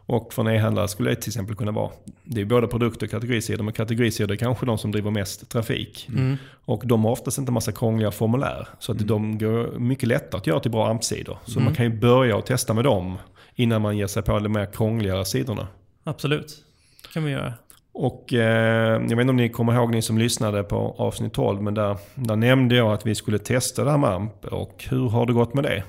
Och 0.07 0.35
för 0.35 0.43
en 0.43 0.57
e-handlare 0.57 0.88
skulle 0.88 1.11
det 1.11 1.17
till 1.17 1.31
exempel 1.31 1.57
kunna 1.57 1.73
vara, 1.73 1.91
det 2.25 2.41
är 2.41 2.45
både 2.45 2.67
produkt 2.67 3.03
och 3.03 3.11
kategorisidor, 3.11 3.65
men 3.65 3.73
kategorisidor 3.73 4.33
är 4.33 4.37
kanske 4.37 4.67
de 4.67 4.79
som 4.79 4.93
driver 4.93 5.11
mest 5.11 5.51
trafik. 5.51 6.09
Mm. 6.09 6.37
Och 6.65 6.83
de 6.87 7.05
har 7.05 7.11
oftast 7.11 7.38
inte 7.38 7.53
massa 7.53 7.73
krångliga 7.73 8.11
formulär. 8.11 8.69
Så 8.79 8.93
att 8.93 8.99
mm. 8.99 9.09
de 9.09 9.38
går 9.38 9.79
mycket 9.79 10.09
lättare 10.09 10.38
att 10.38 10.47
göra 10.47 10.61
till 10.61 10.71
bra 10.71 10.88
AMP-sidor. 10.88 11.38
Så 11.45 11.53
mm. 11.53 11.65
man 11.65 11.75
kan 11.75 11.85
ju 11.85 11.99
börja 12.01 12.37
och 12.37 12.47
testa 12.47 12.75
med 12.75 12.85
dem 12.85 13.19
innan 13.55 13.83
man 13.83 13.97
ger 13.97 14.07
sig 14.07 14.23
på 14.23 14.38
de 14.38 14.53
mer 14.53 14.67
krångligare 14.73 15.25
sidorna. 15.25 15.69
Absolut, 16.05 16.65
det 17.03 17.09
kan 17.12 17.25
vi 17.25 17.31
göra. 17.31 17.55
Och 17.95 18.33
eh, 18.33 18.93
jag 18.93 19.17
vet 19.17 19.21
inte 19.21 19.31
om 19.31 19.37
ni 19.37 19.49
kommer 19.49 19.75
ihåg 19.75 19.91
ni 19.91 20.03
som 20.03 20.19
lyssnade 20.19 20.62
på 20.62 20.95
avsnitt 20.99 21.33
12, 21.33 21.62
men 21.62 21.75
där, 21.75 21.97
där 22.15 22.37
nämnde 22.37 22.75
jag 22.75 22.93
att 22.93 23.07
vi 23.07 23.15
skulle 23.15 23.38
testa 23.38 23.85
det 23.85 23.91
här 23.91 23.99
med 23.99 24.11
AMP. 24.11 24.45
Och 24.45 24.85
hur 24.91 25.09
har 25.09 25.27
det 25.27 25.33
gått 25.33 25.55
med 25.55 25.65
det? 25.65 25.75
Jag 25.75 25.85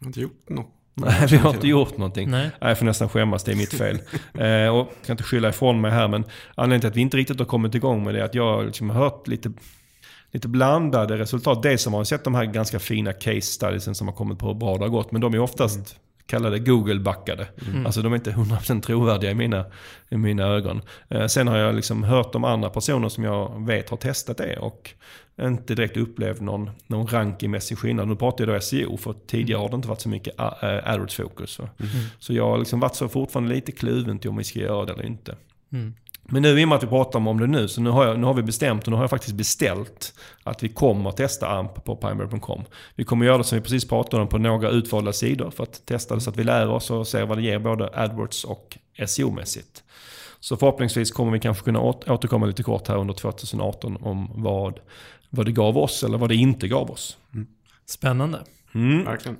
har 0.00 0.06
inte 0.06 0.20
gjort 0.20 0.48
något. 0.48 0.81
Nej, 0.94 1.26
vi 1.30 1.36
har 1.36 1.54
inte 1.54 1.68
gjort 1.68 1.96
någonting. 1.96 2.30
Nej. 2.30 2.50
Jag 2.60 2.78
får 2.78 2.86
nästan 2.86 3.08
skämmas, 3.08 3.44
det 3.44 3.52
är 3.52 3.56
mitt 3.56 3.74
fel. 3.74 3.96
eh, 4.34 4.68
och 4.74 4.78
jag 4.78 5.06
kan 5.06 5.14
inte 5.14 5.22
skylla 5.22 5.48
ifrån 5.48 5.80
mig 5.80 5.90
här, 5.90 6.08
men 6.08 6.24
anledningen 6.54 6.80
till 6.80 6.88
att 6.88 6.96
vi 6.96 7.00
inte 7.00 7.16
riktigt 7.16 7.38
har 7.38 7.46
kommit 7.46 7.74
igång 7.74 8.04
med 8.04 8.14
det 8.14 8.20
är 8.20 8.24
att 8.24 8.34
jag 8.34 8.66
liksom 8.66 8.90
har 8.90 8.96
hört 9.02 9.28
lite, 9.28 9.52
lite 10.32 10.48
blandade 10.48 11.18
resultat. 11.18 11.62
Dels 11.62 11.84
har 11.84 11.92
man 11.92 12.06
sett 12.06 12.24
de 12.24 12.34
här 12.34 12.44
ganska 12.44 12.78
fina 12.78 13.12
case 13.12 13.40
studiesen 13.40 13.94
som 13.94 14.08
har 14.08 14.14
kommit 14.14 14.38
på 14.38 14.46
hur 14.46 14.54
bra 14.54 14.76
det 14.78 14.84
har 14.84 14.88
gått, 14.88 15.12
men 15.12 15.20
de 15.20 15.34
är 15.34 15.38
oftast 15.38 15.76
mm 15.76 15.86
kallade 16.26 16.58
Google-backade. 16.58 17.46
Mm. 17.68 17.86
Alltså 17.86 18.02
de 18.02 18.12
är 18.12 18.16
inte 18.16 18.30
100% 18.30 18.80
trovärdiga 18.80 19.30
i 19.30 19.34
mina, 19.34 19.64
i 20.08 20.16
mina 20.16 20.42
ögon. 20.42 20.82
Eh, 21.08 21.26
sen 21.26 21.48
har 21.48 21.56
jag 21.56 21.74
liksom 21.74 22.02
hört 22.04 22.34
om 22.34 22.44
andra 22.44 22.70
personer 22.70 23.08
som 23.08 23.24
jag 23.24 23.66
vet 23.66 23.90
har 23.90 23.96
testat 23.96 24.36
det 24.36 24.56
och 24.56 24.94
inte 25.40 25.74
direkt 25.74 25.96
upplevt 25.96 26.40
någon, 26.40 26.70
någon 26.86 27.06
rankingmässig 27.06 27.78
skillnad. 27.78 28.08
Nu 28.08 28.16
pratar 28.16 28.46
jag 28.46 28.56
då 28.56 28.60
SEO, 28.60 28.96
för 28.96 29.14
tidigare 29.26 29.58
har 29.58 29.68
det 29.68 29.76
inte 29.76 29.88
varit 29.88 30.00
så 30.00 30.08
mycket 30.08 30.40
uh, 30.40 30.44
AdWords-fokus. 30.62 31.60
Mm. 31.60 31.70
Så 32.18 32.34
jag 32.34 32.50
har 32.50 32.58
liksom 32.58 32.80
varit 32.80 32.96
så 32.96 33.08
fortfarande 33.08 33.54
lite 33.54 33.72
kluven 33.72 34.18
till 34.18 34.30
om 34.30 34.36
vi 34.36 34.44
ska 34.44 34.58
göra 34.58 34.84
det 34.84 34.92
eller 34.92 35.06
inte. 35.06 35.36
Mm. 35.72 35.94
Men 36.24 36.42
nu 36.42 36.60
i 36.60 36.64
och 36.64 36.68
med 36.68 36.76
att 36.76 36.82
vi 36.82 36.86
pratar 36.86 37.26
om 37.26 37.40
det 37.40 37.46
nu, 37.46 37.68
så 37.68 37.80
nu 37.80 37.90
har, 37.90 38.06
jag, 38.06 38.18
nu 38.18 38.26
har 38.26 38.34
vi 38.34 38.42
bestämt 38.42 38.84
och 38.84 38.90
nu 38.90 38.96
har 38.96 39.02
jag 39.02 39.10
faktiskt 39.10 39.34
beställt 39.34 40.14
att 40.42 40.62
vi 40.62 40.68
kommer 40.68 41.10
att 41.10 41.16
testa 41.16 41.48
AMP 41.48 41.84
på 41.84 41.96
pineberry.com. 41.96 42.64
Vi 42.94 43.04
kommer 43.04 43.26
göra 43.26 43.38
det 43.38 43.44
som 43.44 43.58
vi 43.58 43.62
precis 43.62 43.88
pratade 43.88 44.22
om 44.22 44.28
på 44.28 44.38
några 44.38 44.70
utvalda 44.70 45.12
sidor 45.12 45.50
för 45.50 45.62
att 45.62 45.86
testa 45.86 46.14
det 46.14 46.20
så 46.20 46.30
att 46.30 46.36
vi 46.36 46.44
lär 46.44 46.68
oss 46.68 46.90
och 46.90 47.06
ser 47.06 47.26
vad 47.26 47.38
det 47.38 47.42
ger 47.42 47.58
både 47.58 47.90
AdWords 47.94 48.44
och 48.44 48.78
SEO-mässigt. 49.06 49.82
Så 50.40 50.56
förhoppningsvis 50.56 51.10
kommer 51.10 51.32
vi 51.32 51.40
kanske 51.40 51.64
kunna 51.64 51.80
återkomma 51.80 52.46
lite 52.46 52.62
kort 52.62 52.88
här 52.88 52.96
under 52.96 53.14
2018 53.14 53.96
om 53.96 54.30
vad, 54.34 54.80
vad 55.30 55.46
det 55.46 55.52
gav 55.52 55.78
oss 55.78 56.02
eller 56.04 56.18
vad 56.18 56.28
det 56.28 56.36
inte 56.36 56.68
gav 56.68 56.90
oss. 56.90 57.16
Mm. 57.34 57.46
Spännande. 57.86 58.40
Mm. 58.74 59.04
Verkligen. 59.04 59.36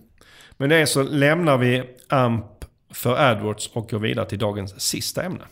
Men 0.56 0.68
det 0.68 0.86
så 0.86 1.02
lämnar 1.02 1.58
vi 1.58 1.82
AMP 2.08 2.44
för 2.90 3.16
AdWords 3.16 3.70
och 3.72 3.88
går 3.90 3.98
vidare 3.98 4.28
till 4.28 4.38
dagens 4.38 4.80
sista 4.80 5.22
ämne. 5.22 5.44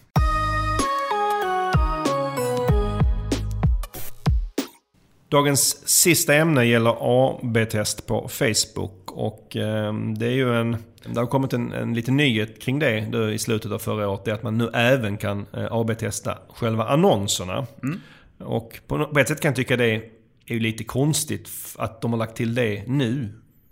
Dagens 5.31 5.89
sista 5.89 6.35
ämne 6.35 6.65
gäller 6.65 6.97
AB-test 7.01 8.07
på 8.07 8.29
Facebook. 8.29 9.13
Och 9.13 9.57
eh, 9.57 9.95
det 9.95 10.27
är 10.27 10.31
ju 10.31 10.55
en... 10.55 10.77
Det 11.07 11.21
har 11.21 11.27
kommit 11.27 11.53
en, 11.53 11.73
en 11.73 11.95
liten 11.95 12.17
nyhet 12.17 12.63
kring 12.63 12.79
det 12.79 13.33
i 13.33 13.39
slutet 13.39 13.73
av 13.73 13.79
förra 13.79 14.09
året. 14.09 14.25
Det 14.25 14.31
är 14.31 14.35
att 14.35 14.43
man 14.43 14.59
nu 14.59 14.71
även 14.75 15.17
kan 15.17 15.47
eh, 15.57 15.73
AB-testa 15.73 16.39
själva 16.49 16.85
annonserna. 16.85 17.67
Mm. 17.83 18.01
Och 18.39 18.81
på, 18.87 19.07
på 19.07 19.19
ett 19.19 19.29
sätt 19.29 19.41
kan 19.41 19.49
jag 19.49 19.57
tycka 19.57 19.77
det 19.77 19.95
är 19.95 20.03
ju 20.47 20.61
lite 20.61 20.85
konstigt 20.85 21.49
att 21.77 22.01
de 22.01 22.13
har 22.13 22.19
lagt 22.19 22.37
till 22.37 22.55
det 22.55 22.85
nu. 22.87 23.29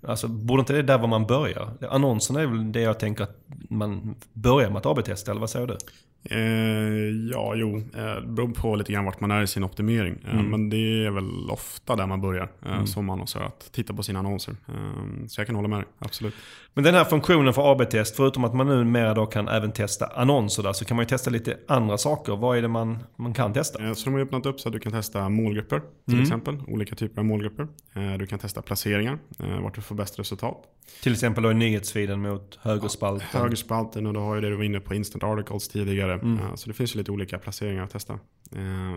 Alltså, 0.06 0.28
borde 0.28 0.60
inte 0.60 0.72
det 0.72 0.82
där 0.82 0.98
var 0.98 1.08
man 1.08 1.26
börjar? 1.26 1.70
Annonserna 1.90 2.40
är 2.40 2.46
väl 2.46 2.72
det 2.72 2.80
jag 2.80 2.98
tänker 2.98 3.24
att 3.24 3.36
man 3.70 4.14
börjar 4.32 4.70
med 4.70 4.78
att 4.78 4.86
AB-testa, 4.86 5.30
eller 5.30 5.40
vad 5.40 5.50
säger 5.50 5.66
du? 5.66 5.76
Eh, 6.30 7.30
ja, 7.32 7.54
jo. 7.54 7.76
Eh, 7.76 8.14
det 8.14 8.26
beror 8.26 8.48
på 8.48 8.76
lite 8.76 8.92
grann 8.92 9.04
vart 9.04 9.20
man 9.20 9.30
är 9.30 9.42
i 9.42 9.46
sin 9.46 9.64
optimering. 9.64 10.18
Eh, 10.24 10.34
mm. 10.34 10.50
Men 10.50 10.70
det 10.70 11.06
är 11.06 11.10
väl 11.10 11.50
ofta 11.50 11.96
där 11.96 12.06
man 12.06 12.20
börjar 12.20 12.48
eh, 12.66 12.72
mm. 12.72 12.86
som 12.86 13.10
annonsör, 13.10 13.42
att 13.42 13.72
titta 13.72 13.94
på 13.94 14.02
sina 14.02 14.18
annonser. 14.18 14.56
Så 15.28 15.40
jag 15.40 15.46
kan 15.46 15.56
hålla 15.56 15.68
med 15.68 15.78
dig, 15.78 15.86
absolut. 15.98 16.34
Men 16.78 16.84
den 16.84 16.94
här 16.94 17.04
funktionen 17.04 17.54
för 17.54 17.72
AB-test, 17.72 18.16
förutom 18.16 18.44
att 18.44 18.54
man 18.54 18.66
numera 18.66 19.14
då 19.14 19.26
kan 19.26 19.48
även 19.48 19.72
testa 19.72 20.06
annonser 20.06 20.62
där, 20.62 20.72
så 20.72 20.84
kan 20.84 20.96
man 20.96 21.02
ju 21.02 21.08
testa 21.08 21.30
lite 21.30 21.56
andra 21.68 21.98
saker. 21.98 22.36
Vad 22.36 22.58
är 22.58 22.62
det 22.62 22.68
man, 22.68 22.98
man 23.16 23.34
kan 23.34 23.52
testa? 23.52 23.86
Eh, 23.86 23.92
så 23.92 24.04
de 24.04 24.14
har 24.14 24.20
öppnat 24.20 24.46
upp 24.46 24.60
så 24.60 24.68
att 24.68 24.72
du 24.72 24.80
kan 24.80 24.92
testa 24.92 25.28
målgrupper, 25.28 25.80
till 26.04 26.14
mm. 26.14 26.22
exempel. 26.22 26.60
Olika 26.68 26.94
typer 26.94 27.20
av 27.20 27.24
målgrupper. 27.24 27.68
Du 28.18 28.26
kan 28.26 28.38
testa 28.38 28.62
placeringar, 28.62 29.18
vart 29.62 29.74
du 29.74 29.80
får 29.80 29.94
bäst 29.94 30.18
resultat. 30.18 30.56
Till 31.02 31.12
exempel 31.12 31.42
då 31.42 31.50
i 31.50 31.54
nyhetsfeeden 31.54 32.22
mot 32.22 32.58
högerspalten. 32.62 33.28
Ja, 33.32 33.38
högerspalten 33.38 34.06
och 34.06 34.14
då 34.14 34.20
har 34.20 34.34
ju 34.34 34.40
det 34.40 34.48
du 34.48 34.56
var 34.56 34.64
inne 34.64 34.80
på 34.80 34.94
Instant 34.94 35.24
Articles 35.24 35.68
tidigare. 35.68 36.12
Mm. 36.12 36.56
Så 36.56 36.68
det 36.68 36.74
finns 36.74 36.94
ju 36.94 36.98
lite 36.98 37.12
olika 37.12 37.38
placeringar 37.38 37.84
att 37.84 37.90
testa. 37.90 38.18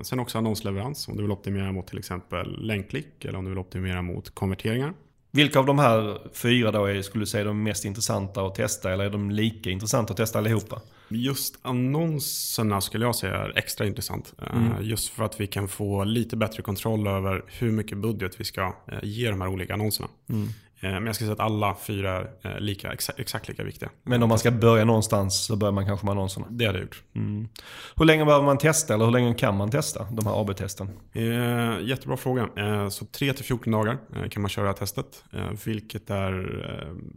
Sen 0.03 0.19
också 0.19 0.37
annonsleverans 0.37 1.07
om 1.07 1.17
du 1.17 1.21
vill 1.21 1.31
optimera 1.31 1.71
mot 1.71 1.87
till 1.87 1.99
exempel 1.99 2.65
länkklick 2.65 3.25
eller 3.25 3.37
om 3.37 3.43
du 3.43 3.51
vill 3.51 3.59
optimera 3.59 4.01
mot 4.01 4.35
konverteringar. 4.35 4.93
Vilka 5.31 5.59
av 5.59 5.65
de 5.65 5.79
här 5.79 6.19
fyra 6.33 6.71
då 6.71 6.85
är, 6.85 7.01
skulle 7.01 7.21
du 7.21 7.27
säga, 7.27 7.43
de 7.43 7.63
mest 7.63 7.85
intressanta 7.85 8.41
att 8.41 8.55
testa? 8.55 8.93
Eller 8.93 9.05
är 9.05 9.09
de 9.09 9.31
lika 9.31 9.69
intressanta 9.69 10.11
att 10.11 10.17
testa 10.17 10.39
allihopa? 10.39 10.81
Just 11.09 11.59
annonserna 11.61 12.81
skulle 12.81 13.05
jag 13.05 13.15
säga 13.15 13.35
är 13.35 13.57
extra 13.57 13.87
intressant. 13.87 14.33
Mm. 14.53 14.73
Just 14.81 15.09
för 15.09 15.23
att 15.23 15.39
vi 15.39 15.47
kan 15.47 15.67
få 15.67 16.03
lite 16.03 16.37
bättre 16.37 16.63
kontroll 16.63 17.07
över 17.07 17.43
hur 17.47 17.71
mycket 17.71 17.97
budget 17.97 18.39
vi 18.39 18.43
ska 18.43 18.75
ge 19.03 19.29
de 19.29 19.41
här 19.41 19.47
olika 19.47 19.73
annonserna. 19.73 20.07
Mm. 20.29 20.47
Eh, 20.81 20.91
men 20.91 21.05
jag 21.05 21.15
ska 21.15 21.25
säga 21.25 21.33
att 21.33 21.39
alla 21.39 21.75
fyra 21.75 22.27
är 22.41 22.59
lika, 22.59 22.91
exakt 23.17 23.47
lika 23.47 23.63
viktiga. 23.63 23.89
Men 24.03 24.23
om 24.23 24.29
man 24.29 24.39
ska 24.39 24.51
börja 24.51 24.85
någonstans 24.85 25.45
så 25.45 25.55
börjar 25.55 25.71
man 25.71 25.85
kanske 25.85 26.05
med 26.05 26.11
annonserna? 26.11 26.47
Det 26.49 26.65
hade 26.65 26.77
jag 26.77 26.83
gjort. 26.83 27.03
Mm. 27.15 27.47
Hur 27.95 28.05
länge 28.05 28.25
behöver 28.25 28.45
man 28.45 28.57
testa 28.57 28.93
eller 28.93 29.05
hur 29.05 29.11
länge 29.11 29.33
kan 29.33 29.57
man 29.57 29.71
testa 29.71 30.07
de 30.11 30.25
här 30.25 30.41
AB-testen? 30.41 30.89
Eh, 31.13 31.81
jättebra 31.81 32.17
fråga. 32.17 32.49
Eh, 32.57 32.89
så 32.89 33.05
3-14 33.05 33.71
dagar 33.71 33.97
eh, 34.15 34.29
kan 34.29 34.41
man 34.41 34.49
köra 34.49 34.73
testet. 34.73 35.23
Eh, 35.33 35.49
vilket 35.65 36.09
är 36.09 36.33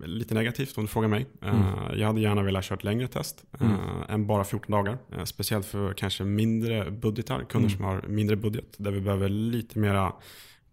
eh, 0.00 0.06
lite 0.06 0.34
negativt 0.34 0.78
om 0.78 0.84
du 0.84 0.88
frågar 0.88 1.08
mig. 1.08 1.26
Mm. 1.42 1.62
Jag 1.94 2.06
hade 2.06 2.20
gärna 2.20 2.42
velat 2.42 2.64
kört 2.64 2.84
längre 2.84 3.08
test 3.08 3.44
mm. 3.60 3.76
än 4.08 4.26
bara 4.26 4.44
14 4.44 4.72
dagar. 4.72 4.98
speciellt 5.24 5.66
för 5.66 5.92
kanske 5.92 6.24
mindre 6.24 6.90
budgetar, 6.90 7.38
kunder 7.38 7.68
mm. 7.68 7.70
som 7.70 7.84
har 7.84 8.02
mindre 8.08 8.36
budget. 8.36 8.74
Där 8.76 8.90
vi 8.90 9.00
behöver 9.00 9.28
lite 9.28 9.78
mera 9.78 10.12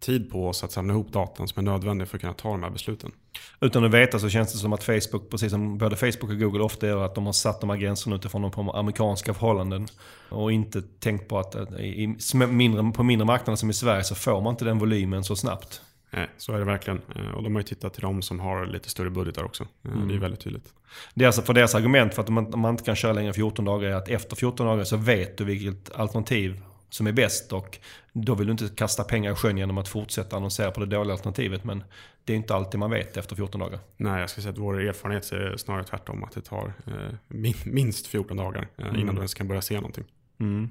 tid 0.01 0.31
på 0.31 0.47
oss 0.47 0.63
att 0.63 0.71
samla 0.71 0.93
ihop 0.93 1.13
datan 1.13 1.47
som 1.47 1.67
är 1.67 1.71
nödvändig 1.71 2.07
för 2.07 2.17
att 2.17 2.21
kunna 2.21 2.33
ta 2.33 2.51
de 2.51 2.63
här 2.63 2.69
besluten. 2.69 3.11
Utan 3.59 3.83
att 3.83 3.91
veta 3.91 4.19
så 4.19 4.29
känns 4.29 4.53
det 4.53 4.57
som 4.57 4.73
att 4.73 4.83
Facebook, 4.83 5.29
precis 5.29 5.51
som 5.51 5.77
både 5.77 5.95
Facebook 5.95 6.31
och 6.31 6.39
Google 6.39 6.63
ofta 6.63 6.87
gör, 6.87 7.05
att 7.05 7.15
de 7.15 7.25
har 7.25 7.33
satt 7.33 7.61
de 7.61 7.69
här 7.69 7.77
gränserna 7.77 8.15
utifrån 8.15 8.41
de 8.41 8.69
amerikanska 8.69 9.33
förhållanden. 9.33 9.87
Och 10.29 10.51
inte 10.51 10.81
tänkt 10.81 11.27
på 11.27 11.39
att 11.39 11.55
i 11.79 12.15
mindre, 12.47 12.91
på 12.91 13.03
mindre 13.03 13.25
marknader 13.25 13.55
som 13.55 13.69
i 13.69 13.73
Sverige 13.73 14.03
så 14.03 14.15
får 14.15 14.41
man 14.41 14.53
inte 14.53 14.65
den 14.65 14.79
volymen 14.79 15.23
så 15.23 15.35
snabbt. 15.35 15.81
Nej, 16.13 16.29
så 16.37 16.53
är 16.53 16.59
det 16.59 16.65
verkligen. 16.65 17.01
Eh, 17.15 17.31
och 17.31 17.43
de 17.43 17.55
har 17.55 17.61
ju 17.61 17.67
tittat 17.67 17.93
till 17.93 18.01
de 18.01 18.21
som 18.21 18.39
har 18.39 18.65
lite 18.65 18.89
större 18.89 19.09
budgetar 19.09 19.43
också. 19.43 19.67
Eh, 19.85 19.91
mm. 19.91 20.07
Det 20.07 20.13
är 20.15 20.19
väldigt 20.19 20.39
tydligt. 20.39 20.73
Det 21.13 21.23
är 21.23 21.27
alltså 21.27 21.41
för 21.41 21.53
deras 21.53 21.75
argument 21.75 22.13
för 22.13 22.21
att 22.21 22.29
man, 22.29 22.53
man 22.55 22.71
inte 22.71 22.83
kan 22.83 22.95
köra 22.95 23.13
längre 23.13 23.27
än 23.27 23.33
14 23.33 23.65
dagar 23.65 23.89
är 23.89 23.93
att 23.93 24.09
efter 24.09 24.35
14 24.35 24.67
dagar 24.67 24.83
så 24.83 24.97
vet 24.97 25.37
du 25.37 25.43
vilket 25.43 25.95
alternativ 25.95 26.61
som 26.91 27.07
är 27.07 27.11
bäst 27.11 27.53
och 27.53 27.79
då 28.13 28.35
vill 28.35 28.47
du 28.47 28.51
inte 28.51 28.67
kasta 28.75 29.03
pengar 29.03 29.31
i 29.31 29.35
sjön 29.35 29.57
genom 29.57 29.77
att 29.77 29.87
fortsätta 29.87 30.35
annonsera 30.35 30.71
på 30.71 30.79
det 30.79 30.85
dåliga 30.85 31.13
alternativet. 31.13 31.63
Men 31.63 31.83
det 32.23 32.33
är 32.33 32.37
inte 32.37 32.55
alltid 32.55 32.79
man 32.79 32.91
vet 32.91 33.17
efter 33.17 33.35
14 33.35 33.59
dagar. 33.61 33.79
Nej, 33.97 34.21
jag 34.21 34.29
ska 34.29 34.41
säga 34.41 34.51
att 34.51 34.57
vår 34.57 34.81
erfarenhet 34.81 35.31
är 35.31 35.57
snarare 35.57 35.83
tvärtom. 35.83 36.23
Att 36.23 36.31
det 36.31 36.41
tar 36.41 36.73
eh, 36.87 37.53
minst 37.65 38.07
14 38.07 38.37
dagar 38.37 38.67
eh, 38.77 38.85
innan 38.85 38.99
mm. 38.99 39.15
du 39.15 39.21
ens 39.21 39.33
kan 39.33 39.47
börja 39.47 39.61
se 39.61 39.75
någonting. 39.75 40.05
Mm. 40.39 40.69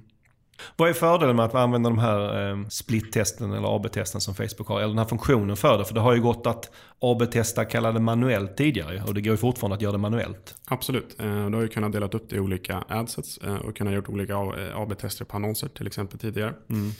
Vad 0.76 0.88
är 0.88 0.92
fördelen 0.92 1.36
med 1.36 1.44
att 1.44 1.54
använda 1.54 1.90
de 1.90 1.98
här 1.98 2.50
eh, 2.50 2.66
split-testen 2.68 3.52
eller 3.52 3.76
AB-testen 3.76 4.20
som 4.20 4.34
Facebook 4.34 4.68
har? 4.68 4.78
Eller 4.78 4.88
den 4.88 4.98
här 4.98 5.04
funktionen 5.04 5.56
för 5.56 5.78
det? 5.78 5.84
För 5.84 5.94
det 5.94 6.00
har 6.00 6.14
ju 6.14 6.22
gått 6.22 6.46
att 6.46 6.70
AB-testa 6.98 7.64
kalla 7.64 7.92
det 7.92 8.00
manuellt 8.00 8.56
tidigare 8.56 9.02
och 9.06 9.14
det 9.14 9.20
går 9.20 9.30
ju 9.30 9.36
fortfarande 9.36 9.76
att 9.76 9.82
göra 9.82 9.92
det 9.92 9.98
manuellt. 9.98 10.54
Absolut. 10.64 11.20
Eh, 11.20 11.46
du 11.50 11.54
har 11.54 11.62
ju 11.62 11.68
kunnat 11.68 11.92
dela 11.92 12.06
upp 12.06 12.30
det 12.30 12.36
i 12.36 12.40
olika 12.40 12.84
adsets 12.88 13.38
eh, 13.38 13.54
och 13.54 13.76
kunnat 13.76 13.94
gjort 13.94 14.08
olika 14.08 14.36
AB-tester 14.74 15.24
på 15.24 15.36
annonser 15.36 15.68
till 15.68 15.86
exempel 15.86 16.18
tidigare. 16.18 16.54
Mm. 16.70 16.90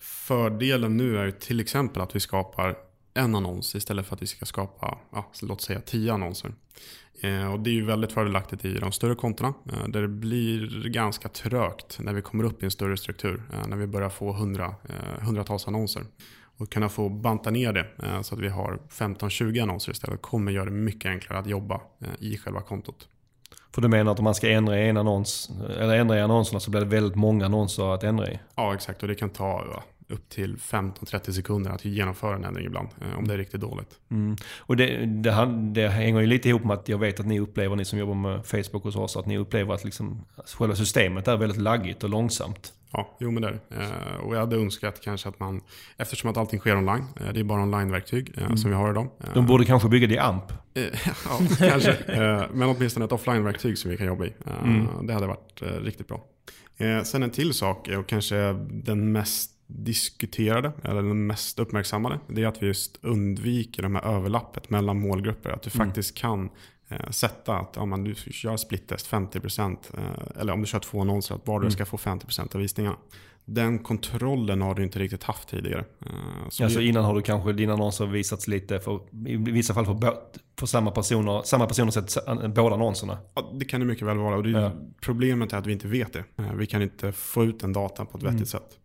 Fördelen 0.00 0.96
nu 0.96 1.18
är 1.18 1.24
ju 1.24 1.32
till 1.32 1.60
exempel 1.60 2.02
att 2.02 2.16
vi 2.16 2.20
skapar 2.20 2.76
en 3.14 3.34
annons 3.34 3.74
istället 3.74 4.06
för 4.06 4.14
att 4.14 4.22
vi 4.22 4.26
ska 4.26 4.46
skapa, 4.46 4.98
ja, 5.12 5.30
låt 5.42 5.60
säga 5.60 5.80
tio 5.80 6.12
annonser. 6.12 6.52
Eh, 7.20 7.52
och 7.52 7.60
det 7.60 7.70
är 7.70 7.74
ju 7.74 7.84
väldigt 7.84 8.12
fördelaktigt 8.12 8.64
i 8.64 8.74
de 8.74 8.92
större 8.92 9.14
kontona 9.14 9.54
eh, 9.72 9.88
där 9.88 10.02
det 10.02 10.08
blir 10.08 10.88
ganska 10.88 11.28
trögt 11.28 11.98
när 12.00 12.12
vi 12.12 12.22
kommer 12.22 12.44
upp 12.44 12.62
i 12.62 12.64
en 12.64 12.70
större 12.70 12.96
struktur. 12.96 13.42
Eh, 13.52 13.68
när 13.68 13.76
vi 13.76 13.86
börjar 13.86 14.08
få 14.08 14.32
hundra, 14.32 14.74
hundratals 15.20 15.68
annonser. 15.68 16.02
Och 16.56 16.72
kunna 16.72 16.88
få 16.88 17.08
banta 17.08 17.50
ner 17.50 17.72
det 17.72 17.86
så 18.22 18.34
att 18.34 18.40
vi 18.40 18.48
har 18.48 18.78
15-20 18.90 19.62
annonser 19.62 19.92
istället 19.92 20.22
kommer 20.22 20.52
göra 20.52 20.64
det 20.64 20.70
mycket 20.70 21.10
enklare 21.10 21.38
att 21.38 21.46
jobba 21.46 21.80
i 22.18 22.38
själva 22.38 22.60
kontot. 22.60 23.08
För 23.74 23.82
du 23.82 23.88
menar 23.88 24.12
att 24.12 24.18
om 24.18 24.24
man 24.24 24.34
ska 24.34 24.50
ändra 24.50 24.80
i 24.80 24.88
en 24.88 24.96
annons, 24.96 25.50
eller 25.78 25.94
ändra 25.94 26.18
i 26.18 26.20
annonserna 26.20 26.60
så 26.60 26.70
blir 26.70 26.80
det 26.80 26.86
väldigt 26.86 27.16
många 27.16 27.44
annonser 27.44 27.94
att 27.94 28.04
ändra 28.04 28.30
i? 28.30 28.38
Ja 28.54 28.74
exakt 28.74 29.02
och 29.02 29.08
det 29.08 29.14
kan 29.14 29.30
ta 29.30 29.82
upp 30.10 30.28
till 30.28 30.56
15-30 30.56 31.30
sekunder 31.30 31.70
att 31.70 31.84
genomföra 31.84 32.36
en 32.36 32.44
ändring 32.44 32.66
ibland. 32.66 32.88
Eh, 33.00 33.18
om 33.18 33.28
det 33.28 33.34
är 33.34 33.38
riktigt 33.38 33.60
dåligt. 33.60 33.98
Mm. 34.10 34.36
Och 34.58 34.76
det, 34.76 35.06
det, 35.06 35.48
det, 35.72 35.88
hänger 35.88 36.20
ju 36.20 36.26
lite 36.26 36.48
ihop 36.48 36.64
med 36.64 36.74
att 36.76 36.88
jag 36.88 36.98
vet 36.98 37.20
att 37.20 37.26
ni 37.26 37.40
upplever, 37.40 37.76
ni 37.76 37.84
som 37.84 37.98
jobbar 37.98 38.14
med 38.14 38.46
Facebook 38.46 38.84
hos 38.84 38.96
oss, 38.96 39.16
att 39.16 39.26
ni 39.26 39.38
upplever 39.38 39.74
att 39.74 39.84
liksom, 39.84 40.24
själva 40.46 40.76
systemet 40.76 41.28
är 41.28 41.36
väldigt 41.36 41.60
laggigt 41.60 42.04
och 42.04 42.10
långsamt. 42.10 42.72
Ja, 42.92 43.16
jo 43.20 43.30
men 43.30 43.42
det 43.42 43.48
är 43.48 43.82
eh, 43.82 44.20
Och 44.20 44.34
jag 44.34 44.40
hade 44.40 44.56
önskat 44.56 45.00
kanske 45.00 45.28
att 45.28 45.40
man, 45.40 45.60
eftersom 45.96 46.30
att 46.30 46.36
allting 46.36 46.60
sker 46.60 46.76
online, 46.76 47.04
eh, 47.20 47.32
det 47.32 47.40
är 47.40 47.44
bara 47.44 47.62
onlineverktyg 47.62 48.32
mm. 48.38 48.56
som 48.56 48.70
vi 48.70 48.76
har 48.76 48.90
idag. 48.90 49.08
De 49.34 49.46
borde 49.46 49.64
kanske 49.64 49.88
bygga 49.88 50.06
det 50.06 50.14
i 50.14 50.18
AMP? 50.18 50.52
ja, 50.74 51.40
kanske. 51.58 51.96
men 52.52 52.68
åtminstone 52.68 53.04
ett 53.04 53.12
offline-verktyg 53.12 53.78
som 53.78 53.90
vi 53.90 53.96
kan 53.96 54.06
jobba 54.06 54.24
i. 54.24 54.32
Mm. 54.64 55.06
Det 55.06 55.12
hade 55.12 55.26
varit 55.26 55.62
riktigt 55.62 56.08
bra. 56.08 56.24
Sen 57.04 57.22
en 57.22 57.30
till 57.30 57.54
sak, 57.54 57.88
och 57.88 58.08
kanske 58.08 58.52
den 58.70 59.12
mest 59.12 59.50
diskuterade, 59.74 60.72
eller 60.84 61.02
den 61.02 61.26
mest 61.26 61.58
uppmärksammade, 61.58 62.20
det 62.28 62.42
är 62.42 62.46
att 62.46 62.62
vi 62.62 62.66
just 62.66 62.98
undviker 63.02 63.82
det 63.82 63.88
här 63.88 64.16
överlappet 64.16 64.70
mellan 64.70 65.00
målgrupper. 65.00 65.50
Att 65.50 65.62
du 65.62 65.70
mm. 65.74 65.86
faktiskt 65.86 66.14
kan 66.14 66.50
eh, 66.88 67.10
sätta 67.10 67.56
att 67.56 67.72
ja, 67.76 67.84
man, 67.84 68.04
du 68.04 68.14
kör 68.14 68.56
splittest 68.56 69.10
50% 69.10 69.76
eh, 69.94 70.40
eller 70.40 70.52
om 70.52 70.60
du 70.60 70.66
kör 70.66 70.78
två 70.78 71.00
annonser, 71.00 71.34
att 71.34 71.44
bara 71.44 71.58
mm. 71.58 71.70
ska 71.70 71.86
få 71.86 71.96
50% 71.96 72.54
av 72.54 72.60
visningarna. 72.60 72.96
Den 73.44 73.78
kontrollen 73.78 74.62
har 74.62 74.74
du 74.74 74.82
inte 74.82 74.98
riktigt 74.98 75.22
haft 75.22 75.48
tidigare. 75.48 75.84
Eh, 76.06 76.48
så 76.48 76.64
alltså 76.64 76.80
innan 76.80 77.04
har 77.04 77.14
du 77.14 77.22
kanske 77.22 77.52
dina 77.52 77.72
annonser 77.72 78.06
visats 78.06 78.48
lite, 78.48 78.80
för, 78.80 79.00
i 79.26 79.36
vissa 79.36 79.74
fall 79.74 79.86
för, 79.86 80.14
för 80.58 80.66
samma 80.66 80.90
personer, 80.90 81.42
samma 81.42 81.66
personer 81.66 81.90
sett 81.90 82.16
båda 82.54 82.74
annonserna. 82.74 83.18
Ja, 83.34 83.50
det 83.54 83.64
kan 83.64 83.80
det 83.80 83.86
mycket 83.86 84.06
väl 84.06 84.18
vara. 84.18 84.36
Och 84.36 84.42
det, 84.42 84.50
ja. 84.50 84.72
Problemet 85.00 85.52
är 85.52 85.56
att 85.56 85.66
vi 85.66 85.72
inte 85.72 85.88
vet 85.88 86.12
det. 86.12 86.24
Eh, 86.36 86.54
vi 86.54 86.66
kan 86.66 86.82
inte 86.82 87.12
få 87.12 87.44
ut 87.44 87.60
den 87.60 87.72
datan 87.72 88.06
på 88.06 88.18
ett 88.18 88.24
vettigt 88.24 88.36
mm. 88.36 88.46
sätt. 88.46 88.79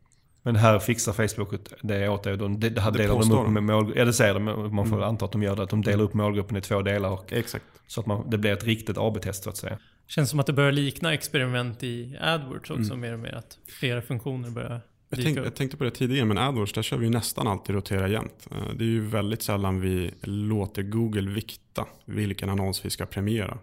Men 0.45 0.55
här 0.55 0.79
fixar 0.79 1.13
Facebook 1.13 1.53
det 1.81 2.09
åt 2.09 2.23
dig. 2.23 2.37
De, 2.37 2.59
det, 2.59 2.79
här 2.79 2.91
det 2.91 2.97
delar 2.97 3.19
de 3.19 3.31
upp 3.31 3.49
med 3.49 3.63
målgruppen. 3.63 3.99
Ja 3.99 4.05
det 4.05 4.13
säger 4.13 4.33
de. 4.33 4.43
Man 4.75 4.87
får 4.87 4.95
mm. 4.95 5.09
anta 5.09 5.25
att 5.25 5.31
de 5.31 5.43
gör 5.43 5.55
det. 5.55 5.63
Att 5.63 5.69
de 5.69 5.81
delar 5.81 6.03
upp 6.03 6.13
målgruppen 6.13 6.57
i 6.57 6.61
två 6.61 6.81
delar. 6.81 7.09
Och, 7.09 7.33
Exakt. 7.33 7.65
Så 7.87 7.99
att 7.99 8.05
man, 8.05 8.29
det 8.29 8.37
blir 8.37 8.53
ett 8.53 8.63
riktigt 8.63 8.97
AB-test 8.97 9.43
så 9.43 9.49
att 9.49 9.57
säga. 9.57 9.77
Känns 10.07 10.29
som 10.29 10.39
att 10.39 10.45
det 10.45 10.53
börjar 10.53 10.71
likna 10.71 11.13
experiment 11.13 11.83
i 11.83 12.17
AdWords 12.21 12.69
också 12.69 12.93
mm. 12.93 12.99
mer 12.99 13.13
och 13.13 13.19
mer. 13.19 13.33
Att 13.33 13.57
flera 13.79 14.01
funktioner 14.01 14.49
börjar 14.49 14.81
jag, 15.09 15.19
tänk, 15.23 15.37
jag 15.37 15.55
tänkte 15.55 15.77
på 15.77 15.83
det 15.83 15.91
tidigare, 15.91 16.25
men 16.25 16.37
AdWords 16.37 16.73
där 16.73 16.81
kör 16.81 16.97
vi 16.97 17.09
nästan 17.09 17.47
alltid 17.47 17.75
rotera 17.75 18.07
jämt. 18.07 18.47
Eh, 18.51 18.75
det 18.75 18.83
är 18.83 18.89
ju 18.89 19.05
väldigt 19.05 19.41
sällan 19.41 19.81
vi 19.81 20.11
låter 20.21 20.83
Google 20.83 21.31
vikta 21.31 21.85
vilken 22.05 22.49
annons 22.49 22.85
vi 22.85 22.89
ska 22.89 23.05
premiera. 23.05 23.57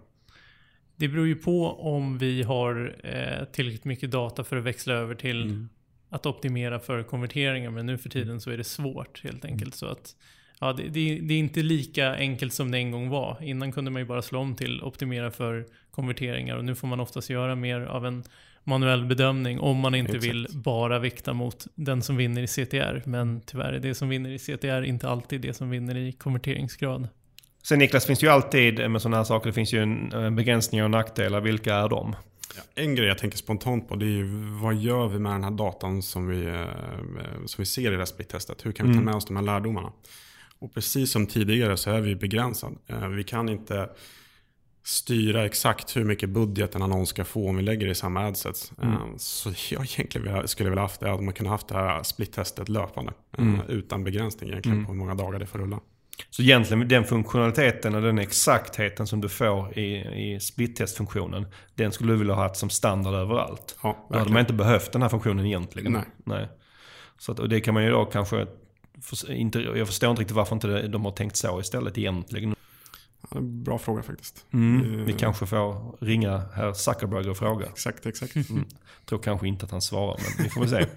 Det 0.97 1.09
beror 1.09 1.27
ju 1.27 1.35
på 1.37 1.67
om 1.67 2.19
vi 2.19 2.43
har 2.43 2.97
eh, 3.05 3.45
tillräckligt 3.45 3.85
mycket 3.85 4.11
data 4.11 4.45
för 4.45 4.57
att 4.57 4.65
växla 4.65 4.95
över 4.95 5.15
till 5.15 5.43
mm 5.43 5.69
att 6.13 6.27
optimera 6.27 6.79
för 6.79 7.03
konverteringar. 7.03 7.71
Men 7.71 7.87
nu 7.87 7.99
för 7.99 8.09
tiden 8.09 8.41
så 8.41 8.51
är 8.51 8.57
det 8.57 8.65
svårt 8.65 9.25
helt 9.25 9.45
enkelt. 9.45 9.75
Så 9.75 9.87
att, 9.87 10.17
ja, 10.61 10.73
det, 10.73 10.83
det, 10.83 11.19
det, 11.23 11.35
är 11.35 11.39
inte 11.39 11.63
lika 11.63 12.15
enkelt 12.15 12.53
som 12.53 12.71
det 12.71 12.79
en 12.79 12.91
gång 12.91 13.09
var. 13.09 13.39
Innan 13.43 13.73
kunde 13.73 13.91
man 13.91 14.03
ju 14.03 14.07
bara 14.07 14.23
slå 14.23 14.41
om 14.41 14.55
till 14.55 14.83
optimera 14.83 15.31
för 15.31 15.67
konverteringar. 15.91 16.57
Och 16.57 16.65
nu 16.65 16.75
får 16.75 16.89
man 16.89 17.01
oftast 17.01 17.31
göra 17.31 17.55
mer 17.55 17.81
av 17.81 18.07
en 18.07 18.25
manuell 18.65 19.05
bedömning 19.05 19.61
om 19.61 19.77
man 19.77 19.95
inte 19.95 20.13
Exakt. 20.13 20.35
vill 20.35 20.47
bara 20.53 20.99
vikta 20.99 21.33
mot 21.33 21.67
den 21.75 22.03
som 22.03 22.17
vinner 22.17 22.43
i 22.43 22.47
CTR. 22.47 23.03
Men 23.05 23.41
tyvärr 23.41 23.73
är 23.73 23.81
det 23.81 23.95
som 23.95 24.09
vinner 24.09 24.31
i 24.31 24.39
CTR 24.39 24.83
inte 24.83 25.09
alltid 25.09 25.41
det 25.41 25.55
som 25.55 25.71
vinner 25.71 25.97
i 25.97 26.13
konverteringsgrad. 26.13 27.09
Sen 27.63 27.79
Niklas, 27.79 28.07
finns 28.07 28.19
det 28.19 28.27
ju 28.27 28.33
alltid 28.33 28.91
med 28.91 29.03
sådana 29.03 29.17
här 29.17 29.25
saker, 29.25 29.47
det 29.47 29.53
finns 29.53 29.75
ju 29.75 29.83
en 29.83 30.37
begränsningar 30.37 30.85
och 30.85 30.91
nackdelar. 30.91 31.41
Vilka 31.41 31.75
är 31.75 31.89
de? 31.89 32.17
En 32.75 32.95
grej 32.95 33.09
jag 33.09 33.19
tänker 33.19 33.39
spontant 33.39 33.89
på 33.89 33.97
det 33.97 34.05
är 34.05 34.09
ju 34.09 34.27
vad 34.63 34.75
gör 34.75 35.09
vi 35.09 35.19
med 35.19 35.33
den 35.33 35.45
här 35.45 35.51
datan 35.51 36.03
som 36.03 36.27
vi, 36.29 36.47
eh, 36.47 37.45
som 37.47 37.63
vi 37.63 37.67
ser 37.67 37.89
i 37.89 37.91
det 37.91 37.99
här 37.99 38.05
splittestet? 38.05 38.67
Hur 38.67 38.73
kan 38.73 38.87
vi 38.87 38.93
ta 38.93 38.99
mm. 38.99 39.05
med 39.05 39.15
oss 39.15 39.25
de 39.25 39.37
här 39.37 39.43
lärdomarna? 39.43 39.93
Och 40.59 40.75
precis 40.75 41.13
som 41.13 41.27
tidigare 41.27 41.77
så 41.77 41.91
är 41.91 42.01
vi 42.01 42.17
begränsade. 42.17 42.77
Eh, 42.87 43.09
vi 43.09 43.25
kan 43.25 43.49
inte 43.49 43.89
styra 44.85 45.45
exakt 45.45 45.97
hur 45.97 46.05
mycket 46.05 46.29
budget 46.31 46.75
en 46.75 46.83
annons 46.83 47.09
ska 47.09 47.25
få 47.25 47.49
om 47.49 47.57
vi 47.57 47.63
lägger 47.63 47.87
det 47.87 47.93
i 47.93 47.95
samma 47.95 48.27
adsets. 48.27 48.73
Mm. 48.83 48.95
Eh, 48.95 49.17
så 49.17 49.49
jag 49.71 49.85
egentligen 49.85 50.49
skulle 50.49 50.71
vilja 50.71 50.83
haft 50.83 51.01
det 51.01 51.13
att 51.13 51.23
man 51.23 51.35
kunde 51.35 51.51
haft 51.51 51.69
det 51.69 51.75
här 51.75 52.03
splittestet 52.03 52.69
löpande. 52.69 53.13
Mm. 53.39 53.61
Utan 53.69 54.05
begränsning 54.05 54.51
egentligen 54.51 54.79
mm. 54.79 54.87
på 54.87 54.93
hur 54.93 54.99
många 54.99 55.15
dagar 55.15 55.39
det 55.39 55.47
får 55.47 55.59
rulla. 55.59 55.81
Så 56.31 56.43
egentligen 56.43 56.89
den 56.89 57.05
funktionaliteten 57.05 57.95
och 57.95 58.03
den 58.03 58.19
exaktheten 58.19 59.07
som 59.07 59.21
du 59.21 59.29
får 59.29 59.79
i, 59.79 59.97
i 60.35 60.41
split-test-funktionen, 60.41 61.47
den 61.75 61.93
skulle 61.93 62.13
du 62.13 62.19
vilja 62.19 62.35
ha 62.35 62.55
som 62.55 62.71
standard 62.71 63.15
överallt. 63.15 63.77
Ja, 63.83 64.07
då 64.11 64.19
hade 64.19 64.33
man 64.33 64.41
inte 64.41 64.53
behövt 64.53 64.93
den 64.93 65.03
här 65.03 65.09
funktionen 65.09 65.47
egentligen. 65.47 65.93
Nej. 65.93 66.05
Nej. 66.25 66.49
Så 67.19 67.33
att, 67.33 67.39
och 67.39 67.49
det 67.49 67.61
kan 67.61 67.75
man 67.75 67.85
ju 67.85 67.91
då 67.91 68.05
kanske... 68.05 68.47
Inte, 69.29 69.61
jag 69.61 69.87
förstår 69.87 70.11
inte 70.11 70.21
riktigt 70.21 70.37
varför 70.37 70.57
inte 70.57 70.89
de 70.89 71.05
har 71.05 71.13
tänkt 71.13 71.37
så 71.37 71.61
istället 71.61 71.99
egentligen. 71.99 72.55
Ja, 73.31 73.41
bra 73.41 73.79
fråga 73.79 74.03
faktiskt. 74.03 74.47
Mm, 74.53 75.05
vi 75.05 75.13
kanske 75.13 75.47
får 75.47 75.97
ringa 76.05 76.43
herr 76.55 76.73
Zuckerberg 76.73 77.31
och 77.31 77.37
fråga. 77.37 77.67
Exakt, 77.67 78.07
exakt. 78.07 78.37
Mm. 78.37 78.65
Tror 79.05 79.19
kanske 79.19 79.49
inte 79.49 79.65
att 79.65 79.71
han 79.71 79.83
svarar, 79.83 80.21
men 80.37 80.45
vi 80.45 80.51
får 80.51 80.61
väl 80.61 80.71
se. 80.71 80.87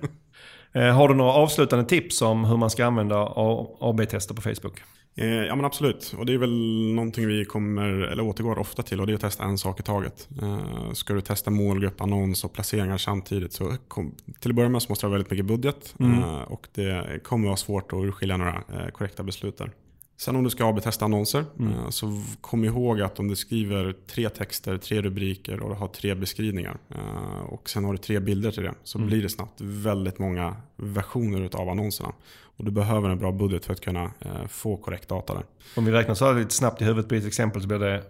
Eh, 0.72 0.96
har 0.96 1.08
du 1.08 1.16
några 1.16 1.32
avslutande 1.32 1.86
tips 1.86 2.22
om 2.22 2.46
hur 2.46 2.58
man 2.58 2.70
ska 2.70 2.86
använda 2.86 3.34
AB-tester 3.80 4.36
på 4.36 4.42
Facebook? 4.42 4.84
Eh, 5.18 5.28
ja 5.28 5.56
men 5.56 5.66
absolut. 5.66 6.16
Och 6.18 6.26
det 6.26 6.34
är 6.34 6.38
väl 6.38 6.94
någonting 6.94 7.28
vi 7.28 7.46
kommer, 7.46 7.84
eller 7.84 8.24
återgår 8.24 8.60
ofta 8.60 8.84
till 8.84 9.00
och 9.00 9.08
det 9.08 9.14
är 9.14 9.16
att 9.16 9.22
testa 9.22 9.44
en 9.44 9.58
sak 9.58 9.80
i 9.80 9.84
taget. 9.84 10.30
Eh, 10.42 10.92
ska 10.94 11.14
du 11.14 11.22
testa 11.22 11.52
målgrupp, 11.52 12.02
annons 12.02 12.44
och 12.44 12.54
placeringar 12.54 12.98
samtidigt 12.98 13.54
så 13.54 13.76
kom, 13.88 14.16
till 14.40 14.52
att 14.52 14.56
börja 14.56 14.70
med 14.70 14.82
så 14.82 14.92
måste 14.92 15.06
du 15.06 15.10
ha 15.10 15.12
väldigt 15.12 15.32
mycket 15.32 15.46
budget. 15.46 15.96
Mm. 16.00 16.24
Och 16.24 16.68
det 16.74 17.24
kommer 17.24 17.48
vara 17.48 17.58
svårt 17.58 17.94
att 17.94 18.04
urskilja 18.04 18.38
några 18.38 18.64
korrekta 18.92 19.24
beslut 19.24 19.58
där. 19.58 19.72
Sen 20.18 20.36
om 20.36 20.44
du 20.44 20.50
ska 20.50 20.70
AB-testa 20.70 21.06
annonser 21.06 21.46
mm. 21.60 21.92
så 21.92 22.22
kom 22.42 22.64
ihåg 22.64 23.02
att 23.02 23.20
om 23.20 23.28
du 23.28 23.36
skriver 23.36 23.96
tre 24.08 24.30
texter, 24.30 24.78
tre 24.78 25.02
rubriker 25.02 25.60
och 25.60 25.70
du 25.70 25.76
har 25.76 25.88
tre 25.88 26.16
beskrivningar 26.16 26.78
och 27.50 27.70
sen 27.70 27.86
har 27.86 27.92
du 27.92 27.98
tre 27.98 28.20
bilder 28.20 28.52
till 28.52 28.64
det 28.64 28.74
så 28.84 28.98
mm. 28.98 29.08
blir 29.08 29.22
det 29.22 29.30
snabbt 29.30 29.62
väldigt 29.62 30.20
många 30.20 30.56
versioner 30.76 31.50
av 31.56 31.70
annonserna. 31.70 32.14
Och 32.58 32.66
du 32.66 32.72
behöver 32.72 33.10
en 33.10 33.20
bra 33.20 33.32
budget 33.32 33.66
för 33.66 33.74
att 33.74 33.82
kunna 33.82 34.04
eh, 34.04 34.48
få 34.48 34.78
korrekt 34.78 35.10
data 35.10 35.34
där. 35.34 35.44
Om 35.76 35.86
vi 35.86 35.92
räknar 35.92 36.16
så 36.16 36.26
här 36.26 36.34
lite 36.34 36.54
snabbt 36.54 36.82
i 36.82 36.86
huvudet 36.86 37.10
på 37.10 37.16
ett 37.16 37.26
exempel 37.26 37.62
så 37.62 37.68
blir 37.68 37.80
det 37.80 38.04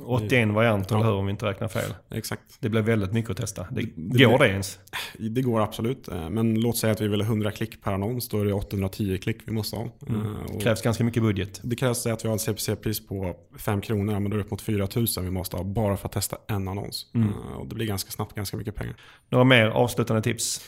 81 0.00 0.48
varianter, 0.54 0.94
ja. 0.94 1.00
eller 1.00 1.10
hur? 1.10 1.18
Om 1.18 1.26
vi 1.26 1.30
inte 1.30 1.46
räknar 1.46 1.68
fel. 1.68 1.94
Exakt. 2.10 2.42
Det 2.60 2.68
blir 2.68 2.82
väldigt 2.82 3.12
mycket 3.12 3.30
att 3.30 3.36
testa. 3.36 3.66
Det, 3.70 3.82
det 3.96 4.24
går 4.24 4.38
det 4.38 4.48
ens? 4.48 4.78
Det 5.18 5.42
går 5.42 5.60
absolut. 5.60 6.08
Eh, 6.08 6.30
men 6.30 6.60
låt 6.60 6.76
säga 6.76 6.92
att 6.92 7.00
vi 7.00 7.08
vill 7.08 7.20
ha 7.20 7.26
100 7.26 7.52
klick 7.52 7.82
per 7.82 7.92
annons. 7.92 8.28
Då 8.28 8.40
är 8.40 8.44
det 8.44 8.52
810 8.52 9.18
klick 9.22 9.36
vi 9.44 9.52
måste 9.52 9.76
ha. 9.76 9.88
Mm. 10.08 10.20
Eh, 10.20 10.26
det 10.52 10.60
krävs 10.60 10.82
ganska 10.82 11.04
mycket 11.04 11.22
budget. 11.22 11.60
Det 11.62 11.76
krävs 11.76 12.06
att 12.06 12.24
vi 12.24 12.28
har 12.28 12.36
ett 12.36 12.40
CPC-pris 12.40 13.08
på 13.08 13.36
5 13.58 13.80
kronor. 13.80 14.20
Men 14.20 14.30
då 14.30 14.34
är 14.34 14.38
det 14.38 14.44
upp 14.44 14.50
mot 14.50 14.62
4000 14.62 15.24
vi 15.24 15.30
måste 15.30 15.56
ha 15.56 15.64
bara 15.64 15.96
för 15.96 16.06
att 16.08 16.12
testa 16.12 16.36
en 16.48 16.68
annons. 16.68 17.10
Mm. 17.14 17.32
Och 17.32 17.66
det 17.66 17.74
blir 17.74 17.86
ganska 17.86 18.10
snabbt 18.10 18.34
ganska 18.34 18.56
mycket 18.56 18.74
pengar. 18.74 18.96
Några 19.28 19.44
mer 19.44 19.66
avslutande 19.66 20.22
tips? 20.22 20.60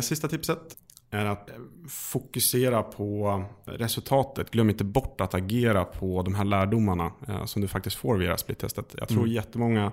Sista 0.00 0.28
tipset 0.28 0.76
är 1.10 1.24
att 1.24 1.50
fokusera 1.88 2.82
på 2.82 3.44
resultatet. 3.64 4.50
Glöm 4.50 4.70
inte 4.70 4.84
bort 4.84 5.20
att 5.20 5.34
agera 5.34 5.84
på 5.84 6.22
de 6.22 6.34
här 6.34 6.44
lärdomarna 6.44 7.12
eh, 7.28 7.44
som 7.44 7.62
du 7.62 7.68
faktiskt 7.68 7.96
får 7.96 8.16
via 8.16 8.36
splittestet. 8.36 8.94
Jag 8.98 9.08
tror 9.08 9.22
mm. 9.22 9.32
jättemånga 9.32 9.92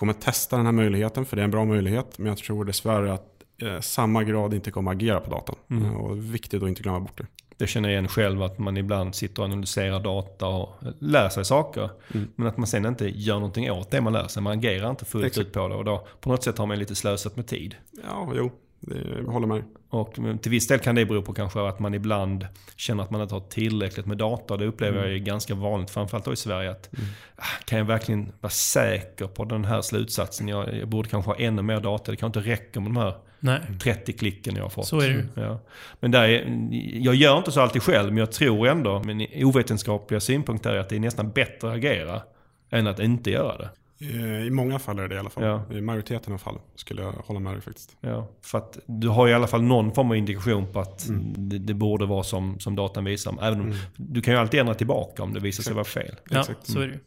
kommer 0.00 0.12
testa 0.12 0.56
den 0.56 0.66
här 0.66 0.72
möjligheten 0.72 1.24
för 1.24 1.36
det 1.36 1.42
är 1.42 1.44
en 1.44 1.50
bra 1.50 1.64
möjlighet. 1.64 2.18
Men 2.18 2.26
jag 2.26 2.38
tror 2.38 2.64
dessvärre 2.64 3.12
att 3.12 3.42
eh, 3.62 3.80
samma 3.80 4.24
grad 4.24 4.54
inte 4.54 4.70
kommer 4.70 4.90
agera 4.90 5.20
på 5.20 5.30
datan. 5.30 5.56
Mm. 5.70 5.84
Eh, 5.84 5.92
och 5.92 6.34
viktigt 6.34 6.62
att 6.62 6.68
inte 6.68 6.82
glömma 6.82 7.00
bort 7.00 7.18
det. 7.18 7.26
Det 7.56 7.66
känner 7.66 7.88
jag 7.88 7.94
igen 7.94 8.08
själv 8.08 8.42
att 8.42 8.58
man 8.58 8.76
ibland 8.76 9.14
sitter 9.14 9.42
och 9.42 9.46
analyserar 9.46 10.00
data 10.00 10.46
och 10.46 10.74
lär 10.98 11.28
sig 11.28 11.44
saker. 11.44 11.90
Mm. 12.14 12.28
Men 12.36 12.46
att 12.46 12.56
man 12.56 12.66
sen 12.66 12.86
inte 12.86 13.08
gör 13.08 13.34
någonting 13.34 13.70
åt 13.70 13.90
det 13.90 14.00
man 14.00 14.12
lär 14.12 14.28
sig. 14.28 14.42
Man 14.42 14.58
agerar 14.58 14.90
inte 14.90 15.04
fullt 15.04 15.24
Exakt. 15.24 15.46
ut 15.46 15.52
på 15.52 15.68
det 15.68 15.74
och 15.74 15.84
då 15.84 16.06
på 16.20 16.30
något 16.30 16.44
sätt 16.44 16.58
har 16.58 16.66
man 16.66 16.78
lite 16.78 16.94
slösat 16.94 17.36
med 17.36 17.46
tid. 17.46 17.74
Ja, 18.08 18.32
jo. 18.36 18.50
Jag 18.80 19.32
håller 19.32 19.46
med. 19.46 19.62
Och 19.88 20.14
till 20.42 20.50
viss 20.50 20.68
del 20.68 20.78
kan 20.78 20.94
det 20.94 21.04
bero 21.06 21.22
på 21.22 21.32
kanske 21.34 21.68
att 21.68 21.78
man 21.78 21.94
ibland 21.94 22.46
känner 22.76 23.02
att 23.02 23.10
man 23.10 23.22
inte 23.22 23.34
har 23.34 23.40
tillräckligt 23.40 24.06
med 24.06 24.16
data. 24.16 24.56
Det 24.56 24.66
upplever 24.66 24.98
Mm. 24.98 25.08
jag 25.10 25.14
är 25.20 25.24
ganska 25.24 25.54
vanligt, 25.54 25.90
framförallt 25.90 26.24
då 26.24 26.32
i 26.32 26.36
Sverige. 26.36 26.70
Att, 26.70 26.90
ah, 27.36 27.42
Kan 27.64 27.78
jag 27.78 27.84
verkligen 27.86 28.32
vara 28.40 28.50
säker 28.50 29.26
på 29.26 29.44
den 29.44 29.64
här 29.64 29.82
slutsatsen? 29.82 30.48
Jag, 30.48 30.74
jag 30.78 30.88
borde 30.88 31.08
kanske 31.08 31.30
ha 31.30 31.36
ännu 31.38 31.62
mer 31.62 31.80
data. 31.80 32.10
Det 32.10 32.16
kan 32.16 32.26
inte 32.26 32.40
räcka 32.40 32.80
med 32.80 32.88
de 32.90 32.96
här 32.96 33.14
Nej, 33.40 33.60
30 33.82 34.12
klicken 34.12 34.56
jag 34.56 34.62
har 34.62 34.70
fått. 34.70 34.86
så 34.86 35.00
är 35.00 35.08
det. 35.08 35.40
Ja. 35.42 35.60
Men 36.00 36.10
där 36.10 36.22
är, 36.28 36.68
jag 37.04 37.14
gör 37.14 37.38
inte 37.38 37.52
så 37.52 37.60
alltid 37.60 37.82
själv, 37.82 38.08
men 38.08 38.16
jag 38.18 38.32
tror 38.32 38.68
ändå, 38.68 39.02
min 39.04 39.26
ovetenskapliga 39.44 40.20
synpunkt 40.20 40.66
är 40.66 40.76
att 40.76 40.88
det 40.88 40.96
är 40.96 41.00
nästan 41.00 41.30
bättre 41.30 41.68
att 41.70 41.74
agera 41.76 42.22
än 42.70 42.86
att 42.86 42.98
inte 43.00 43.30
göra 43.30 43.58
det. 43.58 43.70
Eh, 44.02 44.46
I 44.46 44.50
många 44.50 44.78
fall 44.78 44.98
är 44.98 45.08
det 45.08 45.14
i 45.14 45.18
alla 45.18 45.30
fall. 45.30 45.44
Ja. 45.44 45.76
I 45.76 45.80
majoriteten 45.80 46.34
av 46.34 46.38
fall 46.38 46.58
skulle 46.74 47.02
jag 47.02 47.12
hålla 47.12 47.40
med 47.40 47.52
dig 47.54 47.60
faktiskt. 47.62 47.96
Ja, 48.00 48.28
för 48.44 48.58
att 48.58 48.78
du 48.86 49.08
har 49.08 49.28
i 49.28 49.34
alla 49.34 49.46
fall 49.46 49.62
någon 49.62 49.92
form 49.94 50.10
av 50.10 50.16
indikation 50.16 50.72
på 50.72 50.80
att 50.80 51.08
Mm. 51.08 51.48
det, 51.48 51.58
det 51.58 51.74
borde 51.74 52.06
vara 52.06 52.22
som, 52.22 52.60
som 52.60 52.76
datan 52.76 53.04
visar. 53.04 53.34
Även 53.42 53.60
om, 53.60 53.74
Du 53.96 54.20
kan 54.22 54.34
ju 54.34 54.40
alltid 54.40 54.60
ändra 54.60 54.74
tillbaka 54.74 55.22
om 55.22 55.34
det 55.34 55.40
visar 55.40 55.62
sig 55.62 55.74
vara 55.74 55.84
fel. 55.84 56.14
Ja, 56.30 56.40
Exakt. 56.40 56.66
så 56.66 56.80
är 56.80 56.86
det. 56.88 56.98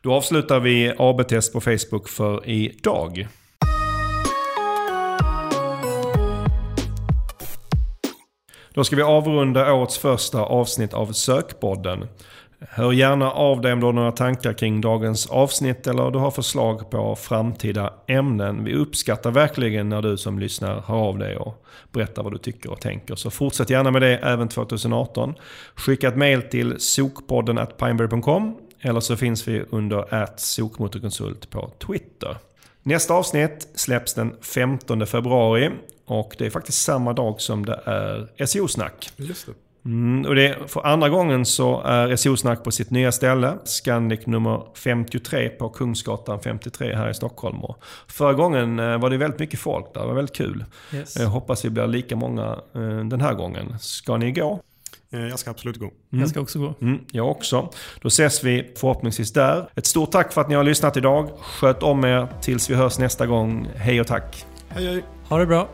Då 0.00 0.12
avslutar 0.14 0.60
vi 0.60 0.92
AB-test 0.98 1.52
på 1.52 1.60
Facebook 1.60 2.08
för 2.08 2.48
idag. 2.48 3.28
Då 8.74 8.84
ska 8.84 8.96
vi 8.96 9.02
avrunda 9.02 9.72
årets 9.74 9.98
första 9.98 10.40
avsnitt 10.42 10.94
av 10.94 11.12
Sökpodden. 11.12 12.06
Hör 12.60 12.92
gärna 12.92 13.30
av 13.30 13.60
dig 13.60 13.72
om 13.72 13.80
du 13.80 13.86
har 13.86 13.92
några 13.92 14.12
tankar 14.12 14.52
kring 14.52 14.80
dagens 14.80 15.26
avsnitt 15.26 15.86
eller 15.86 16.10
du 16.10 16.18
har 16.18 16.30
förslag 16.30 16.90
på 16.90 17.16
framtida 17.16 17.92
ämnen. 18.06 18.64
Vi 18.64 18.74
uppskattar 18.74 19.30
verkligen 19.30 19.88
när 19.88 20.02
du 20.02 20.16
som 20.16 20.38
lyssnar 20.38 20.80
hör 20.86 20.96
av 20.96 21.18
dig 21.18 21.36
och 21.36 21.64
berättar 21.92 22.22
vad 22.22 22.32
du 22.32 22.38
tycker 22.38 22.70
och 22.70 22.80
tänker. 22.80 23.14
Så 23.14 23.30
fortsätt 23.30 23.70
gärna 23.70 23.90
med 23.90 24.02
det 24.02 24.16
även 24.16 24.48
2018. 24.48 25.34
Skicka 25.74 26.08
ett 26.08 26.16
mail 26.16 26.42
till 26.42 26.80
sokpodden 26.80 27.58
at 27.58 27.76
pineberry.com 27.76 28.56
eller 28.80 29.00
så 29.00 29.16
finns 29.16 29.48
vi 29.48 29.64
under 29.70 30.14
at 30.14 30.40
sokmotorkonsult 30.40 31.50
på 31.50 31.70
Twitter. 31.86 32.36
Nästa 32.82 33.14
avsnitt 33.14 33.68
släpps 33.74 34.14
den 34.14 34.36
15 34.40 35.06
februari 35.06 35.70
och 36.06 36.34
det 36.38 36.46
är 36.46 36.50
faktiskt 36.50 36.82
samma 36.82 37.12
dag 37.12 37.40
som 37.40 37.66
det 37.66 37.80
är 37.84 38.46
SEO-snack. 38.46 39.10
Mm, 39.84 40.26
och 40.28 40.34
det, 40.34 40.56
för 40.66 40.86
andra 40.86 41.08
gången 41.08 41.44
så 41.46 41.80
är 41.80 42.16
SEO-snack 42.16 42.64
på 42.64 42.70
sitt 42.70 42.90
nya 42.90 43.12
ställe. 43.12 43.54
Scandic 43.64 44.26
nummer 44.26 44.62
53 44.84 45.48
på 45.48 45.68
Kungsgatan 45.68 46.40
53 46.40 46.94
här 46.94 47.10
i 47.10 47.14
Stockholm. 47.14 47.64
Och 47.64 47.76
förra 48.08 48.32
gången 48.32 48.78
eh, 48.78 48.98
var 48.98 49.10
det 49.10 49.16
väldigt 49.16 49.40
mycket 49.40 49.60
folk 49.60 49.94
där. 49.94 50.00
Det 50.00 50.06
var 50.06 50.14
väldigt 50.14 50.36
kul. 50.36 50.64
Yes. 50.94 51.16
Jag 51.16 51.26
hoppas 51.28 51.64
vi 51.64 51.70
blir 51.70 51.86
lika 51.86 52.16
många 52.16 52.58
eh, 52.74 52.80
den 53.04 53.20
här 53.20 53.34
gången. 53.34 53.78
Ska 53.78 54.16
ni 54.16 54.32
gå? 54.32 54.60
Eh, 55.12 55.20
Jag 55.20 55.38
ska 55.38 55.50
absolut 55.50 55.76
gå. 55.76 55.90
Jag 56.10 56.28
ska 56.28 56.40
också 56.40 56.58
gå. 56.58 56.74
Mm, 56.80 56.98
jag 57.12 57.30
också. 57.30 57.68
Då 58.02 58.08
ses 58.08 58.44
vi 58.44 58.72
förhoppningsvis 58.76 59.32
där. 59.32 59.68
Ett 59.74 59.86
stort 59.86 60.10
tack 60.10 60.32
för 60.32 60.40
att 60.40 60.48
ni 60.48 60.54
har 60.54 60.64
lyssnat 60.64 60.96
idag. 60.96 61.28
Sköt 61.40 61.82
om 61.82 62.04
er 62.04 62.26
tills 62.40 62.70
vi 62.70 62.74
hörs 62.74 62.98
nästa 62.98 63.26
gång. 63.26 63.68
Hej 63.76 64.00
och 64.00 64.06
tack! 64.06 64.46
Hej 64.68 64.86
hej! 64.86 65.04
Ha 65.28 65.38
det 65.38 65.46
bra. 65.46 65.68